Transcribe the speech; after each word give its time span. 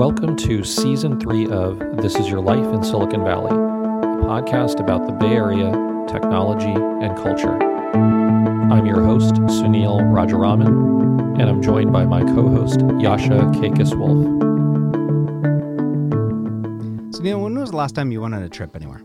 Welcome 0.00 0.34
to 0.36 0.64
season 0.64 1.20
three 1.20 1.46
of 1.46 1.78
This 1.98 2.16
Is 2.16 2.26
Your 2.26 2.40
Life 2.40 2.64
in 2.72 2.82
Silicon 2.82 3.22
Valley, 3.22 3.50
a 3.50 4.24
podcast 4.24 4.80
about 4.80 5.06
the 5.06 5.12
Bay 5.12 5.34
Area, 5.34 5.70
technology, 6.08 6.72
and 6.72 7.14
culture. 7.18 7.62
I'm 8.72 8.86
your 8.86 9.04
host, 9.04 9.34
Sunil 9.34 10.00
Rajaraman, 10.00 11.38
and 11.38 11.42
I'm 11.42 11.60
joined 11.60 11.92
by 11.92 12.06
my 12.06 12.22
co 12.22 12.48
host, 12.48 12.78
Jascha 12.78 13.52
Kaykas-Wolff. 13.56 14.24
So, 17.14 17.22
Neil, 17.22 17.42
when 17.42 17.58
was 17.58 17.70
the 17.70 17.76
last 17.76 17.94
time 17.94 18.10
you 18.10 18.22
went 18.22 18.34
on 18.34 18.42
a 18.42 18.48
trip 18.48 18.74
anywhere? 18.74 19.02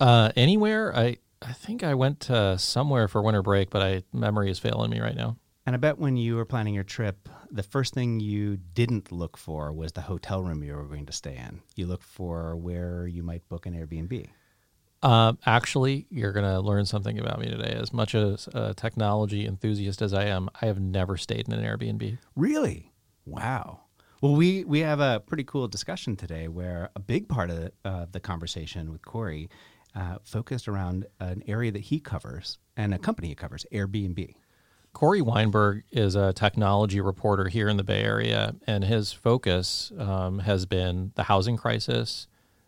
Uh, 0.00 0.30
anywhere? 0.36 0.96
I, 0.96 1.16
I 1.42 1.54
think 1.54 1.82
I 1.82 1.94
went 1.94 2.30
uh, 2.30 2.56
somewhere 2.56 3.08
for 3.08 3.20
winter 3.20 3.42
break, 3.42 3.70
but 3.70 3.82
I 3.82 4.04
memory 4.12 4.48
is 4.48 4.60
failing 4.60 4.92
me 4.92 5.00
right 5.00 5.16
now. 5.16 5.38
And 5.66 5.74
I 5.74 5.78
bet 5.78 5.98
when 5.98 6.16
you 6.16 6.36
were 6.36 6.44
planning 6.44 6.72
your 6.72 6.84
trip, 6.84 7.28
the 7.50 7.62
first 7.62 7.94
thing 7.94 8.20
you 8.20 8.56
didn't 8.56 9.12
look 9.12 9.36
for 9.36 9.72
was 9.72 9.92
the 9.92 10.02
hotel 10.02 10.42
room 10.42 10.62
you 10.62 10.74
were 10.74 10.84
going 10.84 11.06
to 11.06 11.12
stay 11.12 11.36
in. 11.36 11.62
You 11.76 11.86
looked 11.86 12.04
for 12.04 12.56
where 12.56 13.06
you 13.06 13.22
might 13.22 13.48
book 13.48 13.66
an 13.66 13.74
Airbnb. 13.74 14.28
Uh, 15.02 15.32
actually, 15.46 16.06
you're 16.10 16.32
going 16.32 16.44
to 16.44 16.60
learn 16.60 16.84
something 16.84 17.18
about 17.18 17.40
me 17.40 17.48
today. 17.48 17.74
As 17.80 17.92
much 17.92 18.14
as 18.14 18.48
a 18.52 18.74
technology 18.74 19.46
enthusiast 19.46 20.02
as 20.02 20.12
I 20.12 20.24
am, 20.24 20.50
I 20.60 20.66
have 20.66 20.78
never 20.78 21.16
stayed 21.16 21.48
in 21.48 21.54
an 21.54 21.64
Airbnb. 21.64 22.18
Really? 22.36 22.92
Wow. 23.24 23.80
Well, 24.20 24.34
we, 24.34 24.64
we 24.64 24.80
have 24.80 25.00
a 25.00 25.20
pretty 25.26 25.44
cool 25.44 25.68
discussion 25.68 26.16
today 26.16 26.48
where 26.48 26.90
a 26.94 27.00
big 27.00 27.28
part 27.28 27.48
of 27.48 27.56
the, 27.56 27.72
uh, 27.84 28.06
the 28.12 28.20
conversation 28.20 28.92
with 28.92 29.02
Corey 29.02 29.48
uh, 29.94 30.18
focused 30.22 30.68
around 30.68 31.06
an 31.18 31.42
area 31.46 31.72
that 31.72 31.80
he 31.80 31.98
covers 32.00 32.58
and 32.76 32.92
a 32.92 32.98
company 32.98 33.28
he 33.28 33.34
covers, 33.34 33.64
Airbnb. 33.72 34.34
Corey 34.92 35.22
Weinberg 35.22 35.84
is 35.90 36.14
a 36.14 36.32
technology 36.32 37.00
reporter 37.00 37.48
here 37.48 37.68
in 37.68 37.76
the 37.76 37.84
Bay 37.84 38.02
Area, 38.02 38.54
and 38.66 38.84
his 38.84 39.12
focus 39.12 39.92
um, 39.98 40.40
has 40.40 40.66
been 40.66 41.12
the 41.14 41.24
housing 41.24 41.56
crisis 41.56 42.26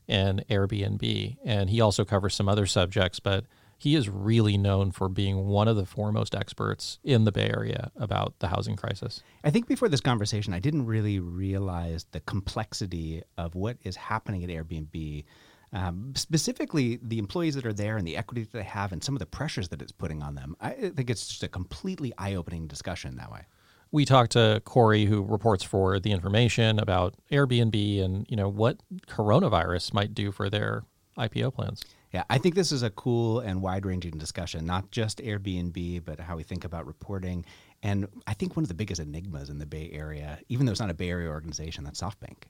and 0.08 0.44
Airbnb. 0.48 1.36
And 1.44 1.70
he 1.70 1.80
also 1.80 2.05
covers 2.05 2.34
some 2.34 2.48
other 2.48 2.66
subjects, 2.66 3.20
but 3.20 3.44
he 3.77 3.97
is 3.97 4.08
really 4.08 4.56
known 4.56 4.92
for 4.92 5.08
being 5.08 5.47
one 5.47 5.66
of 5.66 5.77
the 5.77 5.84
foremost 5.84 6.34
experts 6.36 7.00
in 7.02 7.24
the 7.24 7.32
Bay 7.32 7.50
Area 7.50 7.91
about 7.97 8.38
the 8.38 8.48
housing 8.48 8.77
crisis. 8.77 9.22
I 9.42 9.50
think 9.50 9.66
before 9.66 9.88
this 9.88 10.00
conversation, 10.00 10.54
I 10.54 10.60
didn't 10.60 10.86
really 10.86 11.19
realize 11.19 12.06
the 12.12 12.20
complexity 12.20 13.22
of 13.36 13.56
what 13.56 13.78
is 13.82 13.97
happening 13.97 14.44
at 14.44 14.50
Airbnb 14.50 15.25
um, 15.73 16.12
specifically 16.15 16.98
the 17.03 17.19
employees 17.19 17.55
that 17.55 17.65
are 17.65 17.73
there 17.73 17.97
and 17.97 18.06
the 18.06 18.17
equity 18.17 18.42
that 18.42 18.53
they 18.53 18.62
have 18.62 18.92
and 18.92 19.03
some 19.03 19.15
of 19.15 19.20
the 19.20 19.27
pressures 19.27 19.69
that 19.70 19.81
it's 19.81 19.92
putting 19.92 20.23
on 20.23 20.34
them. 20.34 20.56
I 20.61 20.70
think 20.70 21.09
it's 21.09 21.27
just 21.27 21.42
a 21.42 21.48
completely 21.48 22.12
eye 22.19 22.34
opening 22.34 22.67
discussion 22.67 23.17
that 23.17 23.33
way. 23.33 23.47
We 23.91 24.05
talked 24.05 24.33
to 24.33 24.62
Corey, 24.65 25.05
who 25.05 25.23
reports 25.23 25.65
for 25.65 26.00
the 26.00 26.12
information 26.12 26.78
about 26.78 27.15
Airbnb 27.31 28.03
and 28.03 28.27
you 28.28 28.37
know 28.37 28.48
what 28.48 28.78
coronavirus 29.06 29.93
might 29.93 30.15
do 30.15 30.33
for 30.33 30.48
their 30.48 30.84
IPO 31.19 31.55
plans. 31.55 31.83
Yeah, 32.11 32.25
I 32.28 32.37
think 32.37 32.55
this 32.55 32.73
is 32.73 32.83
a 32.83 32.91
cool 32.91 33.41
and 33.41 33.62
wide 33.62 33.87
ranging 33.87 34.12
discussion, 34.12 34.67
not 34.67 34.91
just 34.91 35.19
Airbnb, 35.19 36.05
but 36.05 36.20
how 36.20 36.37
we 36.37 36.43
think 36.43 36.65
about 36.65 36.87
reporting. 36.87 37.45
And 37.83 38.06
I 38.27 38.34
think 38.34 38.55
one 38.55 38.65
of 38.65 38.69
the 38.69 38.75
biggest 38.75 39.00
enigmas 39.00 39.48
in 39.48 39.59
the 39.59 39.67
Bay 39.67 39.91
Area, 39.93 40.39
even 40.48 40.67
though 40.67 40.73
it's 40.73 40.81
not 40.81 40.91
a 40.91 40.95
Bay 40.95 41.09
Area 41.09 41.31
organization, 41.31 41.84
that's 41.84 42.00
SoftBank 42.00 42.45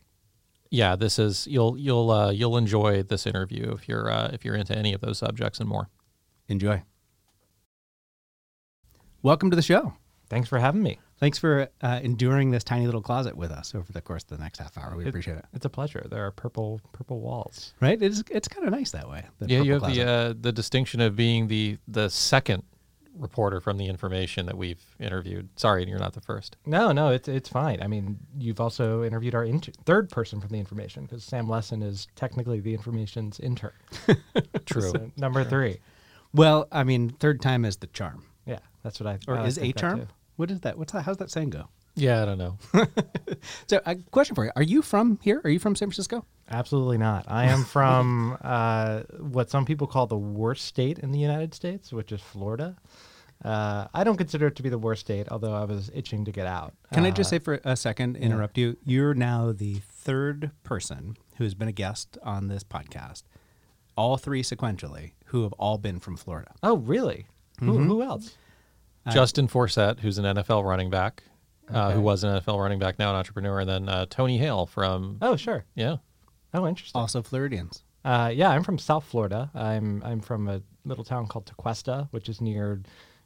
yeah, 0.72 0.96
this 0.96 1.18
is 1.18 1.46
you'll 1.46 1.76
you'll 1.76 2.10
uh, 2.10 2.30
you'll 2.30 2.56
enjoy 2.56 3.02
this 3.02 3.26
interview 3.26 3.72
if 3.72 3.86
you're 3.88 4.10
uh, 4.10 4.30
if 4.32 4.42
you're 4.42 4.54
into 4.54 4.76
any 4.76 4.94
of 4.94 5.02
those 5.02 5.18
subjects 5.18 5.60
and 5.60 5.68
more. 5.68 5.90
Enjoy. 6.48 6.82
Welcome 9.22 9.50
to 9.50 9.56
the 9.56 9.62
show. 9.62 9.92
Thanks 10.30 10.48
for 10.48 10.58
having 10.58 10.82
me. 10.82 10.98
Thanks 11.20 11.38
for 11.38 11.68
uh, 11.82 12.00
enduring 12.02 12.52
this 12.52 12.64
tiny 12.64 12.86
little 12.86 13.02
closet 13.02 13.36
with 13.36 13.50
us 13.50 13.74
over 13.74 13.92
the 13.92 14.00
course 14.00 14.22
of 14.22 14.30
the 14.30 14.38
next 14.38 14.60
half 14.60 14.78
hour. 14.78 14.96
We 14.96 15.04
it, 15.04 15.08
appreciate 15.08 15.36
it. 15.36 15.44
It's 15.52 15.66
a 15.66 15.68
pleasure. 15.68 16.06
There 16.08 16.24
are 16.24 16.30
purple 16.30 16.80
purple 16.92 17.20
walls. 17.20 17.74
Right? 17.78 18.00
It's 18.00 18.22
it's 18.30 18.48
kind 18.48 18.66
of 18.66 18.72
nice 18.72 18.92
that 18.92 19.10
way. 19.10 19.26
Yeah, 19.40 19.60
you 19.60 19.72
have 19.72 19.82
closet. 19.82 20.06
the 20.06 20.10
uh, 20.10 20.34
the 20.40 20.52
distinction 20.52 21.02
of 21.02 21.14
being 21.14 21.48
the 21.48 21.76
the 21.86 22.08
second 22.08 22.62
reporter 23.18 23.60
from 23.60 23.78
the 23.78 23.86
information 23.86 24.46
that 24.46 24.56
we've 24.56 24.82
interviewed. 24.98 25.48
Sorry, 25.56 25.86
you're 25.88 25.98
not 25.98 26.14
the 26.14 26.20
first. 26.20 26.56
No, 26.66 26.92
no, 26.92 27.08
it's 27.08 27.28
it's 27.28 27.48
fine. 27.48 27.82
I 27.82 27.86
mean, 27.86 28.18
you've 28.38 28.60
also 28.60 29.02
interviewed 29.04 29.34
our 29.34 29.44
inter- 29.44 29.72
third 29.84 30.10
person 30.10 30.40
from 30.40 30.50
the 30.50 30.58
information 30.58 31.04
because 31.04 31.24
Sam 31.24 31.46
Lessin 31.46 31.82
is 31.82 32.08
technically 32.16 32.60
the 32.60 32.74
information's 32.74 33.38
intern. 33.40 33.72
True. 34.66 34.90
So, 34.90 35.10
number 35.16 35.44
three. 35.44 35.78
Well, 36.34 36.66
I 36.72 36.84
mean, 36.84 37.10
third 37.10 37.42
time 37.42 37.64
is 37.64 37.76
the 37.76 37.86
charm. 37.88 38.24
Yeah, 38.46 38.60
that's 38.82 38.98
what 38.98 39.06
I. 39.06 39.18
Or 39.28 39.36
I 39.36 39.46
is 39.46 39.58
a 39.58 39.72
charm? 39.72 40.08
What 40.36 40.50
is 40.50 40.60
that? 40.60 40.78
What's 40.78 40.92
that? 40.92 41.02
How's 41.02 41.18
that 41.18 41.30
saying 41.30 41.50
go? 41.50 41.68
Yeah, 41.94 42.22
I 42.22 42.24
don't 42.24 42.38
know. 42.38 42.58
so, 43.66 43.80
a 43.84 43.96
question 43.96 44.34
for 44.34 44.44
you: 44.44 44.50
Are 44.56 44.62
you 44.62 44.82
from 44.82 45.18
here? 45.22 45.40
Are 45.44 45.50
you 45.50 45.58
from 45.58 45.76
San 45.76 45.88
Francisco? 45.88 46.24
Absolutely 46.50 46.98
not. 46.98 47.24
I 47.28 47.46
am 47.46 47.64
from 47.64 48.38
uh, 48.42 49.00
what 49.18 49.50
some 49.50 49.64
people 49.64 49.86
call 49.86 50.06
the 50.06 50.16
worst 50.16 50.64
state 50.64 50.98
in 50.98 51.12
the 51.12 51.18
United 51.18 51.54
States, 51.54 51.92
which 51.92 52.12
is 52.12 52.20
Florida. 52.20 52.76
Uh, 53.44 53.88
I 53.92 54.04
don't 54.04 54.16
consider 54.16 54.46
it 54.46 54.56
to 54.56 54.62
be 54.62 54.68
the 54.68 54.78
worst 54.78 55.00
state, 55.00 55.28
although 55.30 55.54
I 55.54 55.64
was 55.64 55.90
itching 55.94 56.24
to 56.26 56.32
get 56.32 56.46
out. 56.46 56.74
Can 56.92 57.04
uh, 57.04 57.08
I 57.08 57.10
just 57.10 57.28
say 57.28 57.38
for 57.38 57.60
a 57.64 57.76
second, 57.76 58.16
interrupt 58.16 58.56
yeah. 58.56 58.66
you? 58.66 58.76
You're 58.84 59.14
now 59.14 59.52
the 59.52 59.80
third 59.84 60.52
person 60.62 61.16
who 61.36 61.44
has 61.44 61.54
been 61.54 61.68
a 61.68 61.72
guest 61.72 62.16
on 62.22 62.48
this 62.48 62.62
podcast, 62.62 63.24
all 63.96 64.16
three 64.16 64.42
sequentially, 64.42 65.12
who 65.26 65.42
have 65.42 65.52
all 65.54 65.76
been 65.76 65.98
from 65.98 66.16
Florida. 66.16 66.54
Oh, 66.62 66.76
really? 66.76 67.26
Mm-hmm. 67.60 67.68
Who, 67.68 67.78
who 67.84 68.02
else? 68.02 68.36
Uh, 69.04 69.10
Justin 69.10 69.48
Forsett, 69.48 70.00
who's 70.00 70.18
an 70.18 70.24
NFL 70.24 70.64
running 70.64 70.90
back, 70.90 71.24
uh, 71.74 71.86
okay. 71.86 71.94
who 71.94 72.00
was 72.00 72.24
an 72.24 72.38
NFL 72.40 72.58
running 72.60 72.78
back, 72.78 72.98
now 72.98 73.10
an 73.10 73.16
entrepreneur, 73.16 73.60
and 73.60 73.68
then 73.68 73.88
uh, 73.88 74.06
Tony 74.08 74.38
Hale 74.38 74.66
from. 74.66 75.18
Oh, 75.22 75.36
sure. 75.36 75.64
Yeah. 75.74 75.96
Oh, 76.54 76.66
interesting. 76.66 76.98
Also 76.98 77.22
Floridians. 77.22 77.84
Uh, 78.04 78.30
yeah, 78.34 78.50
I'm 78.50 78.62
from 78.62 78.78
South 78.78 79.04
Florida. 79.04 79.50
I'm 79.54 80.02
I'm 80.04 80.20
from 80.20 80.48
a 80.48 80.60
little 80.84 81.04
town 81.04 81.28
called 81.28 81.46
Tequesta, 81.46 82.08
which 82.10 82.28
is 82.28 82.40
near 82.40 82.82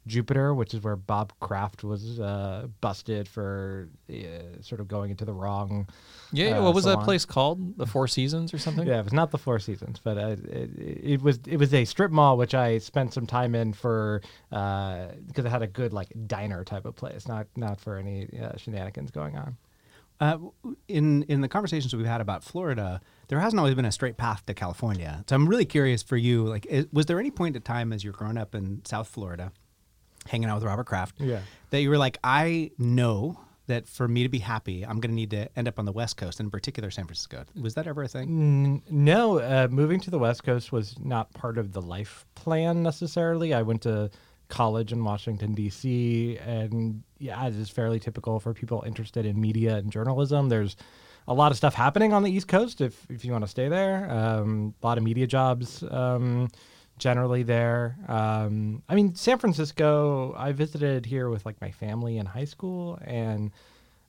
Jupiter, 0.07 0.55
which 0.55 0.73
is 0.73 0.83
where 0.83 0.97
Bob 0.97 1.33
Kraft 1.41 1.83
was 1.83 2.21
uh, 2.21 2.69
busted 2.81 3.27
for 3.27 3.89
uh, 4.09 4.15
sort 4.61 4.81
of 4.81 4.89
going 4.89 5.11
into 5.11 5.25
the 5.25 5.33
wrong. 5.33 5.89
Yeah, 6.33 6.59
uh, 6.59 6.65
what 6.65 6.75
was 6.75 6.85
salon. 6.85 7.01
that 7.01 7.05
place 7.05 7.25
called? 7.25 7.77
The 7.77 7.87
Four 7.87 8.07
Seasons 8.07 8.55
or 8.55 8.59
something? 8.59 8.87
yeah, 8.87 9.01
it 9.01 9.05
was 9.05 9.13
not 9.13 9.31
the 9.31 9.39
Four 9.39 9.59
Seasons, 9.59 10.01
but 10.03 10.17
uh, 10.17 10.37
it, 10.49 10.71
it, 10.79 11.23
was 11.23 11.41
it 11.47 11.57
was 11.57 11.75
a 11.75 11.85
strip 11.85 12.13
mall 12.13 12.37
which 12.37 12.55
I 12.55 12.79
spent 12.79 13.15
some 13.15 13.27
time 13.27 13.55
in 13.55 13.73
for 13.73 14.23
because 14.49 15.45
uh, 15.45 15.45
it 15.45 15.47
had 15.47 15.63
a 15.63 15.67
good 15.67 15.93
like 15.93 16.13
diner 16.27 16.63
type 16.65 16.85
of 16.85 16.95
place, 16.95 17.27
not 17.27 17.49
not 17.57 17.81
for 17.81 17.97
any 17.97 18.29
uh, 18.41 18.57
shenanigans 18.57 19.11
going 19.11 19.37
on. 19.37 19.57
Uh, 20.19 20.39
in 20.89 21.25
in 21.25 21.41
the 21.41 21.49
conversations 21.49 21.95
we've 21.95 22.07
had 22.07 22.21
about 22.21 22.43
Florida, 22.43 23.01
there 23.29 23.41
hasn't 23.41 23.59
always 23.59 23.75
been 23.75 23.85
a 23.85 23.93
straight 23.93 24.17
path 24.17 24.47
to 24.47 24.55
California. 24.55 25.25
So 25.29 25.37
I'm 25.37 25.49
really 25.49 25.67
curious 25.67 26.03
for 26.03 26.17
you. 26.17 26.47
Like, 26.47 26.65
is, 26.67 26.87
was 26.93 27.07
there 27.07 27.19
any 27.19 27.31
point 27.31 27.57
in 27.57 27.63
time 27.63 27.93
as 27.93 28.03
you're 28.03 28.15
growing 28.15 28.39
up 28.39 28.55
in 28.55 28.83
South 28.87 29.09
Florida, 29.09 29.53
hanging 30.27 30.49
out 30.49 30.57
with 30.57 30.65
Robert 30.65 30.87
Kraft, 30.87 31.17
yeah. 31.19 31.41
that 31.71 31.81
you 31.81 31.91
were 31.91 31.99
like, 31.99 32.19
I 32.23 32.71
know 32.79 33.39
that 33.67 33.89
for 33.89 34.07
me 34.07 34.23
to 34.23 34.29
be 34.29 34.39
happy, 34.39 34.85
I'm 34.85 35.01
going 35.01 35.11
to 35.11 35.15
need 35.15 35.31
to 35.31 35.49
end 35.59 35.69
up 35.69 35.79
on 35.79 35.85
the 35.85 35.93
West 35.93 36.17
Coast, 36.17 36.41
in 36.41 36.51
particular 36.51 36.91
San 36.91 37.05
Francisco. 37.05 37.45
Was 37.61 37.75
that 37.75 37.87
ever 37.87 38.03
a 38.03 38.09
thing? 38.09 38.83
Mm, 38.87 38.93
no, 38.93 39.41
uh, 39.41 39.69
moving 39.71 40.01
to 40.01 40.11
the 40.11 40.19
West 40.19 40.45
Coast 40.45 40.73
was 40.73 40.97
not 41.01 41.33
part 41.33 41.59
of 41.59 41.73
the 41.73 41.83
life 41.83 42.25
plan 42.35 42.83
necessarily. 42.83 43.53
I 43.53 43.63
went 43.63 43.83
to 43.83 44.11
college 44.49 44.93
in 44.93 45.03
Washington 45.03 45.55
D.C. 45.55 46.39
and 46.39 47.03
yeah, 47.19 47.47
it 47.47 47.55
is 47.57 47.69
fairly 47.69 47.99
typical 47.99 48.39
for 48.39 48.55
people 48.55 48.85
interested 48.87 49.27
in 49.27 49.41
media 49.41 49.77
and 49.77 49.91
journalism. 49.91 50.49
There's 50.49 50.77
a 51.29 51.35
lot 51.35 51.51
of 51.51 51.57
stuff 51.57 51.75
happening 51.75 52.13
on 52.13 52.23
the 52.23 52.31
East 52.31 52.49
Coast 52.49 52.81
if 52.81 53.07
if 53.11 53.25
you 53.25 53.33
want 53.33 53.45
to 53.45 53.51
stay 53.51 53.69
there. 53.69 54.09
Um, 54.11 54.75
a 54.81 54.87
lot 54.87 54.99
of 54.99 55.05
media 55.05 55.27
jobs. 55.27 55.83
Um, 55.83 56.49
generally 56.99 57.43
there. 57.43 57.97
Um, 58.09 58.83
I 58.89 58.95
mean, 58.95 59.15
San 59.15 59.39
Francisco, 59.39 60.35
I 60.37 60.53
visited 60.53 61.07
here 61.07 61.29
with 61.29 61.45
like 61.47 61.61
my 61.61 61.71
family 61.71 62.19
in 62.19 62.27
high 62.27 62.45
school, 62.45 62.99
and 63.05 63.51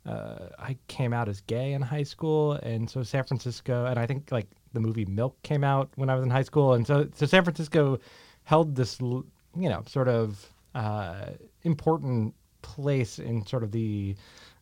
uh, 0.05 0.49
I 0.57 0.77
came 0.87 1.13
out 1.13 1.27
as 1.27 1.41
gay 1.41 1.73
in 1.73 1.81
high 1.81 2.03
school, 2.03 2.53
and 2.53 2.89
so 2.89 3.03
San 3.03 3.23
Francisco, 3.23 3.85
and 3.85 3.99
I 3.99 4.05
think 4.05 4.31
like 4.31 4.47
the 4.73 4.79
movie 4.79 5.05
Milk 5.05 5.41
came 5.43 5.63
out 5.63 5.89
when 5.95 6.09
I 6.09 6.15
was 6.15 6.23
in 6.23 6.29
high 6.29 6.43
school, 6.43 6.73
and 6.73 6.85
so 6.85 7.07
so 7.13 7.25
San 7.25 7.43
Francisco 7.43 7.99
held 8.43 8.75
this 8.75 8.99
you 9.59 9.69
know, 9.69 9.83
sort 9.87 10.07
of 10.07 10.53
uh, 10.75 11.31
important 11.63 12.33
place 12.61 13.19
in 13.19 13.45
sort 13.45 13.63
of 13.63 13.71
the 13.71 14.15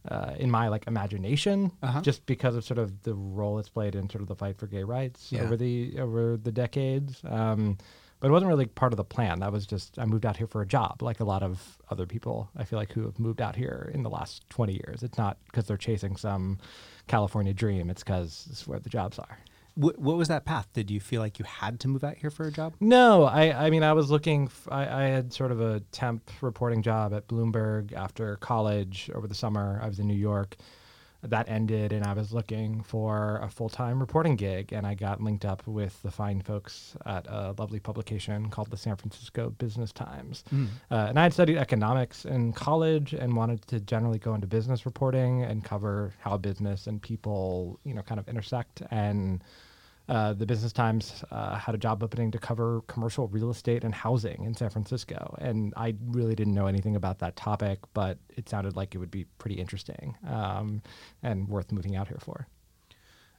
uh, 0.08 0.34
in 0.38 0.50
my 0.52 0.68
like 0.68 0.86
imagination, 0.88 1.72
uh-huh. 1.82 2.02
just 2.02 2.26
because 2.26 2.56
of 2.56 2.64
sort 2.64 2.78
of 2.78 3.02
the 3.04 3.14
role 3.14 3.58
it's 3.60 3.70
played 3.70 3.96
in 3.96 4.10
sort 4.10 4.22
of 4.22 4.28
the 4.28 4.36
fight 4.36 4.58
for 4.58 4.68
gay 4.68 4.84
rights 4.84 5.32
yeah. 5.32 5.42
over 5.42 5.58
the 5.58 5.96
over 6.00 6.38
the 6.38 6.52
decades. 6.52 7.22
Um, 7.26 7.78
but 8.26 8.30
it 8.30 8.34
wasn't 8.34 8.50
really 8.50 8.66
part 8.66 8.92
of 8.92 8.98
the 8.98 9.04
plan. 9.04 9.42
That 9.42 9.52
was 9.52 9.68
just 9.68 10.00
I 10.00 10.06
moved 10.06 10.26
out 10.26 10.36
here 10.36 10.48
for 10.48 10.64
a 10.64 10.66
job, 10.66 11.04
like 11.04 11.20
a 11.20 11.24
lot 11.24 11.44
of 11.44 11.78
other 11.92 12.08
people 12.08 12.50
I 12.58 12.64
feel 12.64 12.80
like 12.80 12.92
who 12.92 13.04
have 13.04 13.20
moved 13.20 13.40
out 13.40 13.56
here 13.56 13.92
in 13.94 14.02
the 14.02 14.10
last 14.10 14.50
twenty 14.50 14.74
years. 14.74 15.04
It's 15.04 15.20
not 15.20 15.38
because 15.46 15.68
they're 15.68 15.78
chasing 15.78 16.16
some 16.16 16.58
California 17.06 17.54
dream. 17.54 17.88
It's 17.92 18.04
because 18.04 18.48
it's 18.50 18.66
where 18.66 18.80
the 18.80 18.90
jobs 18.90 19.20
are. 19.20 19.38
What, 19.76 20.00
what 20.00 20.18
was 20.18 20.30
that 20.30 20.44
path? 20.44 20.68
Did 20.74 20.90
you 20.90 21.00
feel 21.00 21.22
like 21.22 21.38
you 21.38 21.46
had 21.46 21.80
to 21.82 21.88
move 21.88 22.04
out 22.04 22.16
here 22.16 22.32
for 22.32 22.48
a 22.48 22.52
job? 22.52 22.74
No, 22.80 23.26
I, 23.26 23.68
I 23.68 23.70
mean, 23.70 23.84
I 23.84 23.94
was 23.94 24.10
looking, 24.10 24.46
f- 24.46 24.70
I, 24.72 25.04
I 25.04 25.04
had 25.04 25.32
sort 25.32 25.52
of 25.52 25.62
a 25.62 25.82
temp 25.92 26.32
reporting 26.42 26.82
job 26.82 27.14
at 27.14 27.28
Bloomberg 27.28 27.94
after 27.94 28.38
college 28.38 29.12
over 29.14 29.28
the 29.28 29.36
summer. 29.36 29.80
I 29.84 29.88
was 29.88 30.00
in 30.00 30.08
New 30.08 30.16
York. 30.16 30.56
That 31.30 31.50
ended, 31.50 31.94
and 31.94 32.06
I 32.06 32.14
was 32.14 32.34
looking 32.34 32.82
for 32.84 33.40
a 33.44 33.50
full 33.50 33.70
time 33.70 34.00
reporting 34.00 34.36
gig, 34.36 34.74
and 34.74 34.86
I 34.86 34.94
got 34.96 35.22
linked 35.22 35.46
up 35.46 35.66
with 35.68 36.02
the 36.02 36.12
fine 36.12 36.42
folks 36.42 36.96
at 37.06 37.26
a 37.28 37.54
lovely 37.58 37.80
publication 37.80 38.50
called 38.50 38.70
the 38.72 38.78
San 38.78 38.96
Francisco 38.96 39.50
Business 39.58 39.92
Times. 39.92 40.44
Uh, 40.92 41.06
and 41.10 41.20
I 41.20 41.24
had 41.24 41.34
studied 41.34 41.58
economics 41.58 42.26
in 42.26 42.54
college 42.54 43.14
and 43.14 43.36
wanted 43.36 43.66
to 43.68 43.80
generally 43.80 44.20
go 44.20 44.34
into 44.34 44.48
business 44.48 44.86
reporting 44.86 45.44
and 45.44 45.64
cover 45.64 46.14
how 46.20 46.38
business 46.38 46.88
and 46.88 47.02
people, 47.02 47.80
you 47.84 47.94
know, 47.94 48.02
kind 48.02 48.20
of 48.20 48.28
intersect 48.28 48.82
and 48.92 49.44
uh, 50.08 50.34
the 50.34 50.46
Business 50.46 50.72
Times 50.72 51.24
uh, 51.32 51.56
had 51.58 51.74
a 51.74 51.78
job 51.78 52.04
opening 52.04 52.32
to 52.32 52.38
cover 52.38 52.82
commercial 52.88 53.28
real 53.28 53.50
estate 53.50 53.84
and 53.84 53.94
housing 53.94 54.44
in 54.44 54.54
San 54.54 54.70
Francisco. 54.70 55.36
And 55.40 55.74
I 55.76 55.96
really 56.06 56.36
didn't 56.36 56.54
know 56.54 56.68
anything 56.68 56.96
about 56.96 57.20
that 57.20 57.36
topic, 57.36 57.80
but 57.94 58.20
it 58.30 58.48
sounded 58.48 58.76
like 58.76 58.94
it 58.94 59.00
would 59.00 59.12
be 59.12 59.26
pretty 59.40 59.56
interesting 59.56 60.16
um, 60.28 60.82
and 61.24 61.48
worth 61.48 61.72
moving 61.72 61.96
out 61.96 62.08
here 62.08 62.20
for. 62.20 62.48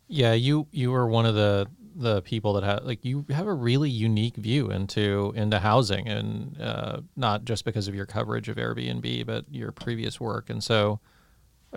Yeah, 0.08 0.34
you 0.34 0.68
you 0.70 0.92
were 0.92 1.08
one 1.08 1.26
of 1.26 1.34
the 1.34 1.66
the 1.96 2.22
people 2.22 2.52
that 2.54 2.62
had 2.62 2.84
like 2.84 3.04
you 3.04 3.24
have 3.30 3.46
a 3.46 3.54
really 3.54 3.90
unique 3.90 4.36
view 4.36 4.70
into 4.70 5.32
into 5.34 5.58
housing, 5.58 6.06
and 6.08 6.60
uh, 6.60 7.00
not 7.16 7.44
just 7.44 7.64
because 7.64 7.88
of 7.88 7.94
your 7.94 8.06
coverage 8.06 8.48
of 8.48 8.56
Airbnb, 8.56 9.26
but 9.26 9.46
your 9.50 9.72
previous 9.72 10.20
work. 10.20 10.48
And 10.48 10.62
so, 10.62 11.00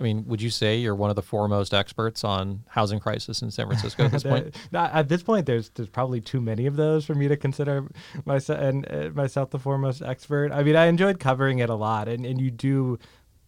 I 0.00 0.02
mean, 0.02 0.24
would 0.26 0.40
you 0.40 0.48
say 0.48 0.78
you're 0.78 0.94
one 0.94 1.10
of 1.10 1.16
the 1.16 1.22
foremost 1.22 1.74
experts 1.74 2.24
on 2.24 2.64
housing 2.68 3.00
crisis 3.00 3.42
in 3.42 3.50
San 3.50 3.66
Francisco 3.66 4.04
at 4.04 4.12
this 4.12 4.22
point? 4.24 4.56
At 4.72 5.08
this 5.08 5.22
point, 5.22 5.44
there's 5.44 5.68
there's 5.70 5.90
probably 5.90 6.22
too 6.22 6.40
many 6.40 6.66
of 6.66 6.76
those 6.76 7.04
for 7.04 7.14
me 7.14 7.28
to 7.28 7.36
consider 7.36 7.86
myself 8.24 8.58
and 8.60 8.90
uh, 8.90 9.10
myself 9.14 9.50
the 9.50 9.58
foremost 9.58 10.00
expert. 10.00 10.52
I 10.52 10.62
mean, 10.62 10.74
I 10.74 10.86
enjoyed 10.86 11.20
covering 11.20 11.58
it 11.58 11.68
a 11.68 11.74
lot, 11.74 12.08
and 12.08 12.24
and 12.24 12.40
you 12.40 12.50
do. 12.50 12.98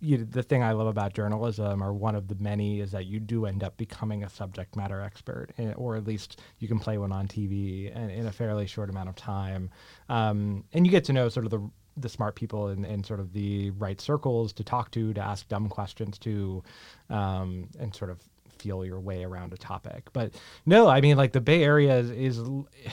You, 0.04 0.24
the 0.24 0.42
thing 0.42 0.64
I 0.64 0.72
love 0.72 0.88
about 0.88 1.12
journalism, 1.12 1.80
or 1.80 1.92
one 1.92 2.16
of 2.16 2.26
the 2.26 2.34
many, 2.34 2.80
is 2.80 2.90
that 2.90 3.06
you 3.06 3.20
do 3.20 3.46
end 3.46 3.62
up 3.62 3.76
becoming 3.76 4.24
a 4.24 4.28
subject 4.28 4.74
matter 4.74 5.00
expert, 5.00 5.50
eh, 5.58 5.74
or 5.76 5.94
at 5.94 6.04
least 6.04 6.40
you 6.58 6.66
can 6.66 6.80
play 6.80 6.98
one 6.98 7.12
on 7.12 7.28
TV 7.28 7.94
in, 7.94 8.10
in 8.10 8.26
a 8.26 8.32
fairly 8.32 8.66
short 8.66 8.90
amount 8.90 9.08
of 9.08 9.14
time, 9.14 9.70
um, 10.08 10.64
and 10.72 10.84
you 10.84 10.90
get 10.90 11.04
to 11.04 11.12
know 11.12 11.28
sort 11.28 11.46
of 11.46 11.52
the 11.52 11.70
the 11.96 12.08
smart 12.08 12.34
people 12.34 12.68
in, 12.68 12.84
in 12.84 13.04
sort 13.04 13.20
of 13.20 13.32
the 13.32 13.70
right 13.72 14.00
circles 14.00 14.52
to 14.54 14.64
talk 14.64 14.90
to, 14.92 15.12
to 15.14 15.20
ask 15.20 15.48
dumb 15.48 15.68
questions 15.68 16.18
to, 16.18 16.62
um, 17.10 17.68
and 17.78 17.94
sort 17.94 18.10
of 18.10 18.18
feel 18.58 18.84
your 18.84 19.00
way 19.00 19.24
around 19.24 19.52
a 19.52 19.56
topic. 19.56 20.08
But 20.12 20.34
no, 20.66 20.88
I 20.88 21.00
mean, 21.00 21.16
like 21.16 21.32
the 21.32 21.40
Bay 21.40 21.64
Area 21.64 21.96
is, 21.98 22.10
is 22.10 22.38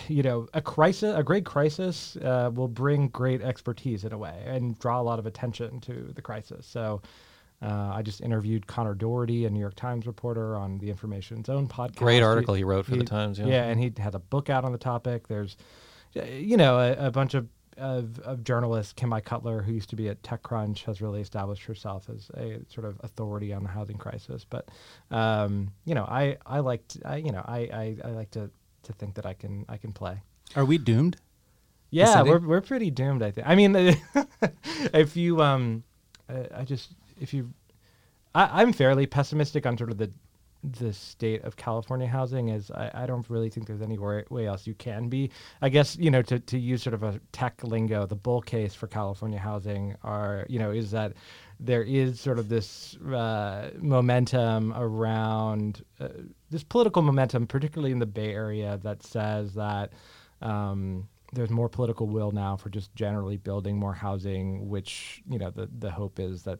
you 0.07 0.23
know, 0.23 0.47
a 0.53 0.61
crisis, 0.61 1.13
a 1.15 1.23
great 1.23 1.45
crisis 1.45 2.17
uh, 2.17 2.49
will 2.53 2.67
bring 2.67 3.07
great 3.09 3.41
expertise 3.41 4.03
in 4.03 4.11
a 4.11 4.17
way 4.17 4.43
and 4.45 4.77
draw 4.79 4.99
a 4.99 5.03
lot 5.03 5.19
of 5.19 5.25
attention 5.25 5.79
to 5.81 6.11
the 6.13 6.21
crisis. 6.21 6.65
So. 6.65 7.01
Uh, 7.61 7.91
I 7.93 8.03
just 8.03 8.21
interviewed 8.21 8.67
Conor 8.67 8.93
Dougherty, 8.93 9.43
a 9.43 9.49
New 9.49 9.59
York 9.59 9.75
Times 9.75 10.07
reporter, 10.07 10.55
on 10.55 10.77
the 10.77 10.89
Information 10.89 11.43
Zone 11.43 11.67
podcast. 11.67 11.97
Great 11.97 12.23
article 12.23 12.53
he 12.53 12.63
wrote 12.63 12.85
for 12.85 12.95
the 12.95 13.03
Times, 13.03 13.37
yeah. 13.37 13.47
yeah, 13.47 13.63
and 13.65 13.77
he 13.77 13.91
had 13.97 14.15
a 14.15 14.19
book 14.19 14.49
out 14.49 14.63
on 14.63 14.71
the 14.71 14.77
topic. 14.77 15.27
There's, 15.27 15.57
you 16.13 16.55
know, 16.55 16.79
a, 16.79 17.07
a 17.07 17.11
bunch 17.11 17.33
of 17.33 17.49
of, 17.79 18.19
of 18.19 18.43
journalists, 18.43 18.93
Kim-Mai 18.93 19.21
Cutler, 19.21 19.61
who 19.61 19.71
used 19.71 19.89
to 19.89 19.95
be 19.95 20.09
at 20.09 20.21
TechCrunch, 20.21 20.83
has 20.83 21.01
really 21.01 21.21
established 21.21 21.63
herself 21.63 22.09
as 22.09 22.29
a 22.35 22.59
sort 22.69 22.85
of 22.85 22.99
authority 23.03 23.53
on 23.53 23.63
the 23.63 23.69
housing 23.69 23.97
crisis. 23.97 24.45
But 24.47 24.69
um, 25.11 25.71
you 25.85 25.95
know, 25.95 26.03
I 26.03 26.37
I 26.45 26.59
like 26.59 26.87
to, 26.89 27.07
I, 27.07 27.15
you 27.17 27.31
know 27.31 27.43
I, 27.45 27.59
I, 27.59 27.97
I 28.05 28.11
like 28.11 28.31
to 28.31 28.49
to 28.83 28.93
think 28.93 29.15
that 29.15 29.25
I 29.25 29.33
can 29.33 29.65
I 29.67 29.77
can 29.77 29.91
play. 29.91 30.21
Are 30.55 30.65
we 30.65 30.77
doomed? 30.77 31.17
Yeah, 31.91 32.21
we're 32.21 32.39
we're 32.39 32.61
pretty 32.61 32.91
doomed. 32.91 33.23
I 33.23 33.31
think. 33.31 33.47
I 33.47 33.55
mean, 33.55 33.75
if 34.93 35.15
you 35.15 35.41
um, 35.41 35.83
uh, 36.29 36.43
I 36.55 36.63
just 36.63 36.91
if 37.19 37.33
you, 37.33 37.51
I, 38.35 38.61
I'm 38.61 38.73
fairly 38.73 39.05
pessimistic 39.05 39.65
on 39.65 39.77
sort 39.77 39.91
of 39.91 39.97
the 39.97 40.11
the 40.63 40.91
state 40.91 41.43
of 41.43 41.55
California 41.55 42.07
housing 42.07 42.49
is 42.49 42.69
I, 42.71 42.91
I 42.93 43.05
don't 43.05 43.29
really 43.29 43.49
think 43.49 43.67
there's 43.67 43.81
any 43.81 43.97
way, 43.97 44.45
else 44.45 44.67
you 44.67 44.73
can 44.73 45.07
be. 45.07 45.31
I 45.61 45.69
guess, 45.69 45.97
you 45.97 46.11
know, 46.11 46.21
to, 46.23 46.39
to 46.39 46.59
use 46.59 46.83
sort 46.83 46.93
of 46.93 47.03
a 47.03 47.19
tech 47.31 47.63
lingo, 47.63 48.05
the 48.05 48.15
bull 48.15 48.41
case 48.41 48.73
for 48.73 48.87
California 48.87 49.39
housing 49.39 49.95
are, 50.03 50.45
you 50.49 50.59
know, 50.59 50.71
is 50.71 50.91
that 50.91 51.13
there 51.59 51.83
is 51.83 52.19
sort 52.19 52.39
of 52.39 52.49
this 52.49 52.95
uh, 52.97 53.71
momentum 53.79 54.73
around 54.75 55.83
uh, 55.99 56.09
this 56.49 56.63
political 56.63 57.01
momentum, 57.01 57.47
particularly 57.47 57.91
in 57.91 57.99
the 57.99 58.05
Bay 58.05 58.33
Area, 58.33 58.79
that 58.83 59.03
says 59.03 59.53
that 59.53 59.93
um, 60.41 61.07
there's 61.33 61.49
more 61.49 61.69
political 61.69 62.07
will 62.07 62.31
now 62.31 62.55
for 62.55 62.69
just 62.69 62.93
generally 62.95 63.37
building 63.37 63.77
more 63.77 63.93
housing, 63.93 64.67
which, 64.69 65.21
you 65.29 65.37
know, 65.37 65.51
the, 65.51 65.69
the 65.79 65.91
hope 65.91 66.19
is 66.19 66.43
that 66.43 66.59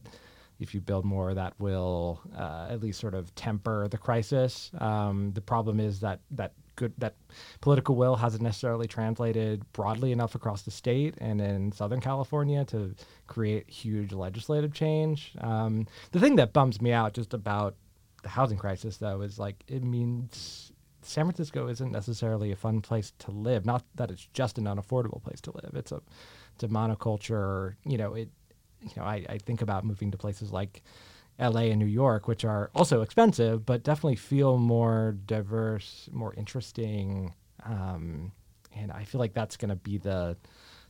if 0.59 0.73
you 0.73 0.81
build 0.81 1.05
more, 1.05 1.33
that 1.33 1.53
will 1.59 2.21
uh, 2.37 2.67
at 2.69 2.81
least 2.81 2.99
sort 2.99 3.13
of 3.13 3.33
temper 3.35 3.87
the 3.87 3.97
crisis. 3.97 4.71
Um, 4.79 5.31
the 5.33 5.41
problem 5.41 5.79
is 5.79 6.01
that 6.01 6.19
that 6.31 6.53
good 6.75 6.93
that 6.97 7.15
political 7.61 7.95
will 7.95 8.15
hasn't 8.15 8.41
necessarily 8.41 8.87
translated 8.87 9.63
broadly 9.73 10.11
enough 10.11 10.33
across 10.35 10.61
the 10.63 10.71
state 10.71 11.15
and 11.19 11.41
in 11.41 11.71
Southern 11.71 11.99
California 11.99 12.63
to 12.65 12.95
create 13.27 13.69
huge 13.69 14.13
legislative 14.13 14.73
change. 14.73 15.33
Um, 15.41 15.87
the 16.11 16.19
thing 16.19 16.37
that 16.37 16.53
bums 16.53 16.81
me 16.81 16.91
out 16.93 17.13
just 17.13 17.33
about 17.33 17.75
the 18.23 18.29
housing 18.29 18.57
crisis, 18.57 18.97
though, 18.97 19.21
is 19.21 19.39
like 19.39 19.63
it 19.67 19.83
means 19.83 20.71
San 21.01 21.25
Francisco 21.25 21.67
isn't 21.67 21.91
necessarily 21.91 22.51
a 22.51 22.55
fun 22.55 22.81
place 22.81 23.13
to 23.19 23.31
live. 23.31 23.65
Not 23.65 23.83
that 23.95 24.11
it's 24.11 24.27
just 24.33 24.57
an 24.57 24.65
unaffordable 24.65 25.23
place 25.23 25.41
to 25.41 25.51
live. 25.51 25.71
It's 25.75 25.91
a 25.91 26.01
it's 26.55 26.63
a 26.63 26.67
monoculture. 26.67 27.75
You 27.85 27.97
know, 27.97 28.13
it 28.13 28.29
you 28.81 28.91
know, 28.97 29.03
I, 29.03 29.25
I 29.29 29.37
think 29.37 29.61
about 29.61 29.85
moving 29.85 30.11
to 30.11 30.17
places 30.17 30.51
like 30.51 30.83
LA 31.39 31.61
and 31.61 31.79
New 31.79 31.85
York, 31.85 32.27
which 32.27 32.43
are 32.43 32.69
also 32.75 33.01
expensive, 33.01 33.65
but 33.65 33.83
definitely 33.83 34.17
feel 34.17 34.57
more 34.57 35.15
diverse, 35.25 36.09
more 36.11 36.33
interesting. 36.35 37.33
Um, 37.63 38.31
and 38.75 38.91
I 38.91 39.03
feel 39.03 39.19
like 39.19 39.33
that's 39.33 39.57
going 39.57 39.69
to 39.69 39.75
be 39.75 39.97
the, 39.97 40.37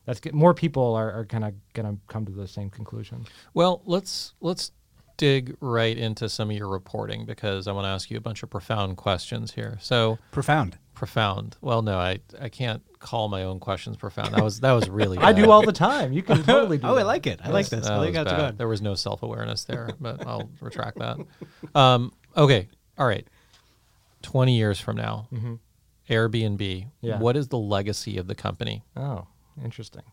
that's 0.06 0.22
more 0.34 0.54
people 0.54 0.96
are, 0.96 1.12
are 1.12 1.26
kind 1.26 1.44
of 1.44 1.54
going 1.74 1.94
to 1.94 2.02
come 2.08 2.26
to 2.26 2.32
the 2.32 2.48
same 2.48 2.70
conclusion. 2.70 3.26
Well, 3.54 3.82
let's 3.86 4.34
let's 4.42 4.72
dig 5.20 5.56
right 5.60 5.98
into 5.98 6.28
some 6.30 6.50
of 6.50 6.56
your 6.58 6.70
reporting 6.70 7.26
because 7.26 7.68
I 7.68 7.72
want 7.74 7.86
to 7.86 7.90
ask 7.90 8.10
you 8.10 8.18
a 8.18 8.22
bunch 8.22 8.42
of 8.42 8.50
profound 8.50 8.98
questions 8.98 9.52
here. 9.54 9.78
So 9.82 10.18
Profound. 10.32 10.78
profound. 10.96 11.58
Well, 11.62 11.82
no, 11.82 11.98
I 12.00 12.20
I 12.42 12.50
can't 12.50 12.82
call 13.00 13.28
my 13.30 13.44
own 13.44 13.60
questions 13.60 13.98
profound. 13.98 14.34
That 14.34 14.44
was 14.44 14.62
that 14.62 14.72
was 14.72 14.90
really. 14.90 15.18
I 15.30 15.34
do 15.34 15.52
all 15.52 15.62
the 15.62 15.72
time. 15.74 16.14
You 16.14 16.24
can 16.24 16.42
totally 16.44 16.78
do 16.80 16.88
Oh, 16.88 16.96
I 16.96 17.04
like 17.04 17.28
it. 17.28 17.40
I 17.44 17.50
like 17.50 17.68
this. 17.70 17.86
That 17.86 17.94
I 17.94 17.98
like 17.98 18.08
was 18.10 18.16
how 18.16 18.22
it's 18.24 18.32
going. 18.32 18.56
There 18.58 18.68
was 18.68 18.82
no 18.82 18.96
self 18.96 19.22
awareness 19.22 19.66
there, 19.66 19.90
but 20.00 20.26
I'll 20.26 20.50
retract 20.62 20.98
that. 21.00 21.18
Um, 21.76 22.14
okay, 22.36 22.68
all 22.98 23.06
right. 23.08 23.28
Twenty 24.22 24.58
years 24.58 24.80
from 24.80 24.96
now, 24.98 25.28
Airbnb. 26.10 26.88
Yeah. 27.02 27.20
What 27.20 27.38
is 27.38 27.48
the 27.50 27.58
legacy 27.58 28.18
of 28.18 28.28
the 28.28 28.36
company? 28.36 28.84
Oh, 28.96 29.28
interesting. 29.64 30.04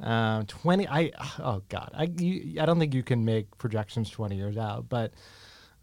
Um, 0.00 0.44
twenty. 0.46 0.86
I 0.88 1.10
oh 1.38 1.62
god. 1.68 1.90
I 1.94 2.04
you, 2.18 2.60
I 2.60 2.66
don't 2.66 2.78
think 2.78 2.94
you 2.94 3.02
can 3.02 3.24
make 3.24 3.56
projections 3.58 4.10
twenty 4.10 4.36
years 4.36 4.56
out, 4.56 4.88
but 4.88 5.12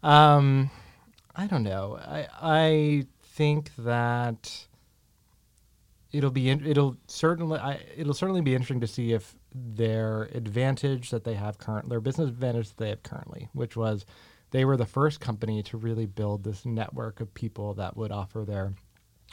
um, 0.02 0.70
I 1.34 1.46
don't 1.46 1.64
know. 1.64 1.98
I 2.00 2.28
I 2.40 3.06
think 3.22 3.70
that 3.78 4.66
it'll 6.12 6.30
be 6.30 6.48
in, 6.48 6.64
it'll 6.64 6.96
certainly 7.08 7.58
I, 7.58 7.80
it'll 7.96 8.14
certainly 8.14 8.40
be 8.40 8.54
interesting 8.54 8.80
to 8.80 8.86
see 8.86 9.12
if 9.12 9.34
their 9.52 10.24
advantage 10.34 11.10
that 11.10 11.24
they 11.24 11.34
have 11.34 11.58
current 11.58 11.88
their 11.88 12.00
business 12.00 12.28
advantage 12.28 12.68
that 12.68 12.76
they 12.76 12.88
have 12.90 13.02
currently, 13.02 13.48
which 13.52 13.76
was 13.76 14.06
they 14.52 14.64
were 14.64 14.76
the 14.76 14.86
first 14.86 15.18
company 15.18 15.64
to 15.64 15.76
really 15.76 16.06
build 16.06 16.44
this 16.44 16.64
network 16.64 17.20
of 17.20 17.34
people 17.34 17.74
that 17.74 17.96
would 17.96 18.12
offer 18.12 18.44
their 18.46 18.72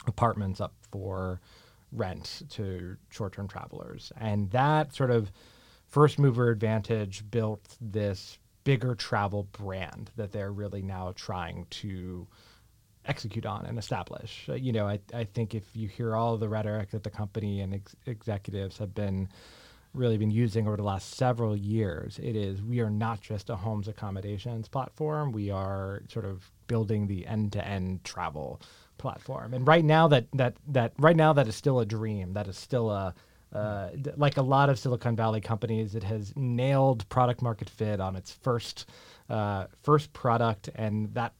apartments 0.08 0.60
up 0.60 0.74
for 0.90 1.40
rent 1.92 2.42
to 2.48 2.96
short-term 3.10 3.46
travelers 3.46 4.12
and 4.18 4.50
that 4.50 4.94
sort 4.94 5.10
of 5.10 5.30
first 5.86 6.18
mover 6.18 6.50
advantage 6.50 7.22
built 7.30 7.76
this 7.80 8.38
bigger 8.64 8.94
travel 8.94 9.44
brand 9.52 10.10
that 10.16 10.32
they're 10.32 10.52
really 10.52 10.82
now 10.82 11.12
trying 11.16 11.66
to 11.68 12.26
execute 13.04 13.44
on 13.44 13.66
and 13.66 13.78
establish. 13.78 14.46
Uh, 14.48 14.54
you 14.54 14.72
know, 14.72 14.86
I, 14.86 15.00
I 15.12 15.24
think 15.24 15.54
if 15.54 15.64
you 15.74 15.88
hear 15.88 16.14
all 16.14 16.36
the 16.36 16.48
rhetoric 16.48 16.90
that 16.90 17.02
the 17.02 17.10
company 17.10 17.60
and 17.60 17.74
ex- 17.74 17.96
executives 18.06 18.78
have 18.78 18.94
been 18.94 19.28
really 19.92 20.16
been 20.16 20.30
using 20.30 20.66
over 20.66 20.76
the 20.76 20.82
last 20.82 21.16
several 21.16 21.56
years, 21.56 22.18
it 22.22 22.36
is 22.36 22.62
we 22.62 22.80
are 22.80 22.90
not 22.90 23.20
just 23.20 23.50
a 23.50 23.56
homes 23.56 23.88
accommodations 23.88 24.68
platform. 24.68 25.32
We 25.32 25.50
are 25.50 26.02
sort 26.08 26.24
of 26.24 26.50
building 26.66 27.06
the 27.06 27.26
end-to-end 27.26 28.04
travel 28.04 28.62
platform. 29.02 29.52
And 29.52 29.66
right 29.66 29.84
now 29.84 30.08
that 30.08 30.26
that 30.32 30.54
that 30.68 30.92
right 30.98 31.16
now 31.16 31.34
that 31.34 31.46
is 31.48 31.56
still 31.56 31.80
a 31.80 31.86
dream. 31.86 32.32
That 32.32 32.48
is 32.48 32.56
still 32.56 32.90
a 32.90 33.14
uh, 33.52 33.90
like 34.16 34.38
a 34.38 34.42
lot 34.42 34.70
of 34.70 34.78
Silicon 34.78 35.14
Valley 35.14 35.40
companies, 35.40 35.94
it 35.94 36.04
has 36.04 36.32
nailed 36.36 37.06
product 37.10 37.42
market 37.42 37.68
fit 37.68 38.00
on 38.00 38.16
its 38.16 38.32
first 38.32 38.88
uh, 39.28 39.66
first 39.82 40.12
product, 40.14 40.70
and 40.74 41.12
that 41.14 41.34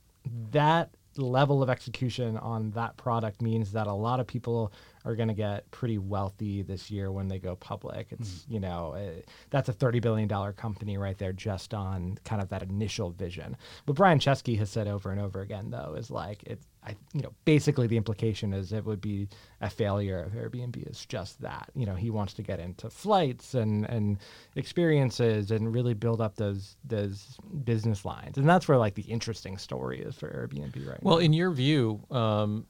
that 0.50 0.90
level 1.16 1.62
of 1.62 1.68
execution 1.68 2.36
on 2.38 2.70
that 2.70 2.96
product 2.96 3.42
means 3.42 3.72
that 3.72 3.86
a 3.86 3.92
lot 3.92 4.20
of 4.20 4.26
people 4.26 4.72
are 5.04 5.14
going 5.14 5.28
to 5.28 5.34
get 5.34 5.70
pretty 5.70 5.98
wealthy 5.98 6.62
this 6.62 6.90
year 6.90 7.10
when 7.10 7.28
they 7.28 7.38
go 7.38 7.56
public. 7.56 8.08
It's 8.10 8.44
you 8.48 8.60
know 8.60 8.94
uh, 8.94 9.20
that's 9.48 9.70
a 9.70 9.72
thirty 9.72 10.00
billion 10.00 10.28
dollar 10.28 10.52
company 10.52 10.98
right 10.98 11.16
there 11.16 11.32
just 11.32 11.72
on 11.72 12.18
kind 12.24 12.42
of 12.42 12.50
that 12.50 12.62
initial 12.62 13.10
vision. 13.10 13.56
What 13.86 13.96
Brian 13.96 14.18
Chesky 14.18 14.58
has 14.58 14.68
said 14.68 14.86
over 14.86 15.10
and 15.10 15.20
over 15.20 15.40
again 15.40 15.70
though 15.70 15.94
is 15.96 16.10
like 16.10 16.42
it's 16.44 16.66
I 16.84 16.96
you 17.12 17.22
know 17.22 17.32
basically 17.44 17.86
the 17.86 17.96
implication 17.96 18.52
is 18.52 18.72
it 18.72 18.84
would 18.84 19.00
be 19.00 19.28
a 19.60 19.70
failure 19.70 20.18
of 20.22 20.32
Airbnb 20.32 20.90
is 20.90 21.06
just 21.06 21.40
that 21.42 21.70
you 21.74 21.86
know 21.86 21.94
he 21.94 22.10
wants 22.10 22.34
to 22.34 22.42
get 22.42 22.58
into 22.58 22.90
flights 22.90 23.54
and 23.54 23.84
and 23.86 24.18
experiences 24.56 25.50
and 25.50 25.72
really 25.72 25.94
build 25.94 26.20
up 26.20 26.36
those 26.36 26.76
those 26.84 27.36
business 27.64 28.04
lines 28.04 28.36
and 28.36 28.48
that's 28.48 28.66
where 28.66 28.78
like 28.78 28.94
the 28.94 29.02
interesting 29.02 29.58
story 29.58 30.00
is 30.00 30.16
for 30.16 30.28
Airbnb 30.28 30.76
right 30.86 31.02
now. 31.02 31.08
Well, 31.08 31.18
now. 31.18 31.24
in 31.24 31.32
your 31.32 31.50
view, 31.50 32.04
um, 32.10 32.66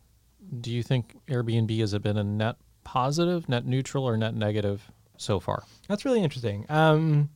do 0.61 0.71
you 0.71 0.83
think 0.83 1.17
Airbnb 1.29 1.79
has 1.81 1.97
been 1.99 2.17
a 2.17 2.25
net 2.25 2.57
positive, 2.85 3.49
net 3.49 3.65
neutral, 3.65 4.05
or 4.05 4.17
net 4.17 4.35
negative 4.35 4.91
so 5.17 5.41
far? 5.41 5.63
That's 5.89 6.05
really 6.05 6.23
interesting. 6.23 6.67
Um, 6.69 7.31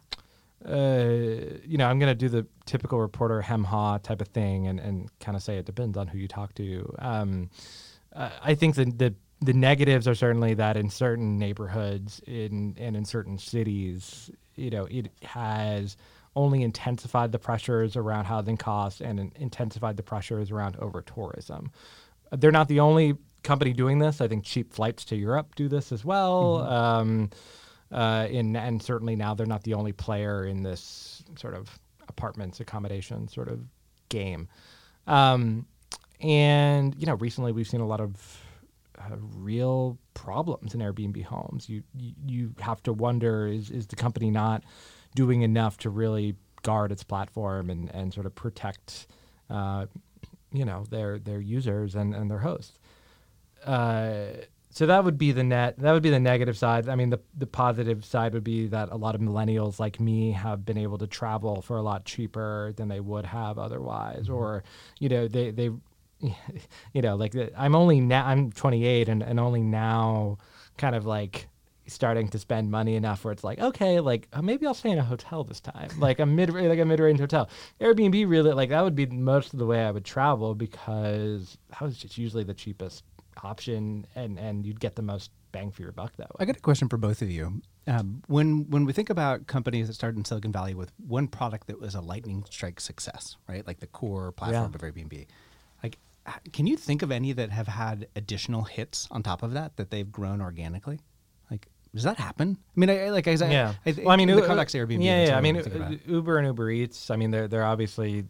uh, 0.69 1.59
you 1.65 1.79
know, 1.79 1.87
I'm 1.87 1.99
going 1.99 2.11
to 2.11 2.15
do 2.15 2.29
the 2.29 2.47
typical 2.65 3.01
reporter 3.01 3.41
hem 3.41 3.65
ha 3.65 3.99
type 3.99 4.21
of 4.21 4.29
thing 4.29 4.67
and, 4.67 4.81
and 4.81 5.11
kind 5.21 5.37
of 5.37 5.43
say 5.43 5.59
it 5.59 5.67
depends 5.67 5.97
on 5.97 6.09
who 6.09 6.19
you 6.19 6.29
talk 6.29 6.55
to. 6.55 6.95
Um, 6.99 7.51
I 8.15 8.55
think 8.55 8.77
the, 8.77 8.87
the 8.87 9.15
the 9.43 9.53
negatives 9.53 10.09
are 10.09 10.15
certainly 10.15 10.55
that 10.55 10.79
in 10.79 10.89
certain 10.89 11.39
neighborhoods 11.39 12.21
in 12.27 12.75
and 12.79 12.97
in 12.97 13.05
certain 13.05 13.39
cities, 13.39 14.31
you 14.55 14.71
know, 14.71 14.87
it 14.91 15.11
has 15.23 15.97
only 16.35 16.63
intensified 16.63 17.33
the 17.33 17.39
pressures 17.39 17.97
around 17.97 18.25
housing 18.25 18.57
costs 18.57 19.01
and 19.01 19.33
intensified 19.37 19.97
the 19.97 20.03
pressures 20.03 20.51
around 20.51 20.77
over 20.77 21.03
tourism. 21.03 21.71
They're 22.33 22.51
not 22.51 22.69
the 22.69 22.81
only 22.81 23.17
company 23.43 23.73
doing 23.73 23.99
this. 23.99 24.21
I 24.21 24.29
think 24.29 24.45
cheap 24.45 24.73
flights 24.73 25.05
to 25.07 25.17
Europe 25.17 25.55
do 25.55 25.69
this 25.69 25.93
as 25.93 26.05
well. 26.05 26.59
Um, 26.67 27.31
uh, 27.97 28.29
in 28.31 28.55
and 28.55 28.81
certainly 28.81 29.17
now 29.17 29.35
they're 29.35 29.47
not 29.47 29.63
the 29.65 29.75
only 29.75 29.93
player 29.93 30.45
in 30.45 30.63
this 30.63 31.25
sort 31.37 31.55
of 31.55 31.79
apartments 32.09 32.61
accommodation 32.61 33.27
sort 33.27 33.49
of 33.49 33.61
game. 34.11 34.49
Um, 35.07 35.67
and 36.21 36.95
you 36.99 37.07
know, 37.07 37.15
recently 37.15 37.53
we've 37.53 37.67
seen 37.67 37.81
a 37.81 37.87
lot 37.87 38.01
of 38.01 38.43
uh, 38.99 39.17
real 39.35 39.99
problems 40.13 40.75
in 40.75 40.81
Airbnb 40.81 41.25
homes. 41.25 41.69
You, 41.71 41.83
you 42.27 42.55
have 42.61 42.83
to 42.83 42.93
wonder 42.93 43.47
is 43.47 43.71
is 43.71 43.87
the 43.87 43.97
company 43.97 44.31
not 44.31 44.63
doing 45.15 45.41
enough 45.41 45.79
to 45.79 45.91
really 45.91 46.37
guard 46.63 46.93
its 46.93 47.03
platform 47.03 47.71
and, 47.71 47.91
and 47.95 48.13
sort 48.13 48.27
of 48.27 48.35
protect 48.35 49.07
uh, 49.49 49.87
you 50.53 50.67
know 50.67 50.85
their 50.91 51.19
their 51.19 51.41
users 51.41 51.95
and, 51.95 52.15
and 52.15 52.31
their 52.31 52.41
hosts. 52.41 52.79
Uh, 53.65 54.27
so 54.77 54.85
that 54.85 55.05
would 55.05 55.17
be 55.17 55.33
the 55.33 55.43
net. 55.43 55.79
That 55.79 55.93
would 55.93 56.03
be 56.03 56.11
the 56.11 56.21
negative 56.21 56.59
side. 56.59 56.87
I 56.87 56.97
mean, 56.97 57.09
the 57.09 57.19
the 57.35 57.47
positive 57.47 58.05
side 58.05 58.35
would 58.35 58.45
be 58.45 58.67
that 58.67 58.91
a 58.93 58.97
lot 58.97 59.15
of 59.15 59.23
millennials 59.23 59.81
like 59.81 59.99
me 59.99 60.33
have 60.33 60.67
been 60.67 60.77
able 60.77 60.99
to 60.99 61.07
travel 61.07 61.63
for 61.63 61.79
a 61.79 61.83
lot 61.83 62.05
cheaper 62.05 62.75
than 62.77 62.89
they 62.89 63.01
would 63.01 63.25
have 63.25 63.59
otherwise, 63.59 64.29
or 64.29 64.65
you 64.99 65.09
know, 65.09 65.29
they 65.29 65.51
they, 65.51 65.71
you 66.93 67.01
know, 67.01 67.17
like 67.17 67.35
I'm 67.57 67.75
only 67.75 68.03
now 68.03 68.27
I'm 68.27 68.53
28 68.53 69.09
and 69.09 69.23
and 69.23 69.41
only 69.41 69.63
now 69.63 70.37
kind 70.77 70.95
of 70.95 71.07
like 71.07 71.49
starting 71.87 72.29
to 72.29 72.39
spend 72.39 72.71
money 72.71 72.97
enough 72.97 73.25
where 73.25 73.33
it's 73.33 73.45
like 73.45 73.61
okay 73.61 74.01
like 74.01 74.27
uh, 74.33 74.43
maybe 74.43 74.67
i'll 74.67 74.75
stay 74.75 74.91
in 74.91 74.99
a 74.99 75.05
hotel 75.05 75.45
this 75.45 75.61
time 75.61 75.89
like 76.01 76.19
a 76.19 76.27
mid 76.27 76.53
like 76.53 76.81
a 76.81 76.85
mid-range 76.85 77.21
hotel 77.21 77.49
airbnb 77.81 78.29
really 78.29 78.51
like 78.51 78.71
that 78.71 78.83
would 78.83 78.97
be 78.97 79.07
most 79.07 79.53
of 79.53 79.61
the 79.61 79.67
way 79.67 79.85
i 79.85 79.91
would 79.93 80.05
travel 80.05 80.53
because 80.53 81.57
that 81.71 81.81
was 81.81 81.97
just 81.97 82.19
usually 82.19 82.43
the 82.43 82.53
cheapest 82.53 83.05
option 83.43 84.07
and 84.15 84.39
and 84.39 84.65
you'd 84.67 84.81
get 84.81 84.97
the 84.97 85.03
most 85.03 85.31
bang 85.53 85.71
for 85.71 85.83
your 85.83 85.93
buck 85.93 86.15
that 86.17 86.29
way 86.31 86.37
I 86.41 86.45
got 86.45 86.57
a 86.57 86.61
question 86.61 86.89
for 86.89 86.97
both 86.97 87.23
of 87.23 87.31
you. 87.31 87.63
Um, 87.87 88.23
when 88.27 88.69
when 88.71 88.85
we 88.85 88.93
think 88.93 89.11
about 89.11 89.47
companies 89.47 89.87
that 89.87 89.95
started 89.95 90.19
in 90.19 90.25
Silicon 90.25 90.53
Valley 90.53 90.75
with 90.75 90.93
one 91.07 91.29
product 91.29 91.67
that 91.69 91.81
was 91.81 91.95
a 91.95 92.01
lightning 92.01 92.45
strike 92.51 92.81
success, 92.81 93.37
right, 93.49 93.67
like 93.67 93.79
the 93.81 93.87
core 93.87 94.33
platform 94.33 94.73
Yeah. 94.73 94.89
of 94.89 94.95
Airbnb, 94.95 95.27
like, 95.83 95.99
can 96.53 96.67
you 96.67 96.77
think 96.77 97.03
of 97.03 97.13
any 97.13 97.33
that 97.33 97.51
have 97.51 97.69
had 97.69 98.09
additional 98.17 98.63
hits 98.65 99.07
on 99.11 99.23
top 99.23 99.43
of 99.43 99.53
that 99.53 99.77
that 99.77 99.91
they've 99.91 100.11
grown 100.11 100.41
organically? 100.41 100.99
Like, 101.51 101.69
does 101.95 102.03
that 102.03 102.17
happen? 102.19 102.59
I 102.77 102.81
mean, 102.81 102.91
I, 102.91 103.05
I- 103.07 103.11
like 103.11 103.29
I 103.29 103.37
said, 103.37 103.53
yeah. 103.53 103.75
I, 103.87 103.93
well, 103.99 104.11
I 104.11 104.17
mean, 104.17 104.27
the 104.29 104.35
U- 104.37 104.43
context 104.43 104.75
Airbnb. 104.75 105.03
Yeah, 105.05 105.27
yeah. 105.27 105.39
I 105.39 105.41
mean, 105.41 105.57
I'm 105.57 105.63
thinking 105.63 105.81
about. 105.83 105.93
U- 105.93 106.15
Uber 106.17 106.39
and 106.39 106.47
Uber 106.49 106.71
Eats. 106.71 107.11
I 107.11 107.17
mean, 107.17 107.31
they're 107.31 107.47
they're 107.49 107.65
obviously 107.65 108.25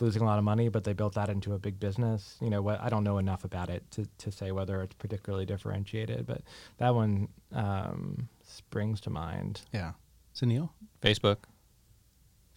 losing 0.00 0.22
a 0.22 0.24
lot 0.24 0.38
of 0.38 0.44
money, 0.44 0.68
but 0.68 0.84
they 0.84 0.92
built 0.92 1.14
that 1.14 1.28
into 1.28 1.54
a 1.54 1.58
big 1.58 1.80
business. 1.80 2.36
You 2.40 2.50
know, 2.50 2.62
what 2.62 2.80
I 2.80 2.88
don't 2.88 3.04
know 3.04 3.18
enough 3.18 3.44
about 3.44 3.70
it 3.70 3.82
to, 3.92 4.06
to 4.18 4.30
say 4.30 4.52
whether 4.52 4.82
it's 4.82 4.94
particularly 4.94 5.46
differentiated, 5.46 6.26
but 6.26 6.42
that 6.78 6.94
one 6.94 7.28
um, 7.52 8.28
springs 8.44 9.00
to 9.02 9.10
mind. 9.10 9.62
yeah. 9.72 9.92
So 10.34 10.44
Neil, 10.46 10.72
Facebook. 11.00 11.38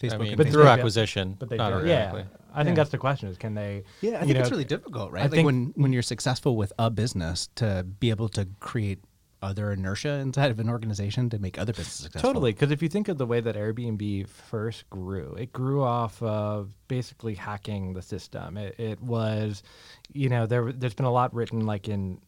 Facebook, 0.02 0.14
I 0.14 0.18
mean, 0.18 0.30
But 0.32 0.38
but 0.38 0.48
Facebook. 0.48 0.52
through 0.52 0.68
acquisition, 0.68 1.36
But 1.40 1.50
they 1.50 1.58
not 1.58 1.70
do. 1.70 1.76
organically. 1.76 2.22
Yeah, 2.22 2.28
I 2.54 2.64
think 2.64 2.76
Yeah. 2.76 2.82
that's 2.84 2.90
the 2.92 2.98
question: 2.98 3.28
is 3.30 3.38
can 3.38 3.54
they? 3.54 3.84
Yeah, 4.02 4.16
I 4.18 4.20
think 4.26 4.34
know, 4.34 4.40
it's 4.42 4.52
really 4.52 4.64
difficult, 4.66 5.12
right? 5.12 5.22
I 5.22 5.24
like 5.24 5.32
think- 5.32 5.46
when 5.46 5.74
when 5.76 5.92
you're 5.94 6.02
successful 6.02 6.56
with 6.58 6.72
a 6.80 6.90
business 6.90 7.50
to 7.56 7.86
be 8.00 8.10
able 8.10 8.30
to 8.30 8.48
create 8.60 9.00
other 9.42 9.72
inertia 9.72 10.14
inside 10.14 10.52
of 10.52 10.60
an 10.60 10.70
organization 10.70 11.30
to 11.30 11.40
make 11.40 11.58
other 11.58 11.74
businesses 11.74 12.04
successful. 12.04 12.30
Totally, 12.30 12.52
because 12.52 12.72
if 12.72 12.82
you 12.82 12.90
think 12.90 13.08
of 13.08 13.18
the 13.18 13.26
way 13.26 13.40
that 13.40 13.56
Airbnb 13.56 14.28
first 14.28 14.90
grew, 14.90 15.36
it 15.40 15.54
grew 15.54 15.84
off 15.84 16.22
of 16.22 16.72
basically 16.88 17.36
hacking 17.36 17.94
the 17.94 18.02
system. 18.02 18.58
It, 18.58 18.80
it 18.80 19.02
was, 19.02 19.64
you 20.14 20.30
know, 20.30 20.46
there 20.46 20.72
there's 20.72 20.94
been 20.94 21.06
a 21.06 21.12
lot 21.12 21.34
written, 21.34 21.66
like 21.66 21.88
in 21.88 22.20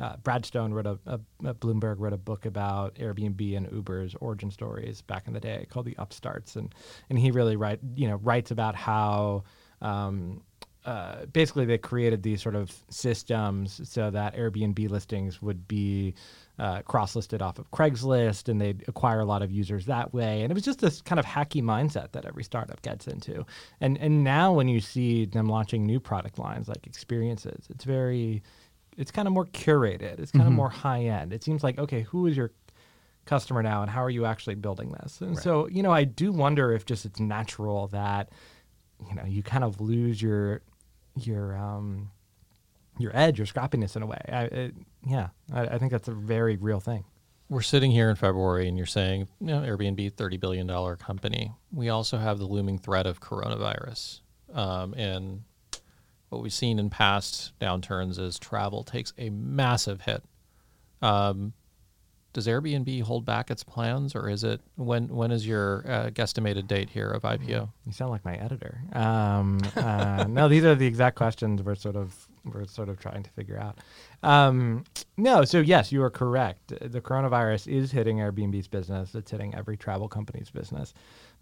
uh, 0.00 0.16
Brad 0.16 0.44
Stone 0.44 0.72
wrote 0.72 0.86
a, 0.86 0.98
a, 1.06 1.20
a 1.44 1.54
Bloomberg 1.54 1.96
wrote 1.98 2.12
a 2.12 2.18
book 2.18 2.46
about 2.46 2.94
Airbnb 2.96 3.56
and 3.56 3.70
Uber's 3.70 4.14
origin 4.20 4.50
stories 4.50 5.02
back 5.02 5.26
in 5.26 5.34
the 5.34 5.40
day 5.40 5.66
called 5.68 5.86
the 5.86 5.96
Upstarts, 5.98 6.56
and 6.56 6.74
and 7.10 7.18
he 7.18 7.30
really 7.30 7.56
write 7.56 7.80
you 7.94 8.08
know 8.08 8.16
writes 8.16 8.50
about 8.50 8.74
how. 8.74 9.44
Um, 9.82 10.42
uh, 10.86 11.24
basically, 11.26 11.64
they 11.64 11.78
created 11.78 12.22
these 12.22 12.42
sort 12.42 12.54
of 12.54 12.70
systems 12.90 13.80
so 13.88 14.10
that 14.10 14.36
Airbnb 14.36 14.90
listings 14.90 15.40
would 15.40 15.66
be 15.66 16.14
uh, 16.58 16.82
cross-listed 16.82 17.42
off 17.42 17.58
of 17.58 17.70
Craigslist, 17.72 18.48
and 18.48 18.60
they'd 18.60 18.84
acquire 18.86 19.20
a 19.20 19.24
lot 19.24 19.42
of 19.42 19.50
users 19.50 19.86
that 19.86 20.14
way. 20.14 20.42
And 20.42 20.50
it 20.50 20.54
was 20.54 20.62
just 20.62 20.80
this 20.80 21.02
kind 21.02 21.18
of 21.18 21.26
hacky 21.26 21.62
mindset 21.62 22.12
that 22.12 22.24
every 22.24 22.44
startup 22.44 22.80
gets 22.82 23.08
into. 23.08 23.44
And 23.80 23.98
and 23.98 24.22
now 24.22 24.52
when 24.52 24.68
you 24.68 24.80
see 24.80 25.24
them 25.24 25.48
launching 25.48 25.84
new 25.84 25.98
product 25.98 26.38
lines 26.38 26.68
like 26.68 26.86
experiences, 26.86 27.66
it's 27.70 27.84
very, 27.84 28.42
it's 28.96 29.10
kind 29.10 29.26
of 29.26 29.34
more 29.34 29.46
curated. 29.46 30.20
It's 30.20 30.30
kind 30.30 30.46
of 30.46 30.52
more 30.52 30.70
high 30.70 31.04
end. 31.04 31.32
It 31.32 31.42
seems 31.42 31.64
like 31.64 31.78
okay, 31.78 32.02
who 32.02 32.26
is 32.26 32.36
your 32.36 32.52
customer 33.24 33.62
now, 33.62 33.82
and 33.82 33.90
how 33.90 34.02
are 34.04 34.10
you 34.10 34.24
actually 34.24 34.54
building 34.54 34.92
this? 35.00 35.20
And 35.20 35.36
so 35.36 35.66
you 35.68 35.82
know, 35.82 35.92
I 35.92 36.04
do 36.04 36.30
wonder 36.30 36.72
if 36.72 36.86
just 36.86 37.04
it's 37.04 37.18
natural 37.18 37.88
that 37.88 38.30
you 39.08 39.14
know 39.16 39.24
you 39.24 39.42
kind 39.42 39.64
of 39.64 39.80
lose 39.80 40.22
your 40.22 40.62
your 41.16 41.56
um 41.56 42.10
your 42.98 43.14
edge 43.16 43.38
your 43.38 43.46
scrappiness 43.46 43.96
in 43.96 44.02
a 44.02 44.06
way 44.06 44.20
I, 44.28 44.42
it, 44.44 44.74
yeah 45.06 45.28
I, 45.52 45.62
I 45.66 45.78
think 45.78 45.92
that's 45.92 46.08
a 46.08 46.12
very 46.14 46.56
real 46.56 46.80
thing 46.80 47.04
We're 47.48 47.60
sitting 47.60 47.90
here 47.90 48.08
in 48.08 48.16
February, 48.16 48.66
and 48.68 48.76
you're 48.78 48.86
saying, 48.86 49.28
you 49.38 49.48
know, 49.48 49.60
Airbnb, 49.60 50.14
thirty 50.14 50.38
billion 50.38 50.66
dollar 50.66 50.96
company. 50.96 51.52
We 51.72 51.90
also 51.90 52.16
have 52.16 52.38
the 52.38 52.46
looming 52.46 52.78
threat 52.78 53.06
of 53.06 53.20
coronavirus, 53.20 54.20
um, 54.54 54.94
and 54.94 55.42
what 56.30 56.42
we've 56.42 56.52
seen 56.54 56.78
in 56.78 56.88
past 56.88 57.52
downturns 57.60 58.18
is 58.18 58.38
travel 58.38 58.82
takes 58.82 59.12
a 59.18 59.28
massive 59.30 60.00
hit. 60.00 60.24
Um, 61.02 61.52
does 62.32 62.46
Airbnb 62.48 63.02
hold 63.02 63.24
back 63.26 63.50
its 63.50 63.62
plans, 63.62 64.16
or 64.16 64.28
is 64.28 64.42
it 64.42 64.60
when? 64.76 65.08
When 65.08 65.30
is 65.30 65.46
your 65.46 65.84
uh, 65.86 66.10
guesstimated 66.10 66.66
date 66.66 66.90
here 66.90 67.10
of 67.10 67.22
IPO? 67.22 67.68
you 67.86 67.92
sound 67.92 68.10
like 68.10 68.24
my 68.24 68.36
editor 68.36 68.80
um, 68.94 69.60
uh, 69.76 70.24
no 70.28 70.48
these 70.48 70.64
are 70.64 70.74
the 70.74 70.86
exact 70.86 71.14
questions 71.16 71.62
we're 71.62 71.74
sort 71.76 71.94
of 71.96 72.26
we're 72.44 72.66
sort 72.66 72.88
of 72.88 72.98
trying 72.98 73.22
to 73.22 73.30
figure 73.30 73.58
out. 73.58 73.78
Um, 74.22 74.84
no 75.16 75.44
so 75.44 75.60
yes 75.60 75.92
you 75.92 76.02
are 76.02 76.10
correct. 76.10 76.68
The 76.68 77.00
coronavirus 77.00 77.68
is 77.68 77.92
hitting 77.92 78.18
airbnb's 78.18 78.68
business. 78.68 79.14
It's 79.14 79.30
hitting 79.30 79.54
every 79.54 79.76
travel 79.76 80.08
company's 80.08 80.50
business. 80.50 80.94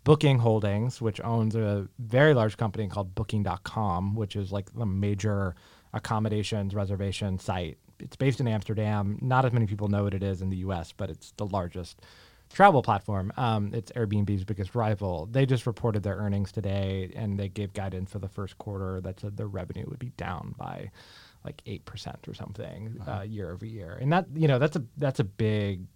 Booking 0.04 0.38
holdings 0.38 1.00
which 1.00 1.20
owns 1.22 1.54
a 1.54 1.88
very 1.98 2.34
large 2.34 2.56
company 2.56 2.88
called 2.88 3.14
booking.com 3.14 4.14
which 4.14 4.36
is 4.36 4.52
like 4.52 4.72
the 4.74 4.86
major 4.86 5.54
accommodations 5.92 6.74
reservation 6.74 7.38
site. 7.38 7.78
It's 8.00 8.16
based 8.16 8.40
in 8.40 8.48
amsterdam. 8.48 9.18
Not 9.20 9.44
as 9.44 9.52
many 9.52 9.66
people 9.66 9.88
know 9.88 10.04
what 10.04 10.14
it 10.14 10.22
is 10.22 10.42
in 10.42 10.50
the 10.50 10.58
us 10.58 10.92
but 10.96 11.10
it's 11.10 11.32
the 11.36 11.46
largest 11.46 12.00
travel 12.52 12.82
platform. 12.82 13.32
Um, 13.36 13.72
it's 13.74 13.90
Airbnb's 13.92 14.44
biggest 14.44 14.74
rival. 14.74 15.28
They 15.30 15.46
just 15.46 15.66
reported 15.66 16.02
their 16.02 16.16
earnings 16.16 16.52
today, 16.52 17.12
and 17.16 17.38
they 17.38 17.48
gave 17.48 17.72
guidance 17.72 18.10
for 18.10 18.18
the 18.18 18.28
first 18.28 18.58
quarter 18.58 19.00
that 19.00 19.20
said 19.20 19.36
their 19.36 19.48
revenue 19.48 19.86
would 19.88 19.98
be 19.98 20.10
down 20.10 20.54
by 20.58 20.90
like 21.44 21.60
eight 21.66 21.84
percent 21.84 22.28
or 22.28 22.34
something 22.34 23.00
uh, 23.06 23.22
year 23.22 23.50
over 23.50 23.66
year, 23.66 23.98
and 24.00 24.12
that 24.12 24.26
you 24.34 24.48
know 24.48 24.58
that's 24.58 24.76
a 24.76 24.84
that's 24.96 25.20
a 25.20 25.24
big 25.24 25.86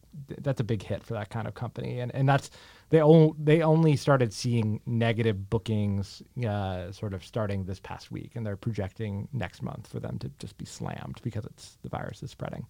that's 0.43 0.61
a 0.61 0.65
big 0.65 0.83
hit 0.83 1.03
for 1.03 1.15
that 1.15 1.31
kind 1.31 1.47
of 1.47 1.55
company, 1.55 2.01
and 2.01 2.15
and 2.15 2.29
that's 2.29 2.51
they 2.89 3.01
only 3.01 3.35
they 3.39 3.63
only 3.63 3.97
started 3.97 4.33
seeing 4.33 4.81
negative 4.87 5.51
bookings 5.51 6.23
uh, 6.47 6.91
sort 6.93 7.15
of 7.15 7.25
starting 7.25 7.65
this 7.65 7.81
past 7.81 8.11
week, 8.11 8.33
and 8.35 8.47
they're 8.47 8.57
projecting 8.57 9.29
next 9.33 9.63
month 9.63 9.87
for 9.87 10.01
them 10.01 10.19
to 10.19 10.31
just 10.39 10.57
be 10.57 10.65
slammed 10.65 11.21
because 11.23 11.45
it's 11.45 11.79
the 11.83 11.89
virus 11.89 12.23
is 12.23 12.31
spreading. 12.31 12.67